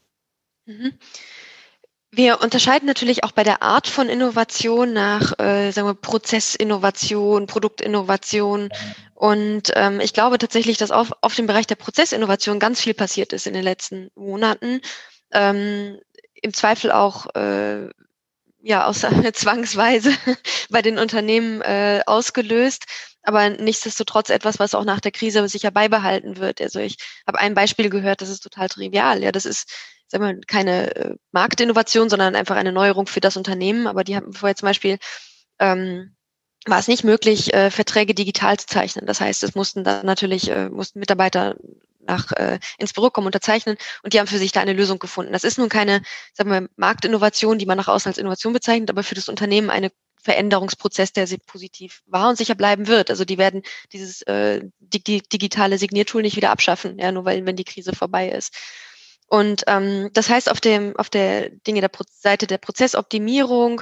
Mhm. 0.66 0.92
Wir 2.14 2.42
unterscheiden 2.42 2.86
natürlich 2.86 3.24
auch 3.24 3.32
bei 3.32 3.42
der 3.42 3.62
Art 3.62 3.88
von 3.88 4.10
Innovation 4.10 4.92
nach, 4.92 5.32
äh, 5.38 5.70
sagen 5.70 5.88
wir, 5.88 5.94
Prozessinnovation, 5.94 7.46
Produktinnovation. 7.46 8.68
Und 9.14 9.72
ähm, 9.74 9.98
ich 9.98 10.12
glaube 10.12 10.36
tatsächlich, 10.36 10.76
dass 10.76 10.90
auf, 10.90 11.12
auf 11.22 11.34
dem 11.34 11.46
Bereich 11.46 11.66
der 11.66 11.76
Prozessinnovation 11.76 12.58
ganz 12.58 12.82
viel 12.82 12.92
passiert 12.92 13.32
ist 13.32 13.46
in 13.46 13.54
den 13.54 13.62
letzten 13.62 14.10
Monaten. 14.14 14.82
Ähm, 15.32 16.00
Im 16.34 16.52
Zweifel 16.52 16.92
auch 16.92 17.34
äh, 17.34 17.88
ja 18.60 18.84
aus 18.86 19.00
zwangsweise 19.32 20.12
bei 20.68 20.82
den 20.82 20.98
Unternehmen 20.98 21.62
äh, 21.62 22.02
ausgelöst, 22.04 22.84
aber 23.22 23.48
nichtsdestotrotz 23.48 24.28
etwas, 24.28 24.58
was 24.58 24.74
auch 24.74 24.84
nach 24.84 25.00
der 25.00 25.12
Krise 25.12 25.48
sicher 25.48 25.70
beibehalten 25.70 26.36
wird. 26.36 26.60
Also 26.60 26.80
ich 26.80 26.98
habe 27.26 27.38
ein 27.38 27.54
Beispiel 27.54 27.88
gehört, 27.88 28.20
das 28.20 28.28
ist 28.28 28.42
total 28.42 28.68
trivial. 28.68 29.22
Ja, 29.22 29.32
das 29.32 29.46
ist 29.46 29.72
sagen 30.12 30.24
wir, 30.24 30.40
keine 30.46 30.94
äh, 30.94 31.14
Marktinnovation, 31.32 32.10
sondern 32.10 32.36
einfach 32.36 32.56
eine 32.56 32.72
Neuerung 32.72 33.06
für 33.06 33.20
das 33.20 33.36
Unternehmen. 33.36 33.86
Aber 33.86 34.04
die 34.04 34.14
haben 34.14 34.32
vorher 34.32 34.54
zum 34.54 34.66
Beispiel 34.66 34.98
ähm, 35.58 36.14
war 36.66 36.78
es 36.78 36.86
nicht 36.86 37.02
möglich, 37.02 37.52
äh, 37.54 37.70
Verträge 37.70 38.14
digital 38.14 38.58
zu 38.58 38.66
zeichnen. 38.66 39.06
Das 39.06 39.20
heißt, 39.20 39.42
es 39.42 39.54
mussten 39.54 39.84
dann 39.84 40.06
natürlich 40.06 40.50
äh, 40.50 40.68
mussten 40.68 41.00
Mitarbeiter 41.00 41.56
nach 42.00 42.32
äh, 42.32 42.58
ins 42.78 42.92
Büro 42.92 43.10
kommen, 43.10 43.26
unterzeichnen 43.26 43.76
und 44.02 44.12
die 44.12 44.20
haben 44.20 44.26
für 44.26 44.38
sich 44.38 44.52
da 44.52 44.60
eine 44.60 44.72
Lösung 44.72 44.98
gefunden. 44.98 45.32
Das 45.32 45.44
ist 45.44 45.58
nun 45.58 45.68
keine, 45.68 46.02
sagen 46.34 46.50
wir, 46.50 46.68
Marktinnovation, 46.76 47.58
die 47.58 47.66
man 47.66 47.78
nach 47.78 47.88
außen 47.88 48.10
als 48.10 48.18
Innovation 48.18 48.52
bezeichnet, 48.52 48.90
aber 48.90 49.02
für 49.02 49.14
das 49.14 49.28
Unternehmen 49.28 49.70
eine 49.70 49.90
Veränderungsprozess, 50.20 51.12
der 51.12 51.26
sehr 51.26 51.38
positiv 51.38 52.02
war 52.06 52.28
und 52.28 52.36
sicher 52.36 52.54
bleiben 52.54 52.86
wird. 52.86 53.10
Also 53.10 53.24
die 53.24 53.38
werden 53.38 53.62
dieses 53.92 54.22
äh, 54.22 54.62
die, 54.78 55.02
die 55.02 55.22
digitale 55.22 55.78
Signiertool 55.78 56.22
nicht 56.22 56.36
wieder 56.36 56.50
abschaffen, 56.50 56.98
ja, 56.98 57.12
nur 57.12 57.24
weil 57.24 57.46
wenn 57.46 57.56
die 57.56 57.64
Krise 57.64 57.92
vorbei 57.94 58.28
ist. 58.28 58.54
Und 59.32 59.62
ähm, 59.66 60.10
das 60.12 60.28
heißt, 60.28 60.50
auf, 60.50 60.60
dem, 60.60 60.94
auf 60.94 61.08
der 61.08 61.48
Dinge 61.48 61.80
der 61.80 61.88
Pro 61.88 62.04
Seite 62.06 62.46
der 62.46 62.58
Prozessoptimierung 62.58 63.80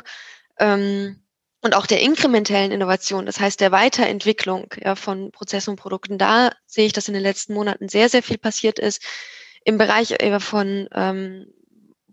ähm, 0.61 1.25
und 1.61 1.75
auch 1.75 1.87
der 1.89 2.03
inkrementellen 2.03 2.71
Innovation, 2.71 3.27
das 3.27 3.41
heißt 3.41 3.61
der 3.61 3.73
Weiterentwicklung 3.73 4.73
ja, 4.81 4.95
von 4.95 5.33
Prozessen 5.33 5.71
und 5.71 5.77
Produkten, 5.77 6.19
da 6.19 6.53
sehe 6.67 6.87
ich, 6.87 6.93
dass 6.93 7.09
in 7.09 7.15
den 7.15 7.25
letzten 7.25 7.55
Monaten 7.55 7.89
sehr, 7.89 8.09
sehr 8.09 8.23
viel 8.23 8.39
passiert 8.39 8.79
ist. 8.79 9.03
Im 9.65 9.77
Bereich 9.77 10.15
von 10.39 10.89
ähm, 10.95 11.53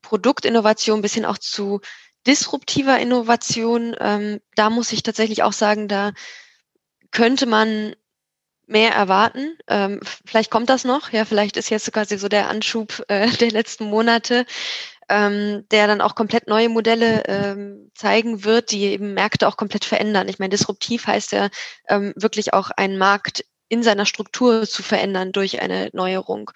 Produktinnovation 0.01 1.03
bis 1.03 1.13
hin 1.13 1.25
auch 1.25 1.37
zu 1.37 1.81
disruptiver 2.25 2.97
Innovation, 2.97 3.95
ähm, 3.99 4.39
da 4.55 4.71
muss 4.71 4.91
ich 4.91 5.03
tatsächlich 5.03 5.43
auch 5.43 5.53
sagen, 5.53 5.87
da 5.87 6.13
könnte 7.11 7.45
man 7.45 7.95
mehr 8.67 8.91
erwarten. 8.91 9.57
Ähm, 9.67 9.99
vielleicht 10.25 10.51
kommt 10.51 10.69
das 10.69 10.83
noch, 10.83 11.11
ja, 11.11 11.25
vielleicht 11.25 11.57
ist 11.57 11.69
jetzt 11.69 11.91
quasi 11.91 12.17
so 12.17 12.27
der 12.27 12.49
Anschub 12.49 13.03
äh, 13.07 13.27
der 13.39 13.51
letzten 13.51 13.85
Monate, 13.85 14.45
ähm, 15.09 15.65
der 15.71 15.87
dann 15.87 16.01
auch 16.01 16.15
komplett 16.15 16.47
neue 16.47 16.69
Modelle 16.69 17.23
ähm, 17.27 17.91
zeigen 17.95 18.43
wird, 18.43 18.71
die 18.71 18.83
eben 18.83 19.13
Märkte 19.13 19.47
auch 19.47 19.57
komplett 19.57 19.85
verändern. 19.85 20.27
Ich 20.27 20.37
meine, 20.39 20.49
disruptiv 20.49 21.07
heißt 21.07 21.31
ja 21.31 21.49
ähm, 21.87 22.13
wirklich 22.15 22.53
auch 22.53 22.69
einen 22.71 22.97
Markt 22.97 23.45
in 23.69 23.83
seiner 23.83 24.05
Struktur 24.05 24.67
zu 24.67 24.83
verändern 24.83 25.31
durch 25.31 25.61
eine 25.61 25.89
Neuerung. 25.93 26.51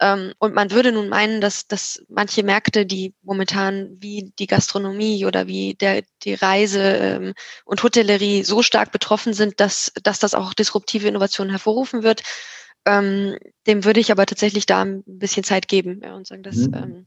Ähm, 0.00 0.32
und 0.38 0.54
man 0.54 0.70
würde 0.70 0.92
nun 0.92 1.08
meinen, 1.08 1.40
dass, 1.40 1.66
dass 1.68 2.02
manche 2.08 2.42
Märkte, 2.42 2.86
die 2.86 3.14
momentan 3.22 3.96
wie 4.00 4.32
die 4.38 4.46
Gastronomie 4.46 5.26
oder 5.26 5.46
wie 5.46 5.74
der, 5.74 6.02
die 6.22 6.34
Reise 6.34 6.80
ähm, 6.80 7.34
und 7.66 7.82
Hotellerie 7.82 8.42
so 8.42 8.62
stark 8.62 8.92
betroffen 8.92 9.34
sind, 9.34 9.60
dass, 9.60 9.92
dass 10.02 10.18
das 10.18 10.34
auch 10.34 10.54
disruptive 10.54 11.06
Innovationen 11.06 11.50
hervorrufen 11.50 12.02
wird. 12.02 12.22
Ähm, 12.86 13.36
dem 13.66 13.84
würde 13.84 14.00
ich 14.00 14.10
aber 14.10 14.24
tatsächlich 14.24 14.64
da 14.64 14.82
ein 14.82 15.02
bisschen 15.04 15.44
Zeit 15.44 15.68
geben 15.68 16.00
ja, 16.02 16.14
und 16.14 16.26
sagen, 16.26 16.42
das 16.42 16.56
mhm. 16.56 17.04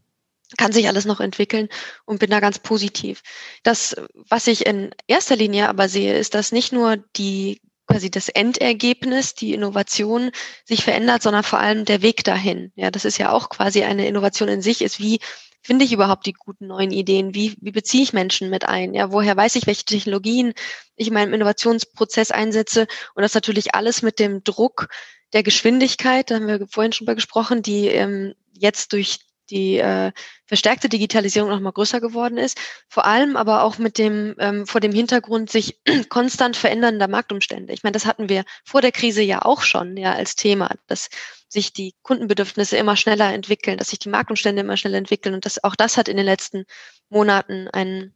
kann 0.57 0.71
sich 0.71 0.87
alles 0.87 1.05
noch 1.05 1.19
entwickeln 1.19 1.69
und 2.05 2.19
bin 2.19 2.29
da 2.29 2.39
ganz 2.39 2.59
positiv. 2.59 3.23
Das, 3.63 3.95
was 4.13 4.45
ich 4.45 4.67
in 4.67 4.91
erster 5.07 5.35
Linie 5.35 5.67
aber 5.67 5.89
sehe, 5.89 6.15
ist, 6.15 6.35
dass 6.35 6.51
nicht 6.51 6.73
nur 6.73 6.97
die 7.15 7.59
quasi 7.87 8.09
das 8.09 8.29
Endergebnis, 8.29 9.35
die 9.35 9.53
Innovation 9.53 10.31
sich 10.65 10.83
verändert, 10.83 11.21
sondern 11.21 11.43
vor 11.43 11.59
allem 11.59 11.85
der 11.85 12.01
Weg 12.01 12.23
dahin. 12.23 12.71
Ja, 12.75 12.91
das 12.91 13.05
ist 13.05 13.17
ja 13.17 13.31
auch 13.31 13.49
quasi 13.49 13.83
eine 13.83 14.07
Innovation 14.07 14.49
in 14.49 14.61
sich, 14.61 14.81
ist 14.81 14.99
wie 14.99 15.19
finde 15.63 15.85
ich 15.85 15.93
überhaupt 15.93 16.25
die 16.25 16.33
guten 16.33 16.67
neuen 16.67 16.91
Ideen? 16.91 17.33
Wie, 17.33 17.55
wie 17.61 17.71
beziehe 17.71 18.03
ich 18.03 18.13
Menschen 18.13 18.49
mit 18.49 18.65
ein? 18.65 18.93
Ja, 18.93 19.11
woher 19.11 19.35
weiß 19.35 19.55
ich, 19.55 19.65
welche 19.65 19.85
Technologien 19.85 20.53
ich 20.95 21.07
in 21.07 21.13
meinem 21.13 21.33
Innovationsprozess 21.33 22.31
einsetze? 22.31 22.87
Und 23.15 23.23
das 23.23 23.33
natürlich 23.33 23.73
alles 23.73 24.01
mit 24.01 24.19
dem 24.19 24.43
Druck 24.43 24.89
der 25.31 25.41
Geschwindigkeit, 25.41 26.29
da 26.29 26.35
haben 26.35 26.47
wir 26.47 26.67
vorhin 26.67 26.91
schon 26.91 27.05
mal 27.05 27.15
gesprochen, 27.15 27.63
die 27.63 27.87
ähm, 27.87 28.35
jetzt 28.53 28.93
durch 28.93 29.19
die 29.49 29.77
äh, 29.77 30.11
verstärkte 30.45 30.89
Digitalisierung 30.89 31.49
noch 31.49 31.59
mal 31.59 31.71
größer 31.71 31.99
geworden 31.99 32.37
ist. 32.37 32.57
Vor 32.87 33.05
allem 33.05 33.35
aber 33.35 33.63
auch 33.63 33.77
mit 33.77 33.97
dem 33.97 34.35
ähm, 34.39 34.65
vor 34.65 34.81
dem 34.81 34.93
Hintergrund 34.93 35.49
sich 35.49 35.79
konstant 36.09 36.55
verändernder 36.55 37.07
Marktumstände. 37.07 37.73
Ich 37.73 37.83
meine, 37.83 37.93
das 37.93 38.05
hatten 38.05 38.29
wir 38.29 38.43
vor 38.63 38.81
der 38.81 38.91
Krise 38.91 39.21
ja 39.21 39.41
auch 39.43 39.61
schon 39.61 39.97
ja 39.97 40.13
als 40.13 40.35
Thema, 40.35 40.71
dass 40.87 41.09
sich 41.47 41.73
die 41.73 41.93
Kundenbedürfnisse 42.01 42.77
immer 42.77 42.95
schneller 42.95 43.33
entwickeln, 43.33 43.77
dass 43.77 43.89
sich 43.89 43.99
die 43.99 44.09
Marktumstände 44.09 44.61
immer 44.61 44.77
schneller 44.77 44.97
entwickeln 44.97 45.35
und 45.35 45.45
das 45.45 45.63
auch 45.63 45.75
das 45.75 45.97
hat 45.97 46.07
in 46.07 46.17
den 46.17 46.25
letzten 46.25 46.65
Monaten 47.09 47.67
ein 47.67 48.13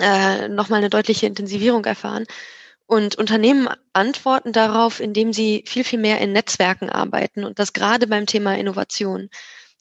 äh, 0.00 0.48
noch 0.48 0.68
mal 0.68 0.78
eine 0.78 0.90
deutliche 0.90 1.26
Intensivierung 1.26 1.84
erfahren. 1.84 2.24
Und 2.86 3.16
Unternehmen 3.16 3.68
antworten 3.94 4.52
darauf, 4.52 5.00
indem 5.00 5.32
sie 5.32 5.64
viel, 5.66 5.84
viel 5.84 5.98
mehr 5.98 6.20
in 6.20 6.32
Netzwerken 6.32 6.90
arbeiten 6.90 7.44
und 7.44 7.58
das 7.58 7.72
gerade 7.72 8.06
beim 8.06 8.26
Thema 8.26 8.56
Innovation 8.58 9.30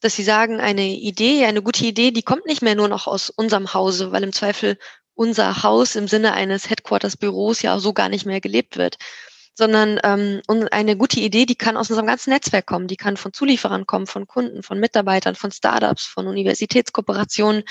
dass 0.04 0.16
sie 0.16 0.24
sagen, 0.24 0.60
eine 0.60 0.86
Idee, 0.86 1.46
eine 1.46 1.62
gute 1.62 1.86
Idee, 1.86 2.12
die 2.12 2.24
kommt 2.24 2.46
nicht 2.46 2.62
mehr 2.62 2.76
nur 2.76 2.88
noch 2.88 3.08
aus 3.08 3.30
unserem 3.30 3.74
Hause, 3.74 4.12
weil 4.12 4.24
im 4.24 4.34
Zweifel 4.34 4.78
unser 5.16 5.64
Haus 5.64 5.96
im 5.96 6.08
Sinne 6.08 6.34
eines 6.34 6.70
Headquarters-Büros 6.70 7.62
ja 7.62 7.80
so 7.80 7.94
gar 7.94 8.10
nicht 8.10 8.26
mehr 8.26 8.42
gelebt 8.42 8.78
wird, 8.78 8.98
sondern 9.56 10.00
ähm, 10.04 10.42
eine 10.72 10.98
gute 10.98 11.20
Idee, 11.20 11.46
die 11.46 11.56
kann 11.56 11.78
aus 11.78 11.90
unserem 11.90 12.08
ganzen 12.08 12.32
Netzwerk 12.32 12.66
kommen, 12.66 12.88
die 12.88 12.98
kann 12.98 13.18
von 13.18 13.34
Zulieferern 13.34 13.86
kommen, 13.86 14.08
von 14.08 14.28
Kunden, 14.28 14.64
von 14.64 14.80
Mitarbeitern, 14.80 15.36
von 15.36 15.52
Startups, 15.52 16.06
von 16.06 16.28
Universitätskooperationen 16.28 17.64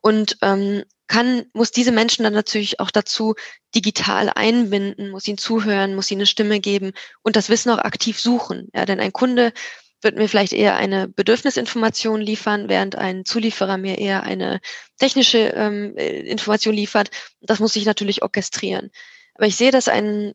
und 0.00 0.36
ähm, 0.42 0.82
kann, 1.06 1.46
muss 1.54 1.72
diese 1.72 1.92
Menschen 1.92 2.24
dann 2.24 2.32
natürlich 2.32 2.78
auch 2.78 2.90
dazu 2.90 3.34
digital 3.74 4.30
einbinden, 4.34 5.10
muss 5.10 5.26
ihnen 5.26 5.38
zuhören, 5.38 5.94
muss 5.94 6.10
ihnen 6.10 6.20
eine 6.20 6.26
Stimme 6.26 6.60
geben 6.60 6.92
und 7.22 7.36
das 7.36 7.48
Wissen 7.48 7.70
auch 7.70 7.78
aktiv 7.78 8.20
suchen. 8.20 8.68
Ja, 8.74 8.86
denn 8.86 9.00
ein 9.00 9.12
Kunde 9.12 9.52
wird 10.02 10.16
mir 10.16 10.28
vielleicht 10.28 10.52
eher 10.52 10.76
eine 10.76 11.08
Bedürfnisinformation 11.08 12.20
liefern, 12.20 12.68
während 12.68 12.96
ein 12.96 13.24
Zulieferer 13.24 13.78
mir 13.78 13.98
eher 13.98 14.22
eine 14.22 14.60
technische 14.98 15.38
ähm, 15.38 15.96
äh, 15.96 16.20
Information 16.20 16.74
liefert. 16.74 17.10
Das 17.40 17.60
muss 17.60 17.76
ich 17.76 17.86
natürlich 17.86 18.22
orchestrieren. 18.22 18.90
Aber 19.34 19.46
ich 19.46 19.56
sehe, 19.56 19.70
dass 19.70 19.88
ein, 19.88 20.34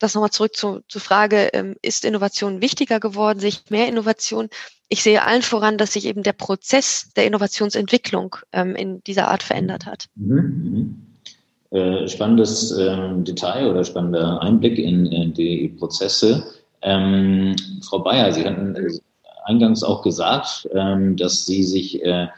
das 0.00 0.14
nochmal 0.14 0.30
zurück 0.30 0.56
zu, 0.56 0.80
zur 0.88 1.00
Frage, 1.00 1.50
ähm, 1.52 1.76
ist 1.82 2.04
Innovation 2.04 2.60
wichtiger 2.60 2.98
geworden, 2.98 3.38
sehe 3.38 3.50
ich 3.50 3.70
mehr 3.70 3.86
Innovation? 3.86 4.48
Ich 4.88 5.04
sehe 5.04 5.22
allen 5.22 5.42
voran, 5.42 5.78
dass 5.78 5.92
sich 5.92 6.04
eben 6.04 6.24
der 6.24 6.32
Prozess 6.32 7.12
der 7.14 7.26
Innovationsentwicklung 7.26 8.34
ähm, 8.52 8.74
in 8.74 9.04
dieser 9.04 9.28
Art 9.28 9.44
verändert 9.44 9.86
hat. 9.86 10.06
Mhm. 10.16 10.36
mhm. 10.36 11.06
Äh, 11.72 12.08
spannendes 12.08 12.72
äh, 12.72 12.98
Detail 13.18 13.70
oder 13.70 13.84
spannender 13.84 14.42
Einblick 14.42 14.76
in, 14.76 15.06
in 15.06 15.32
die 15.32 15.68
Prozesse. 15.78 16.42
Ähm, 16.82 17.56
Frau 17.82 18.00
Bayer, 18.00 18.32
Sie 18.32 18.44
hatten 18.44 18.74
äh, 18.74 18.90
eingangs 19.44 19.82
auch 19.82 20.02
gesagt, 20.02 20.68
ähm, 20.72 21.16
dass 21.16 21.46
Sie 21.46 21.62
sich 21.62 22.02
äh, 22.04 22.28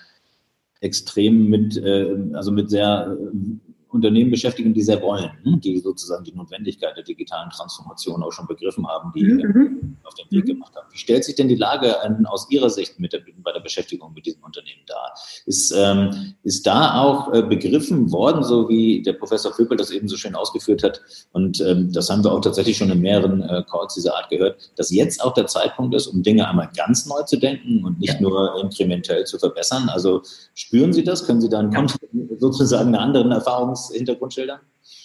extrem 0.80 1.48
mit, 1.48 1.76
äh, 1.76 2.16
also 2.34 2.50
mit 2.50 2.70
sehr 2.70 3.16
äh, 3.18 3.71
Unternehmen 3.92 4.30
beschäftigen, 4.30 4.72
die 4.72 4.82
sehr 4.82 5.00
wollen, 5.02 5.30
hm, 5.42 5.60
die 5.60 5.78
sozusagen 5.78 6.24
die 6.24 6.32
Notwendigkeit 6.32 6.96
der 6.96 7.04
digitalen 7.04 7.50
Transformation 7.50 8.22
auch 8.22 8.32
schon 8.32 8.46
begriffen 8.46 8.86
haben, 8.86 9.12
die 9.14 9.24
mhm. 9.24 9.40
mhm. 9.40 9.96
auf 10.04 10.14
den 10.14 10.30
Weg 10.30 10.44
mhm. 10.44 10.48
gemacht 10.48 10.74
haben. 10.74 10.86
Wie 10.90 10.98
stellt 10.98 11.24
sich 11.24 11.34
denn 11.34 11.48
die 11.48 11.56
Lage 11.56 11.96
aus 12.26 12.50
Ihrer 12.50 12.70
Sicht 12.70 12.98
mit 12.98 13.12
der, 13.12 13.20
bei 13.42 13.52
der 13.52 13.60
Beschäftigung 13.60 14.12
mit 14.14 14.26
diesem 14.26 14.42
Unternehmen 14.42 14.82
dar? 14.86 15.12
Ist, 15.46 15.72
ähm, 15.76 16.34
ist 16.42 16.66
da 16.66 17.00
auch 17.00 17.32
äh, 17.32 17.42
begriffen 17.42 18.10
worden, 18.12 18.42
so 18.42 18.68
wie 18.68 19.02
der 19.02 19.12
Professor 19.14 19.52
Vögel 19.52 19.76
das 19.76 19.90
eben 19.90 20.08
so 20.08 20.16
schön 20.16 20.34
ausgeführt 20.34 20.82
hat, 20.82 21.00
und 21.32 21.60
ähm, 21.60 21.92
das 21.92 22.10
haben 22.10 22.24
wir 22.24 22.32
auch 22.32 22.40
tatsächlich 22.40 22.76
schon 22.76 22.90
in 22.90 23.00
mehreren 23.00 23.42
äh, 23.42 23.62
Calls 23.70 23.94
dieser 23.94 24.16
Art 24.16 24.28
gehört, 24.30 24.72
dass 24.76 24.90
jetzt 24.90 25.22
auch 25.22 25.34
der 25.34 25.46
Zeitpunkt 25.46 25.94
ist, 25.94 26.06
um 26.06 26.22
Dinge 26.22 26.48
einmal 26.48 26.70
ganz 26.76 27.06
neu 27.06 27.22
zu 27.22 27.38
denken 27.38 27.84
und 27.84 27.98
nicht 27.98 28.20
nur 28.20 28.60
inkrementell 28.60 29.24
zu 29.24 29.38
verbessern? 29.38 29.88
Also 29.88 30.22
spüren 30.54 30.92
Sie 30.92 31.04
das? 31.04 31.26
Können 31.26 31.40
Sie 31.40 31.48
dann 31.48 31.72
ja. 31.72 31.86
sozusagen 32.38 32.88
eine 32.88 33.00
andere 33.00 33.28
Erfahrungs 33.30 33.81
Hintergrund 33.90 34.34
schildern? 34.34 34.60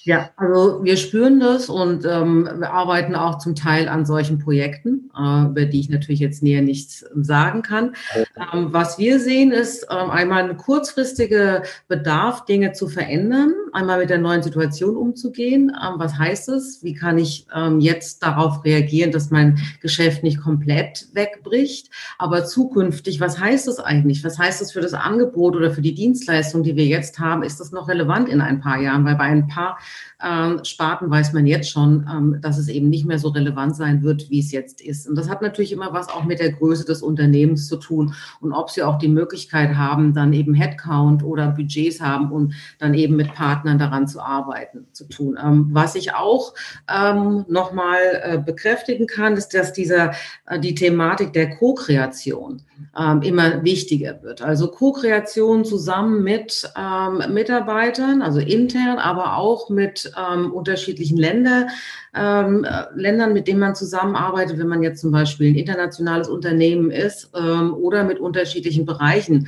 Ja, 0.07 0.29
also 0.37 0.85
wir 0.85 0.95
spüren 0.95 1.41
das 1.41 1.67
und 1.67 2.05
ähm, 2.05 2.49
wir 2.59 2.71
arbeiten 2.71 3.13
auch 3.13 3.39
zum 3.39 3.55
Teil 3.55 3.89
an 3.89 4.05
solchen 4.05 4.39
Projekten, 4.39 5.11
äh, 5.13 5.47
über 5.47 5.65
die 5.65 5.81
ich 5.81 5.89
natürlich 5.89 6.21
jetzt 6.21 6.41
näher 6.41 6.61
nichts 6.61 7.05
sagen 7.13 7.61
kann. 7.61 7.93
Ähm, 8.15 8.69
was 8.71 8.97
wir 8.97 9.19
sehen, 9.19 9.51
ist 9.51 9.85
ähm, 9.91 10.09
einmal 10.09 10.49
ein 10.49 10.55
kurzfristiger 10.55 11.63
Bedarf, 11.89 12.45
Dinge 12.45 12.71
zu 12.71 12.87
verändern, 12.87 13.51
einmal 13.73 13.99
mit 13.99 14.09
der 14.09 14.19
neuen 14.19 14.43
Situation 14.43 14.95
umzugehen. 14.95 15.71
Ähm, 15.71 15.95
was 15.97 16.17
heißt 16.17 16.47
es? 16.47 16.81
Wie 16.83 16.93
kann 16.93 17.17
ich 17.17 17.45
ähm, 17.53 17.81
jetzt 17.81 18.23
darauf 18.23 18.63
reagieren, 18.63 19.11
dass 19.11 19.29
mein 19.29 19.59
Geschäft 19.81 20.23
nicht 20.23 20.39
komplett 20.39 21.07
wegbricht? 21.11 21.89
Aber 22.17 22.45
zukünftig, 22.45 23.19
was 23.19 23.41
heißt 23.41 23.67
es 23.67 23.81
eigentlich? 23.81 24.23
Was 24.23 24.39
heißt 24.39 24.61
es 24.61 24.71
für 24.71 24.79
das 24.79 24.93
Angebot 24.93 25.57
oder 25.57 25.71
für 25.71 25.81
die 25.81 25.93
Dienstleistung, 25.93 26.63
die 26.63 26.77
wir 26.77 26.85
jetzt 26.85 27.19
haben? 27.19 27.43
Ist 27.43 27.59
das 27.59 27.73
noch 27.73 27.89
relevant 27.89 28.29
in 28.29 28.39
ein 28.39 28.61
paar 28.61 28.79
Jahren? 28.79 29.03
Weil 29.03 29.15
bei 29.15 29.25
ein 29.25 29.49
paar 29.49 29.77
ähm, 30.23 30.61
Sparten 30.63 31.09
weiß 31.09 31.33
man 31.33 31.45
jetzt 31.45 31.69
schon, 31.69 32.07
ähm, 32.11 32.39
dass 32.41 32.57
es 32.57 32.69
eben 32.69 32.89
nicht 32.89 33.05
mehr 33.05 33.19
so 33.19 33.29
relevant 33.29 33.75
sein 33.75 34.01
wird, 34.01 34.29
wie 34.29 34.39
es 34.39 34.51
jetzt 34.51 34.81
ist. 34.81 35.07
Und 35.07 35.15
das 35.15 35.29
hat 35.29 35.41
natürlich 35.41 35.71
immer 35.71 35.93
was 35.93 36.09
auch 36.09 36.23
mit 36.23 36.39
der 36.39 36.51
Größe 36.51 36.85
des 36.85 37.01
Unternehmens 37.01 37.67
zu 37.67 37.77
tun 37.77 38.13
und 38.41 38.51
ob 38.51 38.69
sie 38.69 38.83
auch 38.83 38.97
die 38.97 39.07
Möglichkeit 39.07 39.75
haben, 39.75 40.13
dann 40.13 40.33
eben 40.33 40.53
Headcount 40.53 41.23
oder 41.23 41.49
Budgets 41.49 42.01
haben 42.01 42.31
und 42.31 42.53
dann 42.79 42.93
eben 42.93 43.15
mit 43.15 43.33
Partnern 43.33 43.77
daran 43.77 44.07
zu 44.07 44.19
arbeiten, 44.19 44.87
zu 44.91 45.05
tun. 45.05 45.37
Ähm, 45.41 45.67
was 45.71 45.95
ich 45.95 46.13
auch 46.15 46.53
ähm, 46.87 47.45
nochmal 47.47 47.97
äh, 48.23 48.37
bekräftigen 48.39 49.07
kann, 49.07 49.37
ist, 49.37 49.53
dass 49.53 49.73
dieser, 49.73 50.11
äh, 50.47 50.59
die 50.59 50.75
Thematik 50.75 51.33
der 51.33 51.55
Co-Kreation 51.55 52.61
ähm, 52.97 53.21
immer 53.21 53.63
wichtiger 53.63 54.21
wird. 54.23 54.41
Also 54.41 54.69
Co-Kreation 54.69 55.65
zusammen 55.65 56.23
mit 56.23 56.71
ähm, 56.77 57.33
Mitarbeitern, 57.33 58.21
also 58.21 58.39
intern, 58.39 58.97
aber 58.97 59.37
auch 59.37 59.69
mit 59.69 59.86
ähm, 60.17 60.51
unterschiedlichen 60.51 61.17
Länder, 61.17 61.67
ähm, 62.15 62.63
äh, 62.63 62.85
Ländern, 62.95 63.33
mit 63.33 63.47
denen 63.47 63.59
man 63.59 63.75
zusammenarbeitet, 63.75 64.57
wenn 64.57 64.67
man 64.67 64.83
jetzt 64.83 65.01
zum 65.01 65.11
Beispiel 65.11 65.51
ein 65.51 65.55
internationales 65.55 66.27
Unternehmen 66.27 66.91
ist 66.91 67.31
ähm, 67.35 67.73
oder 67.73 68.03
mit 68.03 68.19
unterschiedlichen 68.19 68.85
Bereichen 68.85 69.47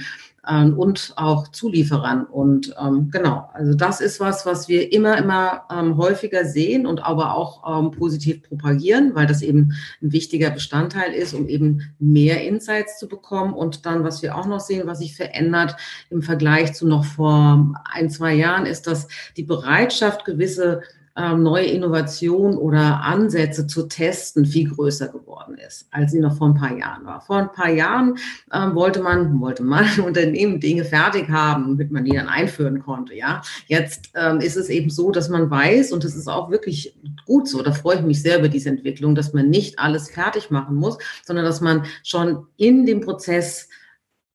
ähm, 0.50 0.78
und 0.78 1.14
auch 1.16 1.48
Zulieferern. 1.50 2.26
Und 2.26 2.74
ähm, 2.82 3.10
genau, 3.12 3.50
also 3.54 3.74
das 3.74 4.02
ist 4.02 4.20
was, 4.20 4.46
was 4.46 4.68
wir 4.68 4.92
immer, 4.92 5.18
immer 5.18 5.64
ähm, 5.72 5.98
häufiger 5.98 6.46
sehen 6.46 6.86
und 6.86 7.04
aber 7.04 7.36
auch 7.36 7.80
ähm, 7.80 7.92
positiv 7.92 8.44
propagieren, 8.44 9.14
weil 9.16 9.28
das 9.28 9.42
eben 9.42 9.74
ein 10.02 10.12
wichtiger 10.12 10.50
Bestandteil 10.50 11.14
ist, 11.14 11.34
um 11.34 11.48
eben 11.48 11.94
mehr 12.00 12.46
Insights 12.46 12.98
zu 12.98 13.08
bekommen. 13.08 13.54
Und 13.54 13.86
dann, 13.86 14.04
was 14.04 14.22
wir 14.22 14.36
auch 14.36 14.48
noch 14.48 14.60
sehen, 14.60 14.88
was 14.88 15.00
sich 15.00 15.16
verändert 15.16 15.76
im 16.10 16.22
Vergleich 16.22 16.74
zu 16.74 16.88
noch 16.88 17.06
vor 17.06 17.74
ein, 17.92 18.10
zwei 18.10 18.34
Jahren, 18.34 18.66
ist, 18.66 18.88
dass 18.88 19.08
die 19.38 19.44
Bereitschaft, 19.44 20.26
gewisse 20.26 20.82
ähm, 21.20 21.44
neue 21.44 21.66
Innovationen 21.66 22.58
oder 22.58 23.02
Ansätze 23.04 23.68
zu 23.68 23.88
testen 23.88 24.46
viel 24.46 24.70
größer 24.70 25.10
geworden 25.10 25.58
ist, 25.58 25.88
als 25.92 26.12
sie 26.12 26.20
noch 26.20 26.38
vor 26.38 26.48
ein 26.48 26.56
paar 26.56 26.78
Jahren 26.78 27.06
war. 27.06 27.20
Vor 27.22 27.38
ein 27.38 27.52
paar 27.52 27.70
Jahren 27.70 28.18
ähm, 28.54 28.74
wollte 28.74 29.02
man, 29.02 29.40
wollte 29.42 29.64
man 29.64 29.86
Unternehmen 30.06 30.60
Dinge 30.62 30.86
fertig 30.86 31.30
haben, 31.30 31.72
damit 31.72 31.92
man 31.92 32.06
die 32.06 32.16
dann 32.16 32.30
einführen 32.30 32.80
konnte. 32.80 33.14
Ja, 33.14 33.42
jetzt 33.68 34.12
ähm, 34.16 34.40
ist 34.40 34.56
es 34.56 34.70
eben 34.70 34.90
so, 34.90 35.12
dass 35.12 35.28
man 35.30 35.52
weiß 35.52 35.92
und 35.92 36.04
das 36.04 36.16
ist 36.16 36.30
auch 36.30 36.50
wirklich 36.50 36.96
gut 37.26 37.48
so. 37.48 37.62
Da 37.62 37.74
freue 37.74 37.98
ich 37.98 38.04
mich 38.04 38.22
sehr 38.22 38.40
über 38.40 38.50
diese 38.50 38.70
Entwicklung, 38.70 39.14
dass 39.14 39.34
man 39.34 39.50
nicht 39.50 39.78
alles 39.78 40.10
fertig 40.10 40.52
machen 40.52 40.78
muss, 40.78 40.98
sondern 41.26 41.44
dass 41.44 41.60
man 41.60 41.84
schon 42.04 42.48
in 42.56 42.86
dem 42.86 43.02
Prozess 43.02 43.68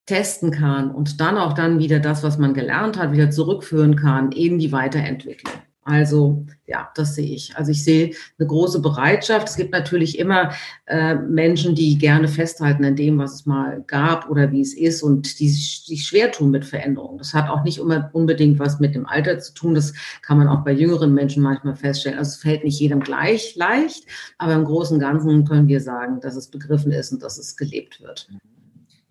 testen 0.07 0.51
kann 0.51 0.91
und 0.91 1.19
dann 1.21 1.39
auch 1.39 1.55
dann 1.55 1.79
wieder 1.79 1.99
das, 1.99 2.23
was 2.23 2.37
man 2.37 2.53
gelernt 2.53 2.99
hat, 2.99 3.13
wieder 3.13 3.31
zurückführen 3.31 3.97
kann 3.97 4.33
in 4.33 4.59
die 4.59 4.71
Weiterentwicklung. 4.71 5.55
Also 5.85 6.47
ja, 6.67 6.91
das 6.95 7.15
sehe 7.15 7.35
ich. 7.35 7.55
Also 7.57 7.71
ich 7.71 7.85
sehe 7.85 8.15
eine 8.39 8.49
große 8.49 8.81
Bereitschaft. 8.81 9.49
Es 9.49 9.57
gibt 9.57 9.73
natürlich 9.73 10.19
immer 10.19 10.53
äh, 10.87 11.15
Menschen, 11.15 11.75
die 11.75 11.99
gerne 11.99 12.27
festhalten 12.27 12.87
an 12.87 12.97
dem, 12.97 13.19
was 13.19 13.35
es 13.35 13.47
mal 13.47 13.85
gab 13.87 14.31
oder 14.31 14.51
wie 14.51 14.63
es 14.63 14.75
ist 14.75 15.03
und 15.03 15.39
die 15.41 15.49
sich 15.51 16.07
schwer 16.07 16.33
tun 16.33 16.51
mit 16.51 16.65
Veränderungen. 16.65 17.19
Das 17.19 17.35
hat 17.35 17.51
auch 17.51 17.65
nicht 17.65 17.79
immer 17.79 18.09
unbedingt 18.15 18.59
was 18.59 18.81
mit 18.81 18.95
dem 18.95 19.07
Alter 19.07 19.39
zu 19.41 19.53
tun. 19.53 19.75
Das 19.75 19.93
kann 20.23 20.39
man 20.39 20.49
auch 20.49 20.65
bei 20.65 20.73
jüngeren 20.73 21.13
Menschen 21.13 21.43
manchmal 21.43 21.77
feststellen. 21.77 22.19
Also 22.19 22.31
es 22.31 22.37
fällt 22.37 22.65
nicht 22.65 22.81
jedem 22.81 23.01
gleich 23.01 23.55
leicht, 23.55 24.07
aber 24.39 24.55
im 24.55 24.65
Großen 24.65 24.95
und 24.95 25.01
Ganzen 25.01 25.45
können 25.45 25.69
wir 25.69 25.81
sagen, 25.81 26.21
dass 26.21 26.35
es 26.35 26.49
begriffen 26.49 26.93
ist 26.93 27.13
und 27.13 27.23
dass 27.23 27.37
es 27.37 27.57
gelebt 27.57 28.01
wird. 28.01 28.29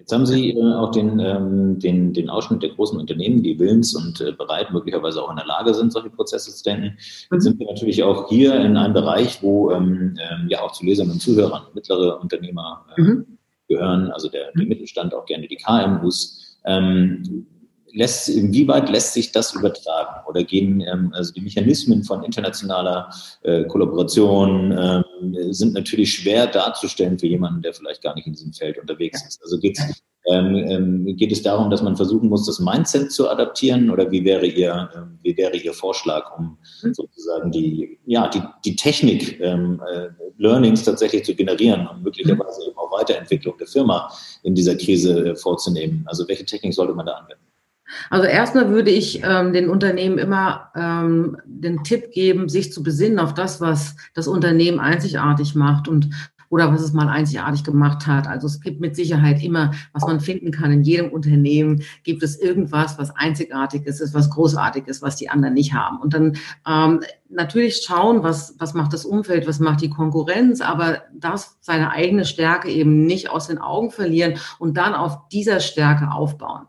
Jetzt 0.03 0.11
haben 0.11 0.25
Sie 0.25 0.49
äh, 0.49 0.61
auch 0.61 0.91
den, 0.91 1.17
ähm, 1.21 1.79
den, 1.79 2.11
den 2.11 2.29
Ausschnitt 2.29 2.61
der 2.61 2.71
großen 2.71 2.99
Unternehmen, 2.99 3.41
die 3.41 3.57
willens 3.57 3.95
und 3.95 4.19
äh, 4.19 4.33
bereit, 4.33 4.69
möglicherweise 4.73 5.23
auch 5.23 5.29
in 5.29 5.37
der 5.37 5.45
Lage 5.45 5.73
sind, 5.73 5.93
solche 5.93 6.09
Prozesse 6.09 6.53
zu 6.53 6.61
denken. 6.61 6.97
Jetzt 6.97 7.31
mhm. 7.31 7.39
sind 7.39 7.59
wir 7.59 7.67
natürlich 7.67 8.03
auch 8.03 8.27
hier 8.27 8.53
in 8.59 8.75
einem 8.75 8.93
Bereich, 8.93 9.41
wo 9.41 9.71
ähm, 9.71 10.17
ähm, 10.19 10.49
ja 10.49 10.61
auch 10.61 10.73
zu 10.73 10.85
Lesern 10.85 11.09
und 11.09 11.21
Zuhörern 11.21 11.63
mittlere 11.73 12.19
Unternehmer 12.19 12.85
äh, 12.97 13.01
mhm. 13.01 13.37
gehören, 13.69 14.11
also 14.11 14.27
der, 14.27 14.51
der 14.51 14.63
mhm. 14.63 14.67
Mittelstand, 14.67 15.13
auch 15.13 15.25
gerne 15.25 15.47
die 15.47 15.55
KMUs. 15.55 16.59
Ähm, 16.65 17.47
lässt, 17.93 18.27
inwieweit 18.27 18.89
lässt 18.89 19.13
sich 19.13 19.31
das 19.31 19.53
übertragen? 19.53 20.27
Oder 20.27 20.43
gehen 20.43 20.81
ähm, 20.81 21.13
also 21.13 21.31
die 21.33 21.41
Mechanismen 21.41 22.03
von 22.03 22.23
internationaler 22.23 23.09
äh, 23.43 23.63
Kollaboration 23.65 24.71
äh, 24.73 25.02
sind 25.51 25.73
natürlich 25.73 26.13
schwer 26.13 26.47
darzustellen 26.47 27.17
für 27.17 27.27
jemanden, 27.27 27.61
der 27.61 27.73
vielleicht 27.73 28.01
gar 28.01 28.15
nicht 28.15 28.27
in 28.27 28.33
diesem 28.33 28.53
Feld 28.53 28.77
unterwegs 28.77 29.25
ist. 29.27 29.41
Also 29.43 29.59
geht's, 29.59 29.81
ähm, 30.25 30.55
ähm, 30.55 31.17
geht 31.17 31.31
es 31.31 31.41
darum, 31.41 31.69
dass 31.69 31.81
man 31.81 31.97
versuchen 31.97 32.29
muss, 32.29 32.45
das 32.45 32.59
Mindset 32.59 33.11
zu 33.11 33.29
adaptieren? 33.29 33.89
Oder 33.89 34.09
wie 34.09 34.23
wäre 34.23 34.45
Ihr, 34.45 34.89
äh, 34.93 34.99
wie 35.21 35.35
wäre 35.35 35.57
Ihr 35.57 35.73
Vorschlag, 35.73 36.37
um 36.37 36.57
mhm. 36.81 36.93
sozusagen 36.93 37.51
die, 37.51 37.99
ja, 38.05 38.27
die, 38.29 38.41
die 38.65 38.75
Technik, 38.75 39.39
ähm, 39.41 39.81
äh, 39.93 40.09
Learnings 40.37 40.83
tatsächlich 40.83 41.25
zu 41.25 41.35
generieren 41.35 41.87
und 41.87 42.03
möglicherweise 42.03 42.61
mhm. 42.61 42.69
eben 42.69 42.77
auch 42.77 42.91
Weiterentwicklung 42.91 43.57
der 43.57 43.67
Firma 43.67 44.11
in 44.43 44.55
dieser 44.55 44.75
Krise 44.75 45.31
äh, 45.31 45.35
vorzunehmen? 45.35 46.03
Also 46.07 46.27
welche 46.27 46.45
Technik 46.45 46.73
sollte 46.73 46.93
man 46.93 47.05
da 47.05 47.13
anwenden? 47.13 47.43
Also 48.09 48.25
erstmal 48.27 48.69
würde 48.69 48.91
ich 48.91 49.21
ähm, 49.23 49.53
den 49.53 49.69
Unternehmen 49.69 50.17
immer 50.17 50.71
ähm, 50.75 51.37
den 51.45 51.83
Tipp 51.83 52.11
geben, 52.11 52.49
sich 52.49 52.71
zu 52.71 52.83
besinnen 52.83 53.19
auf 53.19 53.33
das, 53.33 53.61
was 53.61 53.95
das 54.13 54.27
Unternehmen 54.27 54.79
einzigartig 54.79 55.55
macht 55.55 55.87
und 55.87 56.09
oder 56.53 56.71
was 56.71 56.83
es 56.83 56.93
mal 56.93 57.09
einzigartig 57.09 57.63
gemacht 57.63 58.05
hat. 58.05 58.27
Also 58.27 58.45
es 58.45 58.61
gibt 58.61 58.79
mit 58.79 58.95
Sicherheit 58.95 59.41
immer, 59.41 59.71
was 59.91 60.05
man 60.05 60.19
finden 60.19 60.51
kann. 60.51 60.71
In 60.71 60.83
jedem 60.83 61.11
Unternehmen 61.11 61.81
gibt 62.03 62.21
es 62.21 62.39
irgendwas, 62.39 62.99
was 62.99 63.09
einzigartig 63.09 63.87
ist, 63.87 64.13
was 64.13 64.29
großartig 64.29 64.87
ist, 64.87 65.01
was 65.01 65.15
die 65.15 65.31
anderen 65.31 65.55
nicht 65.55 65.73
haben. 65.73 65.97
Und 65.97 66.13
dann 66.13 66.37
ähm, 66.69 66.99
natürlich 67.27 67.77
schauen, 67.77 68.21
was, 68.21 68.53
was 68.59 68.75
macht 68.75 68.93
das 68.93 69.03
Umfeld, 69.03 69.47
was 69.47 69.59
macht 69.59 69.81
die 69.81 69.89
Konkurrenz, 69.89 70.61
aber 70.61 71.01
das 71.11 71.57
seine 71.59 71.89
eigene 71.89 72.23
Stärke 72.23 72.69
eben 72.69 73.07
nicht 73.07 73.31
aus 73.31 73.47
den 73.47 73.57
Augen 73.57 73.89
verlieren 73.89 74.35
und 74.59 74.77
dann 74.77 74.93
auf 74.93 75.27
dieser 75.29 75.59
Stärke 75.59 76.11
aufbauen. 76.11 76.67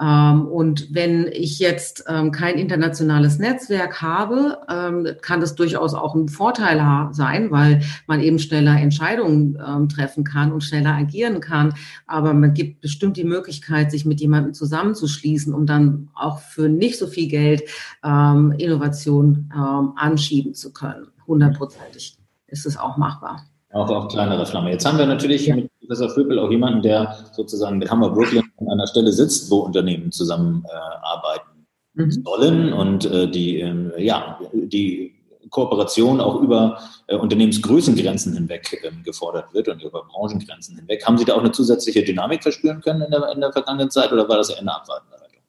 Ähm, 0.00 0.46
und 0.46 0.94
wenn 0.94 1.26
ich 1.26 1.58
jetzt 1.58 2.04
ähm, 2.08 2.32
kein 2.32 2.56
internationales 2.56 3.38
Netzwerk 3.38 4.00
habe, 4.00 4.58
ähm, 4.68 5.08
kann 5.20 5.40
das 5.40 5.54
durchaus 5.54 5.94
auch 5.94 6.14
ein 6.14 6.28
Vorteil 6.28 6.72
sein, 7.12 7.50
weil 7.50 7.82
man 8.06 8.20
eben 8.20 8.38
schneller 8.38 8.80
Entscheidungen 8.80 9.88
treffen 9.88 10.24
kann 10.24 10.52
und 10.52 10.62
schneller 10.64 10.94
agieren 10.94 11.40
kann. 11.40 11.74
Aber 12.06 12.32
man 12.34 12.54
gibt 12.54 12.80
bestimmt 12.80 13.16
die 13.16 13.24
Möglichkeit, 13.24 13.90
sich 13.90 14.04
mit 14.04 14.20
jemandem 14.20 14.54
zusammenzuschließen, 14.54 15.52
um 15.52 15.66
dann 15.66 16.08
auch 16.14 16.40
für 16.40 16.68
nicht 16.68 16.98
so 16.98 17.06
viel 17.06 17.28
Geld 17.28 17.62
Innovation 18.02 19.50
anschieben 19.96 20.54
zu 20.54 20.72
können. 20.72 21.08
Hundertprozentig 21.26 22.16
ist 22.46 22.66
es 22.66 22.76
auch 22.76 22.96
machbar. 22.96 23.44
Auch 23.72 23.88
auf 23.88 24.08
kleinere 24.08 24.44
Flamme. 24.44 24.70
Jetzt 24.70 24.84
haben 24.84 24.98
wir 24.98 25.06
natürlich 25.06 25.46
ja. 25.46 25.56
mit 25.56 25.70
Professor 25.80 26.10
Vöbel 26.10 26.38
auch 26.38 26.50
jemanden, 26.50 26.82
der 26.82 27.16
sozusagen 27.32 27.80
der 27.80 27.90
Hammer 27.90 28.10
Brooklyn 28.10 28.44
an 28.58 28.68
einer 28.68 28.86
Stelle 28.86 29.12
sitzt, 29.12 29.50
wo 29.50 29.60
Unternehmen 29.60 30.12
zusammenarbeiten 30.12 31.66
äh, 31.96 32.02
mhm. 32.02 32.10
sollen 32.10 32.72
und 32.72 33.06
äh, 33.06 33.28
die, 33.28 33.60
äh, 33.60 34.02
ja, 34.02 34.38
die 34.52 35.22
Kooperation 35.52 36.20
auch 36.20 36.40
über 36.40 36.80
äh, 37.06 37.16
Unternehmensgrößengrenzen 37.16 38.34
hinweg 38.34 38.80
ähm, 38.84 39.02
gefordert 39.04 39.52
wird 39.54 39.68
und 39.68 39.82
über 39.82 40.04
Branchengrenzen 40.04 40.76
hinweg. 40.76 41.06
Haben 41.06 41.18
Sie 41.18 41.24
da 41.24 41.34
auch 41.34 41.40
eine 41.40 41.52
zusätzliche 41.52 42.02
Dynamik 42.02 42.42
verspüren 42.42 42.80
können 42.80 43.02
in 43.02 43.10
der, 43.10 43.30
in 43.32 43.40
der 43.40 43.52
vergangenen 43.52 43.90
Zeit 43.90 44.12
oder 44.12 44.28
war 44.28 44.36
das 44.36 44.50
eher 44.50 44.58
eine 44.58 44.74
abwartende 44.74 45.18
Haltung? 45.18 45.42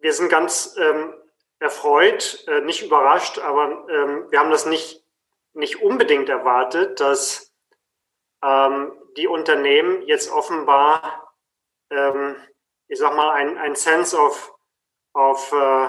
Wir 0.00 0.12
sind 0.12 0.30
ganz 0.30 0.76
ähm, 0.78 1.12
erfreut, 1.58 2.44
äh, 2.46 2.64
nicht 2.64 2.82
überrascht, 2.82 3.38
aber 3.38 3.84
ähm, 3.90 4.24
wir 4.30 4.38
haben 4.38 4.50
das 4.50 4.66
nicht, 4.66 4.97
nicht 5.58 5.82
unbedingt 5.82 6.28
erwartet, 6.28 7.00
dass 7.00 7.52
ähm, 8.42 8.92
die 9.16 9.26
Unternehmen 9.26 10.02
jetzt 10.02 10.30
offenbar, 10.30 11.34
ähm, 11.90 12.36
ich 12.88 12.98
sag 12.98 13.14
mal, 13.14 13.32
ein, 13.32 13.58
ein 13.58 13.74
Sense 13.74 14.16
of, 14.16 14.54
of 15.14 15.52
uh, 15.52 15.88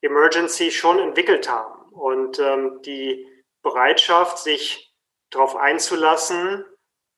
Emergency 0.00 0.70
schon 0.70 0.98
entwickelt 0.98 1.48
haben 1.48 1.92
und 1.92 2.38
ähm, 2.38 2.80
die 2.82 3.26
Bereitschaft, 3.62 4.38
sich 4.38 4.94
darauf 5.30 5.56
einzulassen, 5.56 6.64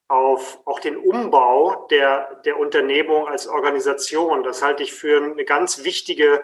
auf 0.08 0.60
auch 0.64 0.80
den 0.80 0.96
Umbau 0.96 1.86
der, 1.90 2.36
der 2.44 2.58
Unternehmung 2.58 3.28
als 3.28 3.46
Organisation. 3.46 4.42
Das 4.42 4.62
halte 4.62 4.82
ich 4.82 4.94
für 4.94 5.22
eine 5.22 5.44
ganz 5.44 5.84
wichtige 5.84 6.42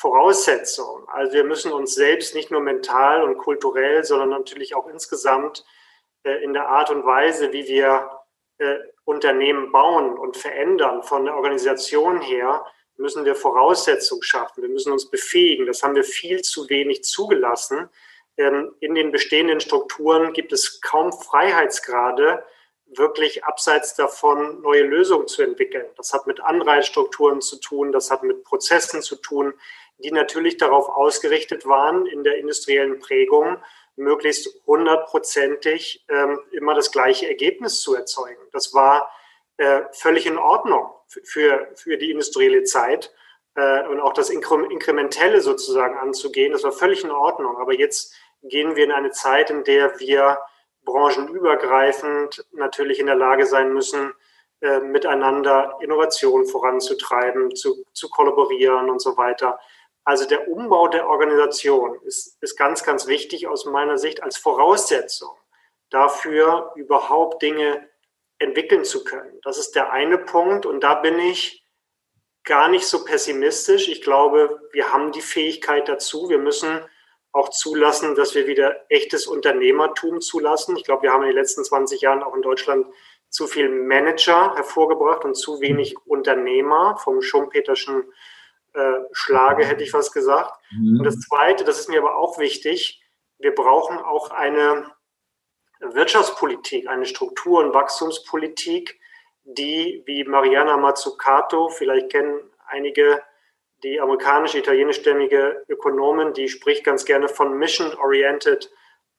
Voraussetzung. 0.00 1.06
Also 1.08 1.34
wir 1.34 1.44
müssen 1.44 1.72
uns 1.72 1.94
selbst 1.94 2.34
nicht 2.34 2.50
nur 2.50 2.62
mental 2.62 3.22
und 3.22 3.36
kulturell, 3.36 4.02
sondern 4.02 4.30
natürlich 4.30 4.74
auch 4.74 4.88
insgesamt 4.88 5.62
äh, 6.22 6.42
in 6.42 6.54
der 6.54 6.68
Art 6.68 6.88
und 6.88 7.04
Weise, 7.04 7.52
wie 7.52 7.68
wir 7.68 8.10
äh, 8.56 8.76
Unternehmen 9.04 9.70
bauen 9.72 10.16
und 10.16 10.38
verändern 10.38 11.02
von 11.02 11.26
der 11.26 11.36
Organisation 11.36 12.22
her, 12.22 12.64
müssen 12.96 13.26
wir 13.26 13.34
Voraussetzungen 13.34 14.22
schaffen. 14.22 14.62
Wir 14.62 14.70
müssen 14.70 14.90
uns 14.90 15.10
befähigen. 15.10 15.66
Das 15.66 15.82
haben 15.82 15.94
wir 15.94 16.04
viel 16.04 16.40
zu 16.40 16.70
wenig 16.70 17.04
zugelassen. 17.04 17.90
Ähm, 18.38 18.74
in 18.80 18.94
den 18.94 19.12
bestehenden 19.12 19.60
Strukturen 19.60 20.32
gibt 20.32 20.54
es 20.54 20.80
kaum 20.80 21.12
Freiheitsgrade, 21.12 22.42
wirklich 22.96 23.44
abseits 23.44 23.94
davon 23.94 24.60
neue 24.62 24.82
Lösungen 24.82 25.28
zu 25.28 25.42
entwickeln. 25.42 25.86
Das 25.96 26.12
hat 26.12 26.26
mit 26.26 26.40
Anreizstrukturen 26.40 27.40
zu 27.40 27.56
tun, 27.56 27.92
das 27.92 28.10
hat 28.10 28.22
mit 28.22 28.44
Prozessen 28.44 29.02
zu 29.02 29.16
tun, 29.16 29.54
die 29.98 30.10
natürlich 30.10 30.56
darauf 30.56 30.88
ausgerichtet 30.88 31.66
waren 31.66 32.06
in 32.06 32.24
der 32.24 32.38
industriellen 32.38 32.98
Prägung, 32.98 33.58
möglichst 33.96 34.48
hundertprozentig 34.66 36.04
ähm, 36.08 36.40
immer 36.52 36.74
das 36.74 36.90
gleiche 36.90 37.28
Ergebnis 37.28 37.80
zu 37.80 37.94
erzeugen. 37.94 38.40
Das 38.52 38.72
war 38.72 39.10
äh, 39.58 39.82
völlig 39.92 40.26
in 40.26 40.38
Ordnung 40.38 40.90
für, 41.06 41.68
für 41.74 41.96
die 41.98 42.10
industrielle 42.10 42.64
Zeit 42.64 43.12
äh, 43.56 43.86
und 43.88 44.00
auch 44.00 44.14
das 44.14 44.30
Inkrementelle 44.30 45.40
sozusagen 45.40 45.98
anzugehen. 45.98 46.52
Das 46.52 46.64
war 46.64 46.72
völlig 46.72 47.04
in 47.04 47.10
Ordnung. 47.10 47.56
Aber 47.58 47.74
jetzt 47.74 48.14
gehen 48.42 48.74
wir 48.74 48.84
in 48.84 48.92
eine 48.92 49.10
Zeit, 49.10 49.50
in 49.50 49.64
der 49.64 50.00
wir 50.00 50.38
branchenübergreifend 50.92 52.44
natürlich 52.52 52.98
in 52.98 53.06
der 53.06 53.14
Lage 53.16 53.46
sein 53.46 53.72
müssen, 53.72 54.12
äh, 54.60 54.80
miteinander 54.80 55.78
Innovation 55.80 56.46
voranzutreiben, 56.46 57.54
zu, 57.54 57.84
zu 57.92 58.08
kollaborieren 58.10 58.90
und 58.90 59.00
so 59.00 59.16
weiter. 59.16 59.58
Also 60.04 60.26
der 60.26 60.48
Umbau 60.48 60.88
der 60.88 61.08
Organisation 61.08 61.98
ist, 62.04 62.36
ist 62.42 62.56
ganz, 62.56 62.84
ganz 62.84 63.06
wichtig 63.06 63.46
aus 63.46 63.64
meiner 63.64 63.98
Sicht 63.98 64.22
als 64.22 64.36
Voraussetzung 64.36 65.30
dafür, 65.90 66.72
überhaupt 66.76 67.42
Dinge 67.42 67.88
entwickeln 68.38 68.84
zu 68.84 69.04
können. 69.04 69.38
Das 69.42 69.58
ist 69.58 69.74
der 69.74 69.92
eine 69.92 70.18
Punkt 70.18 70.66
und 70.66 70.80
da 70.80 70.94
bin 70.94 71.18
ich 71.18 71.64
gar 72.44 72.68
nicht 72.68 72.86
so 72.86 73.04
pessimistisch. 73.04 73.88
Ich 73.88 74.02
glaube, 74.02 74.60
wir 74.72 74.92
haben 74.92 75.12
die 75.12 75.20
Fähigkeit 75.20 75.88
dazu. 75.88 76.28
Wir 76.28 76.38
müssen 76.38 76.80
auch 77.32 77.50
zulassen, 77.50 78.14
dass 78.14 78.34
wir 78.34 78.46
wieder 78.46 78.84
echtes 78.88 79.26
Unternehmertum 79.26 80.20
zulassen. 80.20 80.76
Ich 80.76 80.84
glaube, 80.84 81.04
wir 81.04 81.12
haben 81.12 81.22
in 81.22 81.28
den 81.28 81.36
letzten 81.36 81.64
20 81.64 82.00
Jahren 82.00 82.22
auch 82.22 82.34
in 82.34 82.42
Deutschland 82.42 82.86
zu 83.28 83.46
viel 83.46 83.68
Manager 83.68 84.56
hervorgebracht 84.56 85.24
und 85.24 85.36
zu 85.36 85.60
wenig 85.60 85.94
Unternehmer 86.06 86.96
vom 86.96 87.22
Schumpeterschen 87.22 88.12
äh, 88.72 89.00
Schlage, 89.12 89.64
hätte 89.64 89.84
ich 89.84 89.92
was 89.92 90.12
gesagt. 90.12 90.52
Mhm. 90.72 90.98
Und 90.98 91.04
das 91.04 91.20
Zweite, 91.20 91.64
das 91.64 91.78
ist 91.78 91.88
mir 91.88 91.98
aber 91.98 92.16
auch 92.16 92.38
wichtig, 92.38 93.00
wir 93.38 93.54
brauchen 93.54 93.98
auch 93.98 94.30
eine 94.30 94.90
Wirtschaftspolitik, 95.80 96.88
eine 96.88 97.06
Struktur- 97.06 97.64
und 97.64 97.72
Wachstumspolitik, 97.72 99.00
die, 99.44 100.02
wie 100.06 100.24
Mariana 100.24 100.76
Mazzucato, 100.76 101.68
vielleicht 101.68 102.10
kennen 102.10 102.40
einige 102.66 103.22
die 103.82 104.00
amerikanische, 104.00 104.58
italienischstämmige 104.58 105.64
Ökonomin, 105.68 106.32
die 106.32 106.48
spricht 106.48 106.84
ganz 106.84 107.04
gerne 107.04 107.28
von 107.28 107.58
Mission-Oriented 107.58 108.70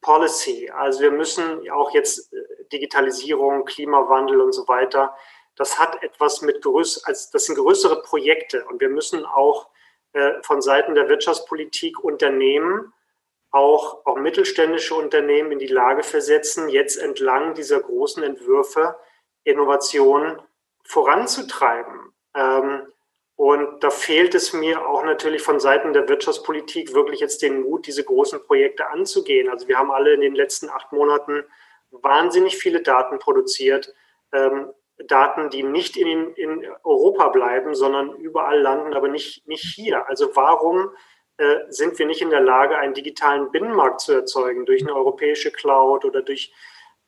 Policy. 0.02 0.70
Also 0.70 1.02
wir 1.02 1.12
müssen 1.12 1.70
auch 1.72 1.94
jetzt 1.94 2.34
äh, 2.34 2.38
Digitalisierung, 2.72 3.66
Klimawandel 3.66 4.42
und 4.42 4.54
so 4.54 4.68
weiter, 4.68 5.16
das 5.56 5.78
hat 5.78 6.02
etwas 6.02 6.42
mit 6.42 6.62
größ 6.62 7.04
als 7.06 7.30
das 7.30 7.46
sind 7.46 7.56
größere 7.56 8.02
Projekte 8.02 8.66
und 8.66 8.82
wir 8.82 8.90
müssen 8.90 9.26
auch 9.26 9.70
äh, 10.14 10.42
von 10.44 10.62
Seiten 10.62 10.96
der 10.96 11.10
Wirtschaftspolitik 11.10 12.04
Unternehmen 12.04 12.94
auch, 13.52 14.06
auch 14.06 14.16
mittelständische 14.16 14.96
Unternehmen 14.96 15.52
in 15.52 15.60
die 15.60 15.68
Lage 15.68 16.04
versetzen, 16.04 16.70
jetzt 16.70 16.98
entlang 16.98 17.54
dieser 17.54 17.82
großen 17.82 18.24
Entwürfe 18.24 18.96
Innovation 19.44 20.42
voranzutreiben. 20.86 22.14
Ähm, 22.34 22.88
und 23.42 23.84
da 23.84 23.90
fehlt 23.90 24.36
es 24.36 24.54
mir 24.54 24.86
auch 24.86 25.04
natürlich 25.04 25.42
von 25.42 25.60
Seiten 25.60 25.94
der 25.94 26.08
Wirtschaftspolitik 26.08 26.94
wirklich 26.94 27.22
jetzt 27.22 27.42
den 27.42 27.64
Mut, 27.64 27.88
diese 27.88 28.04
großen 28.04 28.46
Projekte 28.46 28.88
anzugehen. 28.88 29.50
Also 29.50 29.68
wir 29.68 29.80
haben 29.80 29.90
alle 29.90 30.14
in 30.14 30.22
den 30.22 30.36
letzten 30.36 30.70
acht 30.70 30.92
Monaten 30.92 31.44
wahnsinnig 31.90 32.58
viele 32.58 32.84
Daten 32.84 33.18
produziert. 33.18 33.96
Ähm, 34.32 34.72
Daten, 35.08 35.50
die 35.50 35.64
nicht 35.64 35.98
in, 35.98 36.36
in 36.36 36.68
Europa 36.84 37.30
bleiben, 37.30 37.74
sondern 37.74 38.16
überall 38.18 38.62
landen, 38.62 38.94
aber 38.94 39.08
nicht, 39.08 39.48
nicht 39.48 39.74
hier. 39.74 40.08
Also 40.08 40.36
warum 40.36 40.92
äh, 41.38 41.62
sind 41.70 41.98
wir 41.98 42.06
nicht 42.06 42.22
in 42.22 42.30
der 42.30 42.42
Lage, 42.42 42.78
einen 42.78 42.94
digitalen 42.94 43.50
Binnenmarkt 43.50 44.02
zu 44.02 44.14
erzeugen 44.14 44.68
durch 44.68 44.84
eine 44.84 44.96
europäische 44.96 45.50
Cloud 45.50 46.06
oder 46.06 46.22
durch, 46.22 46.54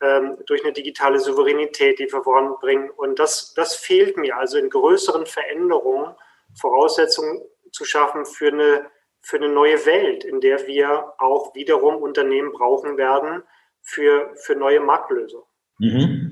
ähm, 0.03 0.37
durch 0.45 0.63
eine 0.63 0.73
digitale 0.73 1.19
Souveränität, 1.19 1.99
die 1.99 2.11
wir 2.11 2.21
voranbringen? 2.21 2.89
Und 2.89 3.19
das, 3.19 3.53
das 3.53 3.75
fehlt 3.75 4.17
mir. 4.17 4.37
Also 4.37 4.57
in 4.57 4.69
größeren 4.69 5.25
Veränderungen 5.25 6.13
Voraussetzungen 6.55 7.41
zu 7.71 7.85
schaffen 7.85 8.25
für 8.25 8.49
eine, 8.49 8.81
für 9.21 9.37
eine 9.37 9.49
neue 9.49 9.85
Welt, 9.85 10.23
in 10.23 10.41
der 10.41 10.67
wir 10.67 11.13
auch 11.17 11.55
wiederum 11.55 11.95
Unternehmen 11.95 12.51
brauchen 12.51 12.97
werden 12.97 13.43
für, 13.81 14.31
für 14.35 14.55
neue 14.55 14.79
Marktlösungen. 14.79 15.45
Mhm. 15.79 16.31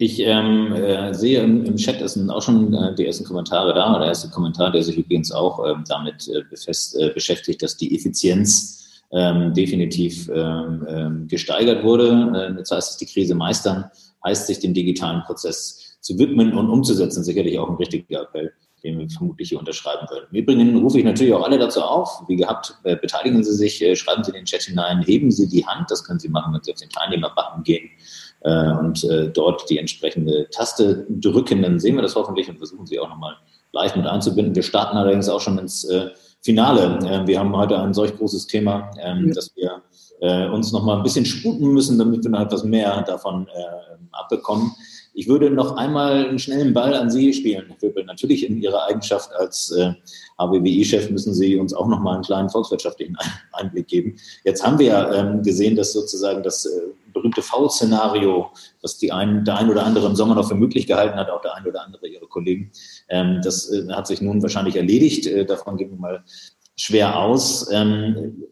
Ich 0.00 0.20
ähm, 0.20 0.72
äh, 0.72 1.12
sehe 1.12 1.42
im, 1.42 1.64
im 1.64 1.76
Chat 1.76 2.00
ist 2.00 2.16
auch 2.30 2.42
schon 2.42 2.72
äh, 2.72 2.94
die 2.94 3.04
ersten 3.04 3.24
Kommentare 3.24 3.74
da. 3.74 3.98
Der 3.98 4.08
erste 4.08 4.30
Kommentar, 4.30 4.70
der 4.70 4.82
sich 4.84 4.96
übrigens 4.96 5.32
auch 5.32 5.64
ähm, 5.66 5.82
damit 5.88 6.28
äh, 6.28 6.42
befest, 6.48 6.96
äh, 6.96 7.10
beschäftigt, 7.10 7.62
dass 7.62 7.76
die 7.76 7.96
Effizienz 7.96 8.87
ähm, 9.12 9.54
definitiv 9.54 10.28
ähm, 10.28 10.86
ähm, 10.88 11.28
gesteigert 11.28 11.84
wurde. 11.84 12.10
Äh, 12.34 12.56
das 12.56 12.70
heißt, 12.70 12.90
dass 12.90 12.96
die 12.98 13.06
Krise 13.06 13.34
meistern, 13.34 13.86
heißt 14.24 14.46
sich 14.46 14.60
dem 14.60 14.74
digitalen 14.74 15.22
Prozess 15.22 15.96
zu 16.00 16.18
widmen 16.18 16.54
und 16.54 16.68
umzusetzen. 16.68 17.24
Sicherlich 17.24 17.58
auch 17.58 17.68
ein 17.68 17.76
richtiger 17.76 18.22
Appell, 18.22 18.52
den 18.84 18.98
wir 18.98 19.08
vermutlich 19.08 19.48
hier 19.48 19.58
unterschreiben 19.58 20.06
würden. 20.10 20.26
Im 20.30 20.38
Übrigen 20.38 20.76
rufe 20.76 20.98
ich 20.98 21.04
natürlich 21.04 21.32
auch 21.32 21.44
alle 21.44 21.58
dazu 21.58 21.80
auf. 21.80 22.22
Wie 22.28 22.36
gehabt, 22.36 22.74
äh, 22.84 22.96
beteiligen 22.96 23.42
Sie 23.42 23.54
sich, 23.54 23.82
äh, 23.82 23.96
schreiben 23.96 24.24
Sie 24.24 24.30
in 24.30 24.36
den 24.36 24.44
Chat 24.44 24.62
hinein, 24.62 25.02
heben 25.02 25.30
Sie 25.30 25.48
die 25.48 25.66
Hand. 25.66 25.90
Das 25.90 26.04
können 26.04 26.18
Sie 26.18 26.28
machen, 26.28 26.52
wenn 26.52 26.62
Sie 26.62 26.72
auf 26.72 26.78
den 26.78 26.90
Teilnehmerbutton 26.90 27.62
gehen 27.62 27.90
äh, 28.40 28.72
und 28.72 29.04
äh, 29.04 29.30
dort 29.30 29.68
die 29.70 29.78
entsprechende 29.78 30.48
Taste 30.50 31.06
drücken, 31.08 31.62
dann 31.62 31.80
sehen 31.80 31.96
wir 31.96 32.02
das 32.02 32.14
hoffentlich 32.14 32.48
und 32.48 32.58
versuchen 32.58 32.86
sie 32.86 32.98
auch 33.00 33.08
nochmal 33.08 33.36
live 33.72 33.96
mit 33.96 34.06
einzubinden. 34.06 34.54
Wir 34.54 34.62
starten 34.62 34.96
allerdings 34.96 35.28
auch 35.28 35.40
schon 35.40 35.58
ins 35.58 35.84
äh, 35.84 36.10
Finale. 36.42 36.98
Äh, 37.04 37.26
wir 37.26 37.38
haben 37.38 37.56
heute 37.56 37.78
ein 37.78 37.94
solch 37.94 38.16
großes 38.16 38.46
Thema, 38.46 38.90
ähm, 39.00 39.32
dass 39.32 39.54
wir 39.56 39.82
äh, 40.20 40.48
uns 40.48 40.72
nochmal 40.72 40.96
ein 40.96 41.02
bisschen 41.02 41.24
sputen 41.24 41.68
müssen, 41.72 41.98
damit 41.98 42.24
wir 42.24 42.30
noch 42.30 42.40
etwas 42.40 42.64
mehr 42.64 43.02
davon 43.02 43.46
äh, 43.48 43.96
abbekommen. 44.12 44.72
Ich 45.14 45.26
würde 45.26 45.50
noch 45.50 45.76
einmal 45.76 46.28
einen 46.28 46.38
schnellen 46.38 46.72
Ball 46.72 46.94
an 46.94 47.10
Sie 47.10 47.32
spielen, 47.32 47.66
Herr 47.66 47.82
Wippel. 47.82 48.04
Natürlich 48.04 48.48
in 48.48 48.62
Ihrer 48.62 48.86
Eigenschaft 48.86 49.32
als 49.34 49.72
äh, 49.72 49.92
HWWI-Chef 50.38 51.10
müssen 51.10 51.34
Sie 51.34 51.56
uns 51.56 51.74
auch 51.74 51.88
noch 51.88 51.98
mal 51.98 52.14
einen 52.14 52.22
kleinen 52.22 52.48
volkswirtschaftlichen 52.48 53.16
Einblick 53.52 53.88
geben. 53.88 54.16
Jetzt 54.44 54.64
haben 54.64 54.78
wir 54.78 54.86
ja 54.86 55.14
ähm, 55.14 55.42
gesehen, 55.42 55.74
dass 55.74 55.92
sozusagen 55.92 56.42
das 56.44 56.66
äh, 56.66 56.80
berühmte 57.28 57.42
V-Szenario, 57.42 58.50
was 58.82 58.98
die 58.98 59.12
ein, 59.12 59.44
der 59.44 59.58
ein 59.58 59.70
oder 59.70 59.84
andere 59.84 60.06
im 60.06 60.16
Sommer 60.16 60.34
noch 60.34 60.48
für 60.48 60.54
möglich 60.54 60.86
gehalten 60.86 61.16
hat, 61.16 61.30
auch 61.30 61.40
der 61.40 61.54
ein 61.54 61.66
oder 61.66 61.84
andere 61.84 62.06
Ihre 62.08 62.26
Kollegen, 62.26 62.70
ähm, 63.08 63.40
das 63.42 63.70
äh, 63.70 63.88
hat 63.92 64.06
sich 64.06 64.20
nun 64.20 64.42
wahrscheinlich 64.42 64.76
erledigt. 64.76 65.26
Äh, 65.26 65.44
davon 65.44 65.76
gehen 65.76 65.90
wir 65.90 65.98
mal 65.98 66.24
schwer 66.76 67.18
aus. 67.18 67.68
Ähm, 67.72 68.44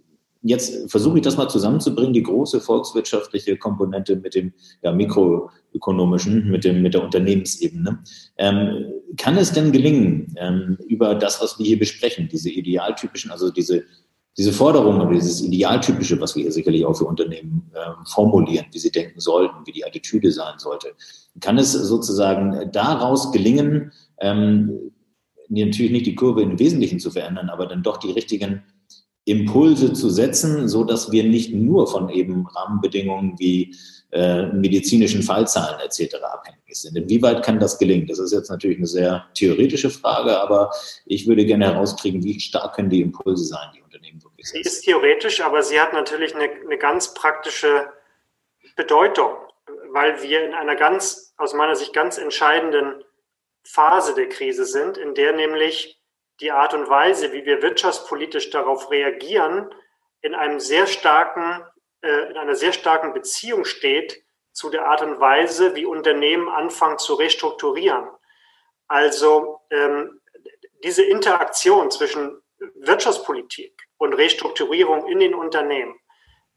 jetzt 0.43 0.91
versuche 0.91 1.19
ich 1.19 1.25
das 1.25 1.37
mal 1.37 1.49
zusammenzubringen, 1.49 2.13
die 2.13 2.23
große 2.23 2.61
volkswirtschaftliche 2.61 3.57
Komponente 3.57 4.17
mit 4.17 4.35
dem 4.35 4.53
ja, 4.83 4.93
mikroökonomischen, 4.93 6.51
mit, 6.51 6.65
dem, 6.65 6.83
mit 6.83 6.95
der 6.95 7.03
Unternehmensebene. 7.03 7.99
Ähm, 8.37 8.93
kann 9.17 9.37
es 9.39 9.53
denn 9.53 9.73
gelingen, 9.73 10.35
ähm, 10.39 10.79
über 10.87 11.15
das, 11.15 11.41
was 11.41 11.59
wir 11.59 11.67
hier 11.67 11.79
besprechen, 11.79 12.29
diese 12.31 12.51
idealtypischen, 12.51 13.31
also 13.31 13.51
diese, 13.51 13.85
diese 14.39 14.53
Forderungen 14.53 15.01
oder 15.01 15.15
dieses 15.15 15.43
Idealtypische, 15.43 16.21
was 16.21 16.37
wir 16.37 16.43
hier 16.43 16.53
sicherlich 16.53 16.85
auch 16.85 16.95
für 16.95 17.07
Unternehmen 17.07 17.71
ähm, 17.75 18.05
formulieren, 18.05 18.67
wie 18.73 18.79
sie 18.79 18.91
denken 18.91 19.19
sollten, 19.19 19.67
wie 19.67 19.73
die 19.73 19.85
Attitüde 19.85 20.31
sein 20.31 20.59
sollte, 20.59 20.89
kann 21.41 21.59
es 21.59 21.73
sozusagen 21.73 22.71
daraus 22.73 23.33
gelingen, 23.33 23.93
ähm, 24.21 24.93
natürlich 25.49 25.93
nicht 25.93 26.07
die 26.07 26.15
Kurve 26.15 26.43
im 26.43 26.59
Wesentlichen 26.59 26.99
zu 26.99 27.11
verändern, 27.11 27.49
aber 27.49 27.67
dann 27.67 27.83
doch 27.83 27.97
die 27.97 28.13
richtigen 28.13 28.63
Impulse 29.25 29.93
zu 29.93 30.11
setzen, 30.11 30.69
so 30.69 30.85
dass 30.85 31.11
wir 31.11 31.25
nicht 31.25 31.53
nur 31.53 31.87
von 31.87 32.11
eben 32.11 32.47
Rahmenbedingungen 32.47 33.35
wie 33.39 33.75
äh, 34.13 34.47
medizinischen 34.47 35.23
Fallzahlen 35.23 35.81
etc. 35.81 36.15
abhängig 36.23 36.61
sind. 36.69 36.97
Inwieweit 36.97 37.45
kann 37.45 37.59
das 37.59 37.79
gelingen? 37.79 38.07
Das 38.07 38.19
ist 38.19 38.33
jetzt 38.33 38.51
natürlich 38.51 38.79
eine 38.79 38.87
sehr 38.87 39.27
theoretische 39.35 39.91
Frage, 39.91 40.41
aber 40.41 40.71
ich 41.05 41.27
würde 41.27 41.45
gerne 41.45 41.67
herauskriegen, 41.73 42.23
wie 42.23 42.39
stark 42.39 42.77
können 42.77 42.91
die 42.91 43.01
Impulse 43.01 43.45
sein, 43.45 43.69
die 43.75 43.83
Unternehmen 43.83 44.23
wirklich 44.23 44.47
setzen. 44.47 44.63
Sie 44.63 44.69
ist 44.69 44.83
theoretisch, 44.83 45.41
aber 45.41 45.63
sie 45.63 45.81
hat 45.81 45.93
natürlich 45.93 46.35
eine, 46.35 46.49
eine 46.51 46.79
ganz 46.79 47.15
praktische 47.15 47.89
Bedeutung, 48.77 49.33
weil 49.93 50.23
wir 50.23 50.45
in 50.45 50.55
einer 50.55 50.77
ganz, 50.77 51.35
aus 51.37 51.55
meiner 51.55 51.75
Sicht 51.75 51.93
ganz 51.93 52.19
entscheidenden 52.19 53.03
Phase 53.65 54.15
der 54.15 54.29
Krise 54.29 54.65
sind, 54.65 54.97
in 54.97 55.15
der 55.15 55.33
nämlich 55.33 56.01
die 56.41 56.53
Art 56.53 56.75
und 56.75 56.89
Weise, 56.89 57.33
wie 57.33 57.45
wir 57.45 57.63
wirtschaftspolitisch 57.63 58.51
darauf 58.51 58.91
reagieren, 58.91 59.69
in 60.21 60.35
einem 60.35 60.61
sehr 60.61 60.87
starken, 60.87 61.65
äh, 62.03 62.31
in 62.31 62.37
einer 62.37 62.55
sehr 62.55 62.73
starken 62.73 63.13
Beziehung 63.13 63.65
steht 63.65 64.25
zu 64.53 64.71
der 64.71 64.87
Art 64.87 65.03
und 65.03 65.21
Weise, 65.21 65.75
wie 65.75 65.85
Unternehmen 65.85 66.49
anfangen 66.49 66.99
zu 66.99 67.15
restrukturieren. 67.15 68.09
Also 68.89 69.61
ähm, 69.71 70.21
diese 70.83 71.05
Interaktion 71.05 71.91
zwischen 71.91 72.41
Wirtschaftspolitik 72.77 73.89
und 73.99 74.15
Restrukturierung 74.15 75.07
in 75.09 75.21
den 75.21 75.35
Unternehmen 75.35 75.95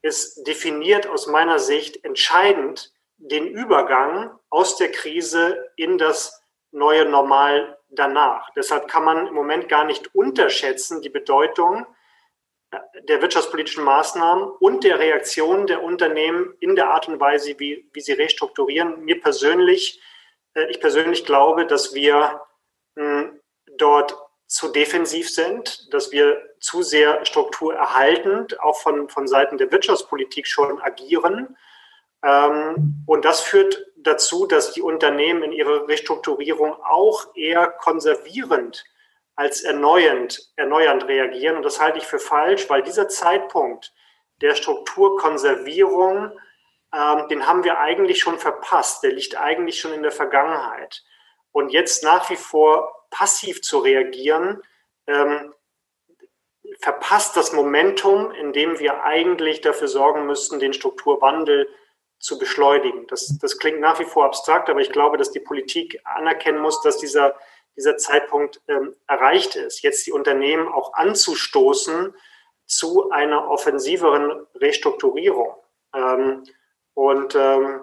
ist 0.01 0.47
definiert 0.47 1.07
aus 1.07 1.27
meiner 1.27 1.59
Sicht 1.59 2.03
entscheidend 2.05 2.93
den 3.17 3.47
Übergang 3.47 4.31
aus 4.49 4.77
der 4.77 4.91
Krise 4.91 5.71
in 5.75 5.97
das 5.97 6.41
neue 6.71 7.05
Normal 7.05 7.77
danach. 7.89 8.49
Deshalb 8.55 8.87
kann 8.87 9.03
man 9.03 9.27
im 9.27 9.33
Moment 9.33 9.67
gar 9.67 9.83
nicht 9.83 10.13
unterschätzen 10.15 11.01
die 11.01 11.09
Bedeutung 11.09 11.85
der 13.03 13.21
wirtschaftspolitischen 13.21 13.83
Maßnahmen 13.83 14.49
und 14.59 14.83
der 14.83 14.99
Reaktion 14.99 15.65
der 15.67 15.83
Unternehmen 15.83 16.53
in 16.59 16.75
der 16.75 16.91
Art 16.91 17.07
und 17.07 17.19
Weise, 17.19 17.59
wie, 17.59 17.89
wie 17.93 18.01
sie 18.01 18.13
restrukturieren. 18.13 19.03
Mir 19.03 19.19
persönlich, 19.19 20.01
äh, 20.53 20.69
ich 20.69 20.79
persönlich 20.79 21.25
glaube, 21.25 21.65
dass 21.65 21.93
wir 21.93 22.41
hm, 22.95 23.39
dort 23.77 24.15
zu 24.45 24.69
defensiv 24.69 25.29
sind, 25.29 25.93
dass 25.93 26.11
wir 26.11 26.41
zu 26.59 26.81
sehr 26.81 27.25
strukturerhaltend 27.25 28.59
auch 28.59 28.79
von, 28.79 29.09
von 29.09 29.27
Seiten 29.27 29.57
der 29.57 29.71
Wirtschaftspolitik 29.71 30.47
schon 30.47 30.81
agieren. 30.81 31.55
Ähm, 32.23 33.03
und 33.05 33.25
das 33.25 33.41
führt 33.41 33.85
dazu, 33.97 34.45
dass 34.45 34.73
die 34.73 34.81
Unternehmen 34.81 35.43
in 35.43 35.51
ihrer 35.51 35.87
Restrukturierung 35.87 36.73
auch 36.83 37.35
eher 37.35 37.67
konservierend 37.67 38.83
als 39.39 39.61
erneuernd, 39.61 40.51
erneuernd 40.57 41.07
reagieren. 41.07 41.57
Und 41.57 41.63
das 41.63 41.79
halte 41.79 41.97
ich 41.97 42.05
für 42.05 42.19
falsch, 42.19 42.69
weil 42.69 42.83
dieser 42.83 43.07
Zeitpunkt 43.07 43.93
der 44.41 44.55
Strukturkonservierung 44.55 46.31
ähm, 46.93 47.27
den 47.29 47.47
haben 47.47 47.63
wir 47.63 47.79
eigentlich 47.79 48.19
schon 48.19 48.39
verpasst. 48.39 49.03
Der 49.03 49.11
liegt 49.11 49.37
eigentlich 49.37 49.79
schon 49.79 49.93
in 49.93 50.03
der 50.03 50.11
Vergangenheit. 50.11 51.03
Und 51.51 51.69
jetzt 51.71 52.03
nach 52.03 52.29
wie 52.29 52.35
vor 52.35 53.07
passiv 53.11 53.61
zu 53.61 53.79
reagieren, 53.79 54.61
ähm, 55.07 55.53
verpasst 56.81 57.35
das 57.35 57.53
Momentum, 57.53 58.31
in 58.31 58.53
dem 58.53 58.79
wir 58.79 59.03
eigentlich 59.03 59.61
dafür 59.61 59.87
sorgen 59.87 60.25
müssten, 60.25 60.59
den 60.59 60.73
Strukturwandel 60.73 61.67
zu 62.19 62.37
beschleunigen. 62.37 63.07
Das, 63.07 63.37
das 63.39 63.57
klingt 63.57 63.79
nach 63.79 63.99
wie 63.99 64.05
vor 64.05 64.25
abstrakt, 64.25 64.69
aber 64.69 64.81
ich 64.81 64.91
glaube, 64.91 65.17
dass 65.17 65.31
die 65.31 65.39
Politik 65.39 65.99
anerkennen 66.03 66.59
muss, 66.59 66.81
dass 66.81 66.97
dieser, 66.97 67.35
dieser 67.75 67.97
Zeitpunkt 67.97 68.61
ähm, 68.67 68.95
erreicht 69.07 69.55
ist, 69.55 69.81
jetzt 69.81 70.05
die 70.05 70.11
Unternehmen 70.11 70.67
auch 70.67 70.93
anzustoßen 70.93 72.13
zu 72.65 73.09
einer 73.09 73.49
offensiveren 73.49 74.45
Restrukturierung. 74.55 75.55
Ähm, 75.95 76.43
und 76.93 77.35
ähm, 77.35 77.81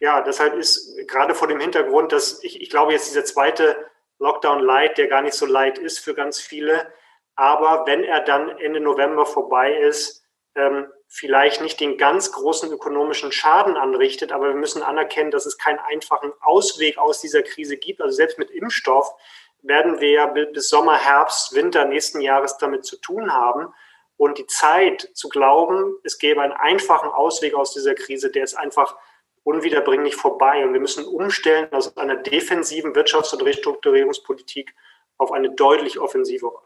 ja, 0.00 0.20
deshalb 0.20 0.54
ist 0.54 0.96
gerade 1.08 1.34
vor 1.34 1.48
dem 1.48 1.60
Hintergrund, 1.60 2.12
dass 2.12 2.42
ich, 2.44 2.60
ich 2.60 2.70
glaube, 2.70 2.92
jetzt 2.92 3.10
dieser 3.10 3.24
zweite 3.24 3.76
Lockdown 4.18 4.60
Light, 4.60 4.98
der 4.98 5.08
gar 5.08 5.22
nicht 5.22 5.34
so 5.34 5.46
light 5.46 5.78
ist 5.78 5.98
für 5.98 6.14
ganz 6.14 6.40
viele, 6.40 6.92
aber 7.34 7.86
wenn 7.86 8.04
er 8.04 8.20
dann 8.20 8.50
Ende 8.58 8.80
November 8.80 9.24
vorbei 9.24 9.74
ist, 9.74 10.24
ähm, 10.54 10.88
vielleicht 11.08 11.62
nicht 11.62 11.80
den 11.80 11.96
ganz 11.96 12.32
großen 12.32 12.70
ökonomischen 12.70 13.32
Schaden 13.32 13.76
anrichtet, 13.76 14.30
aber 14.30 14.48
wir 14.48 14.54
müssen 14.54 14.82
anerkennen, 14.82 15.30
dass 15.30 15.46
es 15.46 15.56
keinen 15.56 15.78
einfachen 15.78 16.32
Ausweg 16.40 16.98
aus 16.98 17.20
dieser 17.20 17.42
Krise 17.42 17.78
gibt. 17.78 18.02
Also 18.02 18.14
selbst 18.14 18.38
mit 18.38 18.50
Impfstoff 18.50 19.14
werden 19.62 20.00
wir 20.00 20.10
ja 20.10 20.26
bis 20.26 20.68
Sommer, 20.68 20.96
Herbst, 20.98 21.54
Winter 21.54 21.86
nächsten 21.86 22.20
Jahres 22.20 22.58
damit 22.58 22.84
zu 22.84 22.96
tun 22.96 23.32
haben. 23.32 23.72
Und 24.18 24.38
die 24.38 24.46
Zeit 24.46 25.10
zu 25.14 25.28
glauben, 25.28 25.96
es 26.04 26.18
gäbe 26.18 26.42
einen 26.42 26.52
einfachen 26.52 27.08
Ausweg 27.08 27.54
aus 27.54 27.72
dieser 27.72 27.94
Krise, 27.94 28.30
der 28.30 28.44
ist 28.44 28.54
einfach 28.54 28.96
unwiederbringlich 29.44 30.14
vorbei. 30.14 30.64
Und 30.64 30.74
wir 30.74 30.80
müssen 30.80 31.06
umstellen 31.06 31.72
aus 31.72 31.96
einer 31.96 32.16
defensiven 32.16 32.92
Wirtschafts- 32.94 33.32
und 33.32 33.42
Restrukturierungspolitik 33.44 34.74
auf 35.16 35.32
eine 35.32 35.50
deutlich 35.54 35.98
offensivere. 35.98 36.60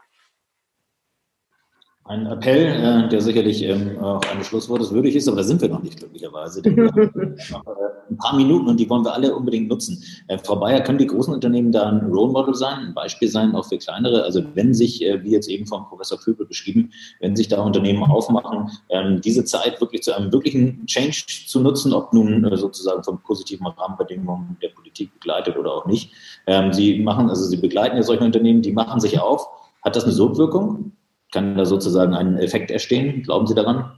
Ein 2.05 2.25
Appell, 2.25 2.65
äh, 2.65 3.07
der 3.07 3.21
sicherlich 3.21 3.63
ähm, 3.63 3.97
auch 3.99 4.21
eines 4.29 4.47
Schlusswortes 4.47 4.91
würdig 4.91 5.15
ist, 5.15 5.29
aber 5.29 5.37
da 5.37 5.43
sind 5.43 5.61
wir 5.61 5.69
noch 5.69 5.81
nicht 5.81 5.97
glücklicherweise. 5.97 6.61
Denn 6.61 6.75
wir 6.75 6.91
haben 6.91 7.11
noch 7.51 7.65
äh, 7.65 8.09
ein 8.09 8.17
paar 8.17 8.35
Minuten 8.35 8.67
und 8.67 8.77
die 8.77 8.89
wollen 8.89 9.05
wir 9.05 9.13
alle 9.13 9.33
unbedingt 9.33 9.69
nutzen. 9.69 10.03
Äh, 10.27 10.37
Frau 10.37 10.57
Bayer, 10.57 10.81
können 10.81 10.97
die 10.97 11.07
großen 11.07 11.33
Unternehmen 11.33 11.71
da 11.71 11.87
ein 11.87 12.01
Role 12.11 12.33
Model 12.33 12.55
sein, 12.55 12.87
ein 12.87 12.93
Beispiel 12.93 13.29
sein, 13.29 13.55
auch 13.55 13.65
für 13.69 13.77
kleinere? 13.77 14.23
Also 14.23 14.43
wenn 14.53 14.73
sich, 14.73 15.01
äh, 15.01 15.23
wie 15.23 15.31
jetzt 15.31 15.47
eben 15.47 15.65
vom 15.65 15.87
Professor 15.87 16.19
Pöbel 16.19 16.45
beschrieben, 16.45 16.91
wenn 17.21 17.37
sich 17.37 17.47
da 17.47 17.61
Unternehmen 17.61 18.03
aufmachen, 18.03 18.69
ähm, 18.89 19.21
diese 19.21 19.45
Zeit 19.45 19.79
wirklich 19.79 20.03
zu 20.03 20.13
einem 20.13 20.29
wirklichen 20.33 20.85
Change 20.87 21.23
zu 21.47 21.61
nutzen, 21.61 21.93
ob 21.93 22.11
nun 22.11 22.45
sozusagen 22.57 23.01
von 23.05 23.21
positiven 23.21 23.65
Rahmenbedingungen 23.65 24.57
der 24.61 24.69
Politik 24.69 25.13
begleitet 25.13 25.55
oder 25.55 25.73
auch 25.73 25.85
nicht. 25.85 26.11
Ähm, 26.47 26.73
sie 26.73 26.99
machen, 26.99 27.29
also 27.29 27.45
sie 27.45 27.57
begleiten 27.57 27.95
ja 27.95 28.03
solche 28.03 28.25
Unternehmen, 28.25 28.61
die 28.61 28.73
machen 28.73 28.99
sich 28.99 29.21
auf. 29.21 29.47
Hat 29.81 29.95
das 29.95 30.03
eine 30.03 30.11
Sogwirkung? 30.11 30.91
Kann 31.33 31.57
da 31.57 31.65
sozusagen 31.65 32.13
ein 32.13 32.37
Effekt 32.37 32.69
entstehen? 32.69 33.23
Glauben 33.23 33.47
Sie 33.47 33.55
daran? 33.55 33.91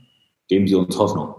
Geben 0.48 0.66
Sie 0.66 0.74
uns 0.74 0.98
Hoffnung. 0.98 1.34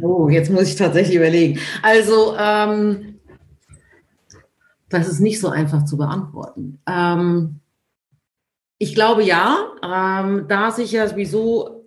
Oh, 0.00 0.30
jetzt 0.30 0.50
muss 0.50 0.68
ich 0.68 0.76
tatsächlich 0.76 1.16
überlegen. 1.16 1.60
Also, 1.82 2.34
ähm, 2.38 3.20
das 4.88 5.06
ist 5.06 5.20
nicht 5.20 5.40
so 5.40 5.48
einfach 5.50 5.84
zu 5.84 5.98
beantworten. 5.98 6.80
Ähm, 6.88 7.60
ich 8.78 8.94
glaube 8.94 9.22
ja, 9.24 9.58
ähm, 9.82 10.46
da 10.48 10.70
sich 10.70 10.92
ja 10.92 11.06
sowieso 11.06 11.77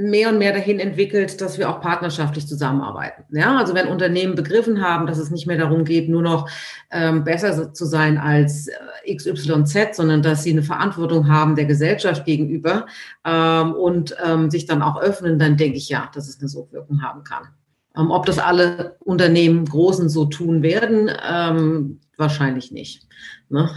mehr 0.00 0.30
und 0.30 0.38
mehr 0.38 0.52
dahin 0.52 0.80
entwickelt, 0.80 1.40
dass 1.40 1.58
wir 1.58 1.68
auch 1.68 1.80
partnerschaftlich 1.80 2.46
zusammenarbeiten. 2.46 3.24
Ja, 3.30 3.58
also 3.58 3.74
wenn 3.74 3.88
Unternehmen 3.88 4.34
begriffen 4.34 4.82
haben, 4.82 5.06
dass 5.06 5.18
es 5.18 5.30
nicht 5.30 5.46
mehr 5.46 5.58
darum 5.58 5.84
geht, 5.84 6.08
nur 6.08 6.22
noch 6.22 6.48
ähm, 6.90 7.24
besser 7.24 7.72
zu 7.72 7.84
sein 7.84 8.18
als 8.18 8.68
äh, 8.68 9.14
XYZ, 9.14 9.96
sondern 9.96 10.22
dass 10.22 10.42
sie 10.42 10.52
eine 10.52 10.62
Verantwortung 10.62 11.28
haben 11.28 11.56
der 11.56 11.66
Gesellschaft 11.66 12.24
gegenüber 12.24 12.86
ähm, 13.24 13.74
und 13.74 14.16
ähm, 14.24 14.50
sich 14.50 14.66
dann 14.66 14.82
auch 14.82 15.00
öffnen, 15.00 15.38
dann 15.38 15.56
denke 15.56 15.76
ich 15.76 15.88
ja, 15.88 16.10
dass 16.14 16.28
es 16.28 16.40
eine 16.40 16.48
Sogwirkung 16.48 17.02
haben 17.02 17.22
kann. 17.24 17.48
Ähm, 17.96 18.10
ob 18.10 18.26
das 18.26 18.38
alle 18.38 18.96
Unternehmen 19.00 19.64
Großen 19.64 20.08
so 20.08 20.24
tun 20.26 20.62
werden, 20.62 21.10
ähm, 21.28 22.00
wahrscheinlich 22.16 22.70
nicht. 22.70 23.06
Ne? 23.48 23.68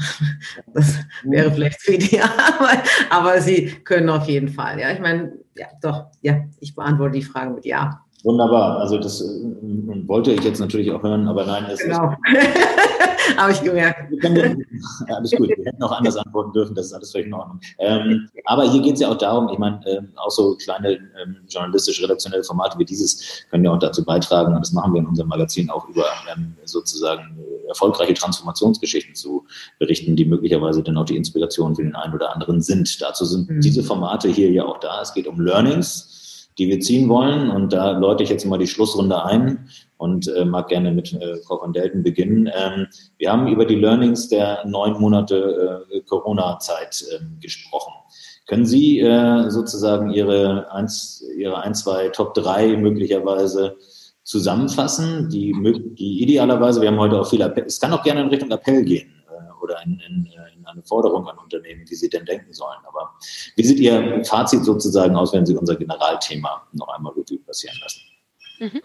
Das 0.73 0.99
wäre 1.23 1.51
vielleicht 1.51 1.81
zu 1.81 1.93
ideal, 1.93 2.29
aber, 2.59 2.83
aber 3.09 3.41
sie 3.41 3.67
können 3.83 4.09
auf 4.09 4.27
jeden 4.27 4.49
Fall. 4.49 4.79
Ja, 4.79 4.91
ich 4.91 4.99
meine, 4.99 5.33
ja, 5.55 5.67
doch, 5.81 6.05
ja, 6.21 6.41
ich 6.59 6.75
beantworte 6.75 7.13
die 7.17 7.23
Frage 7.23 7.51
mit 7.51 7.65
Ja. 7.65 7.99
Wunderbar. 8.23 8.79
Also 8.79 8.97
das 8.97 9.21
äh, 9.21 10.07
wollte 10.07 10.31
ich 10.31 10.43
jetzt 10.43 10.59
natürlich 10.59 10.91
auch 10.91 11.03
hören, 11.03 11.27
aber 11.27 11.45
nein, 11.45 11.65
es 11.69 11.79
genau. 11.79 12.11
ist. 12.11 12.17
Habe 13.37 13.51
ich 13.51 13.61
gemerkt. 13.61 14.11
ja, 15.07 15.15
alles 15.15 15.31
gut. 15.31 15.49
Wir 15.49 15.65
hätten 15.65 15.81
auch 15.83 15.91
anders 15.91 16.17
antworten 16.17 16.51
dürfen, 16.53 16.75
das 16.75 16.87
ist 16.87 16.93
alles 16.93 17.11
völlig 17.11 17.27
in 17.27 17.33
Ordnung. 17.33 17.59
Ähm, 17.79 18.29
aber 18.45 18.69
hier 18.69 18.81
geht 18.81 18.95
es 18.95 19.01
ja 19.01 19.09
auch 19.09 19.17
darum, 19.17 19.49
ich 19.49 19.57
meine, 19.57 19.79
ähm, 19.87 20.09
auch 20.15 20.31
so 20.31 20.55
kleine 20.55 20.93
ähm, 21.21 21.37
journalistisch-redaktionelle 21.47 22.43
Formate 22.43 22.77
wie 22.79 22.85
dieses 22.85 23.45
können 23.49 23.65
ja 23.65 23.71
auch 23.71 23.79
dazu 23.79 24.03
beitragen, 24.03 24.53
und 24.53 24.61
das 24.61 24.73
machen 24.73 24.93
wir 24.93 25.01
in 25.01 25.07
unserem 25.07 25.29
Magazin 25.29 25.69
auch 25.69 25.87
über 25.87 26.05
ähm, 26.35 26.55
sozusagen 26.65 27.37
äh, 27.37 27.67
erfolgreiche 27.67 28.13
Transformationsgeschichten 28.13 29.15
zu 29.15 29.45
berichten, 29.79 30.15
die 30.15 30.25
möglicherweise 30.25 30.83
dann 30.83 30.97
auch 30.97 31.05
die 31.05 31.17
Inspiration 31.17 31.75
für 31.75 31.83
den 31.83 31.95
einen 31.95 32.13
oder 32.13 32.33
anderen 32.33 32.61
sind. 32.61 33.01
Dazu 33.01 33.25
sind 33.25 33.49
mhm. 33.49 33.61
diese 33.61 33.83
Formate 33.83 34.29
hier 34.29 34.51
ja 34.51 34.65
auch 34.65 34.79
da. 34.79 35.01
Es 35.01 35.13
geht 35.13 35.27
um 35.27 35.39
Learnings 35.39 36.19
die 36.57 36.67
wir 36.67 36.79
ziehen 36.79 37.09
wollen. 37.09 37.49
Und 37.49 37.73
da 37.73 37.91
läute 37.91 38.23
ich 38.23 38.29
jetzt 38.29 38.45
mal 38.45 38.59
die 38.59 38.67
Schlussrunde 38.67 39.23
ein 39.25 39.69
und 40.03 40.27
äh, 40.27 40.43
mag 40.43 40.67
gerne 40.67 40.91
mit 40.91 41.13
äh, 41.13 41.37
Frau 41.47 41.59
von 41.59 41.71
Delten 41.71 42.03
beginnen. 42.03 42.51
Ähm, 42.53 42.87
wir 43.17 43.31
haben 43.31 43.47
über 43.47 43.65
die 43.65 43.75
Learnings 43.75 44.27
der 44.27 44.65
neun 44.65 44.99
Monate 44.99 45.85
äh, 45.89 46.01
Corona-Zeit 46.01 47.05
ähm, 47.15 47.37
gesprochen. 47.39 47.93
Können 48.45 48.65
Sie 48.65 48.99
äh, 48.99 49.49
sozusagen 49.49 50.09
Ihre 50.09 50.69
eins, 50.73 51.23
Ihre 51.37 51.61
ein, 51.61 51.73
zwei 51.73 52.09
Top 52.09 52.33
drei 52.33 52.75
möglicherweise 52.75 53.77
zusammenfassen, 54.23 55.29
die, 55.29 55.53
die 55.97 56.21
idealerweise, 56.23 56.81
wir 56.81 56.89
haben 56.89 56.99
heute 56.99 57.21
auch 57.21 57.29
viel 57.29 57.41
Appell, 57.41 57.63
es 57.65 57.79
kann 57.79 57.93
auch 57.93 58.03
gerne 58.03 58.21
in 58.21 58.27
Richtung 58.27 58.51
Appell 58.51 58.83
gehen 58.83 59.23
äh, 59.29 59.63
oder 59.63 59.81
in, 59.85 60.01
in, 60.05 60.29
in 60.57 60.65
eine 60.65 60.83
Forderung 60.83 61.29
an 61.29 61.37
Unternehmen, 61.37 61.85
wie 61.87 61.95
sie 61.95 62.09
denn 62.09 62.25
denken 62.25 62.51
sollen. 62.51 62.79
Aber 62.85 63.11
wie 63.55 63.63
sieht 63.63 63.79
Ihr 63.79 64.21
Fazit 64.25 64.65
sozusagen 64.65 65.15
aus, 65.15 65.31
wenn 65.31 65.45
Sie 65.45 65.55
unser 65.55 65.77
Generalthema 65.77 66.67
noch 66.73 66.89
einmal 66.89 67.13
Revue 67.13 67.39
passieren 67.39 67.77
lassen? 67.81 68.01
Mhm. 68.59 68.81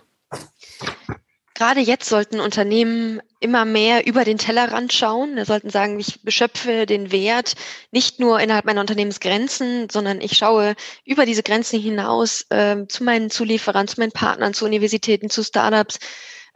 Gerade 1.58 1.80
jetzt 1.80 2.08
sollten 2.08 2.38
Unternehmen 2.38 3.20
immer 3.40 3.64
mehr 3.64 4.06
über 4.06 4.24
den 4.24 4.38
Tellerrand 4.38 4.92
schauen. 4.92 5.34
Wir 5.34 5.44
sollten 5.44 5.70
sagen, 5.70 5.98
ich 5.98 6.22
beschöpfe 6.22 6.86
den 6.86 7.10
Wert 7.10 7.54
nicht 7.90 8.20
nur 8.20 8.38
innerhalb 8.38 8.64
meiner 8.64 8.80
Unternehmensgrenzen, 8.80 9.90
sondern 9.90 10.20
ich 10.20 10.38
schaue 10.38 10.76
über 11.04 11.26
diese 11.26 11.42
Grenzen 11.42 11.80
hinaus 11.80 12.46
äh, 12.50 12.86
zu 12.86 13.02
meinen 13.02 13.28
Zulieferern, 13.28 13.88
zu 13.88 13.98
meinen 13.98 14.12
Partnern, 14.12 14.54
zu 14.54 14.66
Universitäten, 14.66 15.30
zu 15.30 15.42
Startups, 15.42 15.98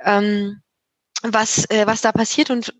ähm, 0.05 0.62
was, 1.23 1.68
äh, 1.70 1.85
was 1.85 2.01
da 2.01 2.12
passiert 2.12 2.51
und 2.51 2.73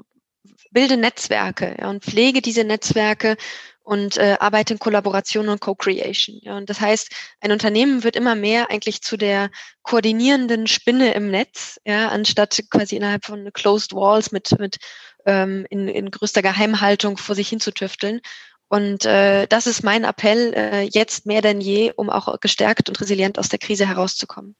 bilde 0.71 0.97
Netzwerke 0.97 1.77
ja, 1.81 1.91
und 1.91 2.05
pflege 2.05 2.41
diese 2.41 2.63
Netzwerke 2.63 3.37
und 3.83 4.17
äh, 4.17 4.37
arbeite 4.39 4.75
in 4.75 4.79
Kollaboration 4.79 5.49
und 5.49 5.61
Co-Creation. 5.61 6.39
Ja. 6.43 6.57
Und 6.57 6.71
das 6.71 6.81
heißt, 6.81 7.11
ein 7.41 7.53
Unternehmen 7.53 8.05
wird 8.05 8.17
immer 8.17 8.35
mehr 8.35 8.71
eigentlich 8.71 9.03
zu 9.03 9.17
der 9.17 9.51
koordinierenden 9.83 10.67
Spinne 10.67 11.15
im 11.15 11.31
Netz, 11.31 11.81
ja, 11.85 12.09
anstatt 12.09 12.63
quasi 12.71 12.97
innerhalb 12.97 13.25
von 13.25 13.53
Closed 13.53 13.93
Walls 13.93 14.33
mit, 14.33 14.59
mit 14.59 14.79
ähm, 15.27 15.67
in, 15.71 15.89
in 15.89 16.11
größter 16.11 16.43
Geheimhaltung 16.43 17.17
vor 17.17 17.35
sich 17.35 17.49
hinzutüfteln. 17.49 18.21
Und 18.69 19.05
äh, 19.05 19.47
das 19.49 19.67
ist 19.67 19.83
mein 19.83 20.05
Appell 20.05 20.55
äh, 20.55 20.89
jetzt 20.91 21.27
mehr 21.27 21.43
denn 21.43 21.61
je, 21.61 21.93
um 21.95 22.09
auch 22.09 22.41
gestärkt 22.41 22.89
und 22.89 23.01
resilient 23.01 23.39
aus 23.39 23.49
der 23.49 23.59
Krise 23.59 23.87
herauszukommen. 23.87 24.55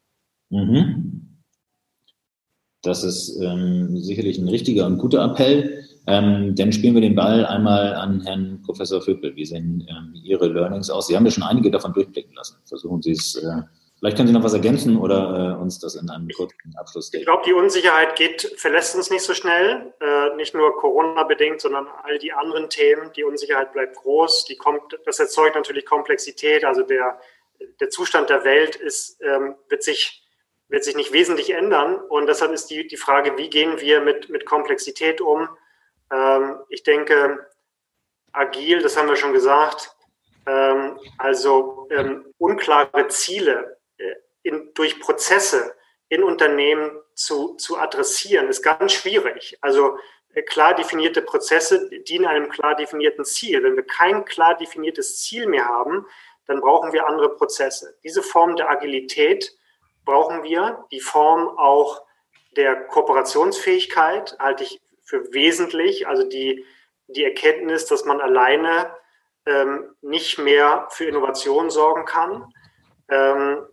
Mhm. 0.51 1.39
Das 2.83 3.05
ist 3.05 3.41
ähm, 3.41 3.97
sicherlich 3.97 4.39
ein 4.39 4.49
richtiger 4.49 4.87
und 4.87 4.99
guter 4.99 5.25
Appell. 5.25 5.85
Ähm, 6.07 6.55
dann 6.57 6.73
spielen 6.73 6.95
wir 6.95 7.01
den 7.01 7.15
Ball 7.15 7.47
einmal 7.47 7.95
an 7.95 8.21
Herrn 8.23 8.61
Professor 8.65 9.01
Vöpel. 9.01 9.37
Wie 9.37 9.45
sehen 9.45 9.87
ähm, 9.89 10.15
Ihre 10.23 10.49
Learnings 10.49 10.91
aus? 10.91 11.07
Sie 11.07 11.17
haben 11.17 11.25
ja 11.25 11.31
schon 11.31 11.45
einige 11.45 11.71
davon 11.71 11.93
durchblicken 11.93 12.35
lassen. 12.35 12.57
Versuchen 12.65 13.03
Sie 13.03 13.13
es. 13.13 13.37
Äh, 13.37 13.63
vielleicht 13.99 14.17
können 14.17 14.27
Sie 14.27 14.35
noch 14.35 14.43
was 14.43 14.53
ergänzen 14.53 14.97
oder 14.97 15.57
äh, 15.57 15.63
uns 15.63 15.79
das 15.79 15.95
in 15.95 16.11
einem 16.11 16.29
kurzen 16.31 16.75
Abschluss 16.77 17.13
geben. 17.13 17.21
Ich 17.21 17.27
glaube, 17.27 17.45
die 17.47 17.53
Unsicherheit 17.53 18.17
geht, 18.17 18.53
verlässt 18.57 18.97
uns 18.97 19.11
nicht 19.11 19.23
so 19.23 19.33
schnell. 19.33 19.95
Äh, 20.01 20.35
nicht 20.35 20.55
nur 20.55 20.77
Corona-bedingt, 20.77 21.61
sondern 21.61 21.87
all 22.03 22.19
die 22.19 22.33
anderen 22.33 22.69
Themen. 22.69 23.13
Die 23.17 23.23
Unsicherheit 23.23 23.73
bleibt 23.73 23.97
groß. 23.97 24.47
Die 24.47 24.57
kommt, 24.57 24.99
das 25.07 25.21
erzeugt 25.21 25.55
natürlich 25.55 25.87
Komplexität. 25.87 26.65
Also 26.65 26.83
der, 26.83 27.21
der 27.81 27.91
Zustand 27.91 28.29
der 28.29 28.43
Welt 28.43 28.75
ist, 28.75 29.21
ähm, 29.23 29.55
wird 29.69 29.85
sich 29.85 30.19
wird 30.69 30.85
sich 30.85 30.97
nicht 30.97 31.13
wesentlich 31.13 31.53
ändern. 31.53 31.97
Und 31.97 32.27
deshalb 32.27 32.51
ist 32.51 32.71
die, 32.71 32.89
die 32.89 32.97
Frage, 32.97 33.37
wie 33.37 33.51
gehen 33.51 33.79
wir 33.79 34.01
mit, 34.01 34.31
mit 34.31 34.47
Komplexität 34.47 35.21
um? 35.21 35.47
Ähm, 36.13 36.59
ich 36.69 36.83
denke, 36.83 37.47
agil, 38.33 38.83
das 38.83 38.97
haben 38.97 39.09
wir 39.09 39.17
schon 39.17 39.33
gesagt, 39.33 39.97
ähm, 40.47 40.99
also 41.19 41.89
ähm, 41.91 42.33
unklare 42.39 43.09
Ziele 43.09 43.79
äh, 43.97 44.15
in, 44.43 44.73
durch 44.75 45.01
Prozesse 45.01 45.75
in 46.09 46.23
Unternehmen 46.23 46.91
zu, 47.15 47.55
zu 47.55 47.79
adressieren, 47.79 48.49
ist 48.49 48.63
ganz 48.63 48.93
schwierig. 48.93 49.57
Also 49.61 49.99
äh, 50.35 50.43
klar 50.43 50.75
definierte 50.75 51.23
Prozesse 51.23 51.89
dienen 52.03 52.27
einem 52.27 52.51
klar 52.51 52.75
definierten 52.75 53.25
Ziel. 53.25 53.63
Wenn 53.63 53.77
wir 53.77 53.87
kein 53.87 54.25
klar 54.25 54.57
definiertes 54.57 55.19
Ziel 55.23 55.47
mehr 55.47 55.67
haben, 55.67 56.07
dann 56.47 56.61
brauchen 56.61 56.93
wir 56.93 57.07
andere 57.07 57.37
Prozesse. 57.37 57.97
Diese 58.03 58.23
Form 58.23 58.57
der 58.57 58.69
Agilität 58.69 59.57
brauchen 60.05 60.43
wir. 60.43 60.85
Die 60.91 61.01
Form 61.01 61.49
auch 61.57 62.03
der 62.57 62.75
Kooperationsfähigkeit 62.89 64.37
halte 64.39 64.65
ich 64.65 64.82
für 65.13 65.35
wesentlich. 65.35 66.09
Also 66.09 66.27
die, 66.27 66.65
die 67.07 67.23
Erkenntnis, 67.23 67.85
dass 67.85 68.07
man 68.07 68.23
alleine 68.23 68.91
ähm, 69.45 69.95
nicht 70.01 70.39
mehr 70.39 70.89
für 70.91 71.05
Innovation 71.05 71.69
sorgen 71.69 72.07
kann, 72.07 72.51
ähm, 73.11 73.67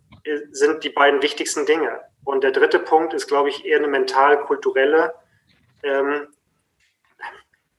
sind 0.52 0.84
die 0.84 0.90
beiden 0.90 1.22
wichtigsten 1.22 1.66
Dinge. 1.66 2.02
Und 2.26 2.44
der 2.44 2.52
dritte 2.52 2.80
Punkt 2.80 3.14
ist, 3.14 3.28
glaube 3.28 3.48
ich, 3.48 3.64
eher 3.64 3.78
eine 3.78 3.88
mental-kulturelle. 3.88 5.14
Ähm, 5.82 6.28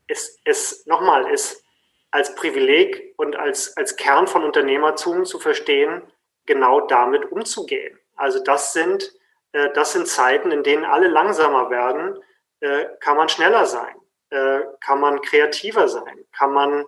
es, 0.06 0.38
es 0.44 0.86
nochmal 0.86 1.30
ist 1.30 1.62
als 2.10 2.34
Privileg 2.34 3.12
und 3.18 3.36
als, 3.36 3.76
als 3.76 3.96
Kern 3.96 4.26
von 4.26 4.42
Unternehmertum 4.42 5.26
zu 5.26 5.38
verstehen, 5.38 6.02
genau 6.46 6.86
damit 6.86 7.30
umzugehen. 7.30 7.98
Also 8.16 8.42
das 8.42 8.72
sind, 8.72 9.12
äh, 9.52 9.68
das 9.74 9.92
sind 9.92 10.08
Zeiten, 10.08 10.50
in 10.50 10.62
denen 10.62 10.86
alle 10.86 11.08
langsamer 11.08 11.68
werden. 11.68 12.18
Äh, 12.60 12.86
kann 13.00 13.16
man 13.16 13.28
schneller 13.28 13.66
sein? 13.66 13.94
Äh, 14.30 14.60
kann 14.80 15.00
man 15.00 15.20
kreativer 15.22 15.88
sein? 15.88 16.24
Kann 16.32 16.52
man 16.52 16.84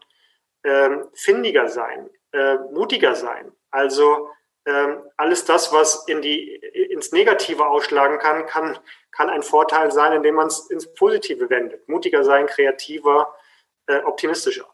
ähm, 0.64 1.06
findiger 1.14 1.68
sein? 1.68 2.08
Äh, 2.32 2.56
mutiger 2.72 3.14
sein? 3.14 3.52
Also 3.70 4.28
ähm, 4.66 4.98
alles 5.16 5.44
das, 5.44 5.72
was 5.72 6.06
in 6.06 6.22
die, 6.22 6.54
ins 6.90 7.10
Negative 7.10 7.66
ausschlagen 7.66 8.18
kann, 8.18 8.46
kann, 8.46 8.78
kann 9.10 9.28
ein 9.28 9.42
Vorteil 9.42 9.90
sein, 9.90 10.12
indem 10.12 10.36
man 10.36 10.46
es 10.46 10.70
ins 10.70 10.92
Positive 10.94 11.50
wendet. 11.50 11.88
Mutiger 11.88 12.22
sein, 12.22 12.46
kreativer, 12.46 13.28
äh, 13.86 14.02
optimistischer. 14.04 14.66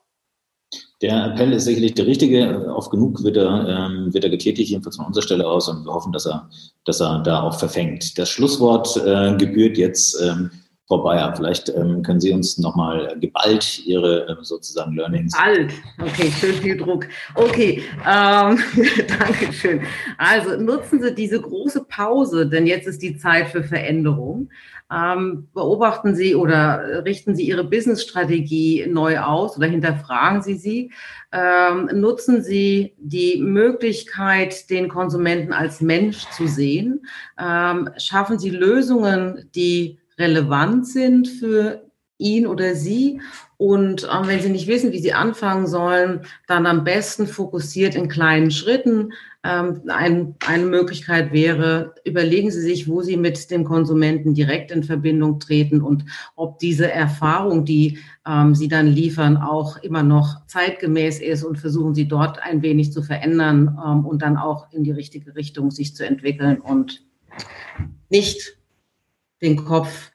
Der 1.00 1.26
Appell 1.26 1.52
ist 1.52 1.64
sicherlich 1.64 1.94
der 1.94 2.06
richtige. 2.06 2.74
Oft 2.74 2.90
genug 2.90 3.22
wird 3.22 3.36
er, 3.36 3.66
ähm, 3.68 4.12
wird 4.12 4.24
er 4.24 4.30
getätigt, 4.30 4.68
jedenfalls 4.68 4.96
von 4.96 5.06
unserer 5.06 5.22
Stelle 5.22 5.46
aus, 5.46 5.68
und 5.68 5.84
wir 5.84 5.94
hoffen, 5.94 6.12
dass 6.12 6.26
er, 6.26 6.50
dass 6.84 7.00
er 7.00 7.22
da 7.22 7.42
auch 7.42 7.58
verfängt. 7.58 8.18
Das 8.18 8.28
Schlusswort 8.28 8.96
äh, 8.96 9.34
gebührt 9.36 9.78
jetzt 9.78 10.20
ähm, 10.20 10.50
Frau 10.88 11.02
Bayer, 11.02 11.36
vielleicht 11.36 11.68
ähm, 11.68 12.02
können 12.02 12.18
Sie 12.18 12.32
uns 12.32 12.56
nochmal 12.56 13.14
geballt 13.20 13.84
Ihre 13.84 14.26
äh, 14.26 14.36
sozusagen 14.40 14.94
Learnings. 14.94 15.34
Alt, 15.38 15.74
okay, 16.00 16.30
schön 16.30 16.54
viel 16.54 16.78
Druck. 16.78 17.06
Okay, 17.34 17.82
ähm, 18.10 18.58
danke 19.18 19.52
schön. 19.52 19.82
Also 20.16 20.56
nutzen 20.56 21.02
Sie 21.02 21.14
diese 21.14 21.42
große 21.42 21.84
Pause, 21.84 22.48
denn 22.48 22.66
jetzt 22.66 22.88
ist 22.88 23.02
die 23.02 23.18
Zeit 23.18 23.48
für 23.48 23.62
Veränderung. 23.62 24.48
Ähm, 24.90 25.48
beobachten 25.52 26.14
Sie 26.14 26.34
oder 26.34 27.04
richten 27.04 27.36
Sie 27.36 27.46
Ihre 27.46 27.64
Businessstrategie 27.64 28.86
neu 28.88 29.18
aus 29.18 29.58
oder 29.58 29.66
hinterfragen 29.66 30.40
Sie 30.40 30.54
sie. 30.54 30.90
Ähm, 31.32 31.90
nutzen 31.92 32.42
Sie 32.42 32.94
die 32.96 33.42
Möglichkeit, 33.42 34.70
den 34.70 34.88
Konsumenten 34.88 35.52
als 35.52 35.82
Mensch 35.82 36.24
zu 36.30 36.48
sehen. 36.48 37.06
Ähm, 37.38 37.90
schaffen 37.98 38.38
Sie 38.38 38.48
Lösungen, 38.48 39.50
die 39.54 39.98
relevant 40.18 40.86
sind 40.86 41.28
für 41.28 41.88
ihn 42.18 42.46
oder 42.46 42.74
sie. 42.74 43.20
Und 43.56 44.04
äh, 44.04 44.26
wenn 44.26 44.40
Sie 44.40 44.50
nicht 44.50 44.68
wissen, 44.68 44.92
wie 44.92 45.00
Sie 45.00 45.12
anfangen 45.12 45.66
sollen, 45.66 46.20
dann 46.46 46.66
am 46.66 46.84
besten 46.84 47.26
fokussiert 47.26 47.96
in 47.96 48.08
kleinen 48.08 48.52
Schritten. 48.52 49.12
Ähm, 49.42 49.82
ein, 49.88 50.36
eine 50.46 50.64
Möglichkeit 50.64 51.32
wäre, 51.32 51.94
überlegen 52.04 52.52
Sie 52.52 52.60
sich, 52.60 52.88
wo 52.88 53.02
Sie 53.02 53.16
mit 53.16 53.50
dem 53.50 53.64
Konsumenten 53.64 54.34
direkt 54.34 54.70
in 54.70 54.84
Verbindung 54.84 55.40
treten 55.40 55.80
und 55.80 56.04
ob 56.36 56.58
diese 56.60 56.90
Erfahrung, 56.90 57.64
die 57.64 57.98
ähm, 58.26 58.54
Sie 58.54 58.68
dann 58.68 58.86
liefern, 58.86 59.36
auch 59.36 59.76
immer 59.78 60.04
noch 60.04 60.46
zeitgemäß 60.46 61.20
ist 61.20 61.42
und 61.42 61.58
versuchen 61.58 61.96
Sie 61.96 62.06
dort 62.06 62.40
ein 62.40 62.62
wenig 62.62 62.92
zu 62.92 63.02
verändern 63.02 63.76
ähm, 63.84 64.06
und 64.06 64.22
dann 64.22 64.36
auch 64.36 64.72
in 64.72 64.84
die 64.84 64.92
richtige 64.92 65.34
Richtung 65.34 65.72
sich 65.72 65.96
zu 65.96 66.06
entwickeln 66.06 66.60
und 66.60 67.04
nicht 68.08 68.57
den 69.40 69.64
Kopf 69.64 70.10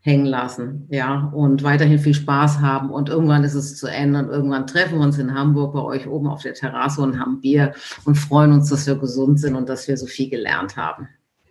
hängen 0.00 0.26
lassen, 0.26 0.86
ja, 0.90 1.30
und 1.34 1.62
weiterhin 1.62 1.98
viel 1.98 2.14
Spaß 2.14 2.60
haben. 2.60 2.90
Und 2.90 3.08
irgendwann 3.08 3.44
ist 3.44 3.54
es 3.54 3.76
zu 3.76 3.88
Ende 3.88 4.20
und 4.20 4.28
irgendwann 4.28 4.66
treffen 4.66 4.98
wir 4.98 5.04
uns 5.04 5.18
in 5.18 5.34
Hamburg 5.34 5.74
bei 5.74 5.82
euch 5.82 6.08
oben 6.08 6.28
auf 6.28 6.42
der 6.42 6.54
Terrasse 6.54 7.02
und 7.02 7.20
haben 7.20 7.40
Bier 7.40 7.74
und 8.04 8.14
freuen 8.14 8.52
uns, 8.52 8.70
dass 8.70 8.86
wir 8.86 8.96
gesund 8.96 9.40
sind 9.40 9.54
und 9.54 9.68
dass 9.68 9.86
wir 9.86 9.96
so 9.96 10.06
viel 10.06 10.30
gelernt 10.30 10.76
haben. 10.76 11.08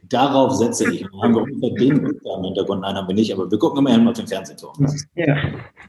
Darauf 0.10 0.54
setze 0.56 0.92
ich. 0.92 1.02
Dann 1.12 1.22
haben 1.22 1.36
wir 1.36 1.42
ungefähr 1.44 1.72
den 1.72 2.06
im 2.06 2.44
Hintergrund, 2.44 2.82
nein, 2.82 2.96
haben 2.96 3.08
wir 3.08 3.16
nicht, 3.16 3.34
aber 3.34 3.50
wir 3.50 3.58
gucken 3.58 3.80
immerhin 3.80 4.08
auf 4.08 4.16
den 4.16 4.28
Fernsehturm. 4.28 4.74
Ja. 5.16 5.36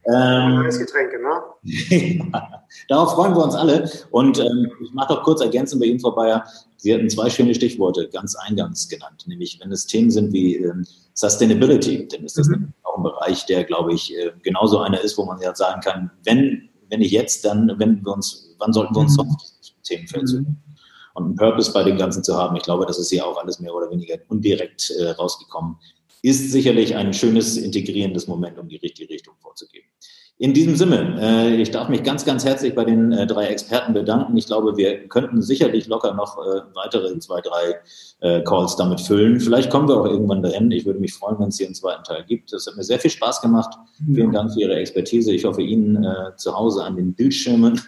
Ähm, 0.07 0.65
das 0.65 0.79
Getränke, 0.79 1.19
ne? 1.21 2.33
Darauf 2.89 3.15
freuen 3.15 3.35
wir 3.35 3.45
uns 3.45 3.55
alle. 3.55 3.91
Und 4.11 4.39
ähm, 4.39 4.71
ich 4.83 4.93
mache 4.93 5.15
doch 5.15 5.23
kurz 5.23 5.41
ergänzend 5.41 5.81
bei 5.81 5.87
Ihnen 5.87 6.01
vorbei. 6.01 6.43
Sie 6.77 6.95
hatten 6.95 7.11
zwei 7.11 7.29
schöne 7.29 7.55
Stichworte 7.55 8.09
ganz 8.09 8.37
eingangs 8.37 8.89
genannt, 8.89 9.25
nämlich 9.27 9.59
wenn 9.61 9.73
es 9.73 9.87
Themen 9.87 10.11
sind 10.11 10.33
wie 10.33 10.57
ähm, 10.57 10.85
Sustainability, 11.15 12.07
dann 12.07 12.25
ist 12.25 12.39
das 12.39 12.49
mhm. 12.49 12.73
auch 12.85 12.97
ein 12.97 13.03
Bereich, 13.03 13.45
der, 13.47 13.65
glaube 13.65 13.93
ich, 13.93 14.17
äh, 14.17 14.31
genauso 14.43 14.79
einer 14.79 15.01
ist, 15.01 15.19
wo 15.19 15.25
man 15.25 15.41
ja 15.41 15.53
sagen 15.55 15.81
kann, 15.81 16.11
wenn, 16.25 16.69
wenn 16.89 17.01
nicht 17.01 17.11
jetzt, 17.11 17.45
dann 17.45 17.77
wenden 17.81 18.07
wir 18.07 18.13
uns, 18.13 18.55
wann 18.59 18.73
sollten 18.73 18.95
wir 18.95 19.01
uns 19.01 19.17
mhm. 19.17 19.21
auf 19.23 19.37
dieses 19.41 19.75
Themenfeld 19.83 20.29
mhm. 20.29 20.57
Und 21.19 21.25
einen 21.25 21.37
Purpose 21.37 21.73
bei 21.73 21.83
dem 21.83 21.99
Ganzen 21.99 22.23
zu 22.23 22.37
haben, 22.37 22.57
ich 22.57 22.63
glaube, 22.63 22.87
das 22.87 22.99
ist 22.99 23.11
hier 23.11 23.27
auch 23.27 23.37
alles 23.37 23.61
mehr 23.61 23.75
oder 23.75 23.91
weniger 23.91 24.17
undirekt 24.29 24.91
äh, 24.99 25.11
rausgekommen, 25.11 25.77
ist 26.23 26.51
sicherlich 26.51 26.97
ein 26.97 27.13
schönes 27.13 27.57
integrierendes 27.57 28.27
Moment, 28.27 28.59
um 28.59 28.69
die 28.69 28.77
richtige 28.77 29.13
Richtung 29.13 29.35
vorzugeben. 29.41 29.87
In 30.41 30.55
diesem 30.55 30.77
Sinne, 30.77 31.19
äh, 31.21 31.57
ich 31.57 31.73
darf 31.73 31.89
mich 31.89 32.05
ganz, 32.05 32.25
ganz 32.25 32.45
herzlich 32.45 32.73
bei 32.73 32.85
den 32.85 33.11
äh, 33.11 33.27
drei 33.27 33.47
Experten 33.47 33.93
bedanken. 33.93 34.37
Ich 34.37 34.47
glaube, 34.47 34.77
wir 34.77 35.09
könnten 35.09 35.43
sicherlich 35.43 35.89
locker 35.89 36.15
noch 36.15 36.39
äh, 36.39 36.61
weitere 36.75 37.19
zwei, 37.19 37.41
drei 37.41 37.75
äh, 38.21 38.45
Calls 38.45 38.77
damit 38.77 39.01
füllen. 39.01 39.41
Vielleicht 39.41 39.69
kommen 39.69 39.89
wir 39.89 39.97
auch 39.97 40.07
irgendwann 40.07 40.41
dahin. 40.41 40.71
Ich 40.71 40.87
würde 40.87 41.01
mich 41.01 41.13
freuen, 41.13 41.41
wenn 41.41 41.49
es 41.49 41.59
hier 41.59 41.67
einen 41.67 41.75
zweiten 41.75 42.05
Teil 42.05 42.25
gibt. 42.25 42.53
Das 42.53 42.69
hat 42.69 42.77
mir 42.77 42.85
sehr 42.85 43.01
viel 43.01 43.11
Spaß 43.11 43.43
gemacht. 43.43 43.75
Vielen 44.07 44.31
Dank 44.31 44.53
für 44.53 44.61
Ihre 44.61 44.77
Expertise. 44.77 45.33
Ich 45.33 45.45
hoffe, 45.45 45.63
Ihnen 45.63 46.05
äh, 46.05 46.37
zu 46.37 46.57
Hause 46.57 46.85
an 46.85 46.95
den 46.95 47.15
Bildschirmen, 47.15 47.81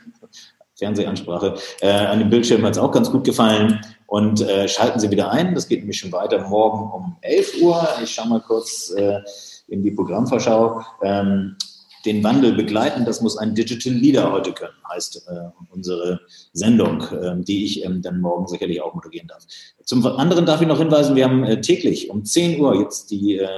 Fernsehansprache, 0.80 1.54
äh, 1.80 1.88
an 1.88 2.18
den 2.18 2.30
Bildschirmen 2.30 2.66
hat 2.66 2.72
es 2.72 2.78
auch 2.78 2.90
ganz 2.90 3.10
gut 3.10 3.24
gefallen. 3.24 3.80
Und 4.06 4.40
äh, 4.40 4.66
schalten 4.66 4.98
Sie 4.98 5.10
wieder 5.12 5.30
ein. 5.30 5.54
Das 5.54 5.68
geht 5.68 5.78
nämlich 5.80 5.98
schon 5.98 6.10
weiter 6.10 6.48
morgen 6.48 6.90
um 6.90 7.16
11 7.20 7.62
Uhr. 7.62 7.88
Ich 8.02 8.10
schaue 8.10 8.28
mal 8.28 8.40
kurz 8.40 8.90
äh, 8.96 9.20
in 9.68 9.84
die 9.84 9.92
Programmvorschau. 9.92 10.82
Ähm, 11.02 11.56
den 12.04 12.24
Wandel 12.24 12.52
begleiten. 12.52 13.04
Das 13.04 13.20
muss 13.20 13.36
ein 13.36 13.54
Digital 13.54 13.92
Leader 13.92 14.32
heute 14.32 14.52
können, 14.52 14.72
heißt 14.90 15.28
äh, 15.28 15.50
unsere 15.70 16.20
Sendung, 16.52 17.02
äh, 17.02 17.36
die 17.36 17.64
ich 17.64 17.84
ähm, 17.84 18.02
dann 18.02 18.20
morgen 18.20 18.46
sicherlich 18.46 18.80
auch 18.80 18.94
moderieren 18.94 19.28
darf. 19.28 19.44
Zum 19.84 20.04
anderen 20.06 20.46
darf 20.46 20.60
ich 20.60 20.68
noch 20.68 20.78
hinweisen, 20.78 21.16
wir 21.16 21.24
haben 21.24 21.44
äh, 21.44 21.60
täglich 21.60 22.10
um 22.10 22.24
10 22.24 22.60
Uhr 22.60 22.80
jetzt 22.80 23.10
die 23.10 23.38
äh, 23.38 23.48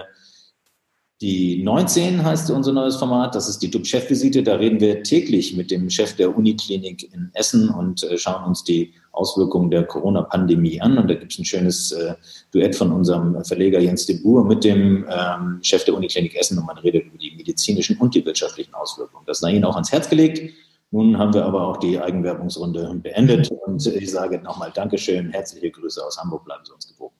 die 1.22 1.62
19 1.62 2.24
heißt 2.24 2.50
unser 2.50 2.72
neues 2.72 2.96
Format, 2.96 3.36
das 3.36 3.48
ist 3.48 3.60
die 3.60 3.70
DUB-Chefvisite. 3.70 4.42
Da 4.42 4.56
reden 4.56 4.80
wir 4.80 5.04
täglich 5.04 5.56
mit 5.56 5.70
dem 5.70 5.88
Chef 5.88 6.16
der 6.16 6.36
Uniklinik 6.36 7.14
in 7.14 7.30
Essen 7.34 7.70
und 7.70 8.02
äh, 8.02 8.18
schauen 8.18 8.42
uns 8.42 8.64
die 8.64 8.92
Auswirkungen 9.12 9.70
der 9.70 9.84
Corona-Pandemie 9.84 10.80
an. 10.80 10.98
Und 10.98 11.08
da 11.08 11.14
gibt 11.14 11.32
es 11.32 11.38
ein 11.38 11.44
schönes 11.44 11.92
äh, 11.92 12.14
Duett 12.50 12.74
von 12.74 12.90
unserem 12.90 13.44
Verleger 13.44 13.78
Jens 13.78 14.04
de 14.06 14.20
Boer 14.20 14.44
mit 14.44 14.64
dem 14.64 15.06
ähm, 15.08 15.60
Chef 15.62 15.84
der 15.84 15.94
Uniklinik 15.94 16.34
Essen 16.34 16.58
und 16.58 16.66
man 16.66 16.78
redet 16.78 17.06
über 17.06 17.18
die 17.18 17.30
medizinischen 17.36 17.98
und 17.98 18.16
die 18.16 18.26
wirtschaftlichen 18.26 18.74
Auswirkungen. 18.74 19.24
Das 19.24 19.38
sei 19.38 19.52
Ihnen 19.52 19.64
auch 19.64 19.76
ans 19.76 19.92
Herz 19.92 20.10
gelegt. 20.10 20.52
Nun 20.90 21.16
haben 21.18 21.32
wir 21.32 21.44
aber 21.44 21.68
auch 21.68 21.76
die 21.76 22.00
Eigenwerbungsrunde 22.00 22.98
beendet 23.00 23.48
und 23.64 23.86
ich 23.86 24.10
sage 24.10 24.40
nochmal 24.40 24.72
Dankeschön, 24.74 25.30
herzliche 25.30 25.70
Grüße 25.70 26.04
aus 26.04 26.18
Hamburg, 26.18 26.44
bleiben 26.44 26.64
Sie 26.64 26.72
uns 26.72 26.88
gewogen. 26.88 27.14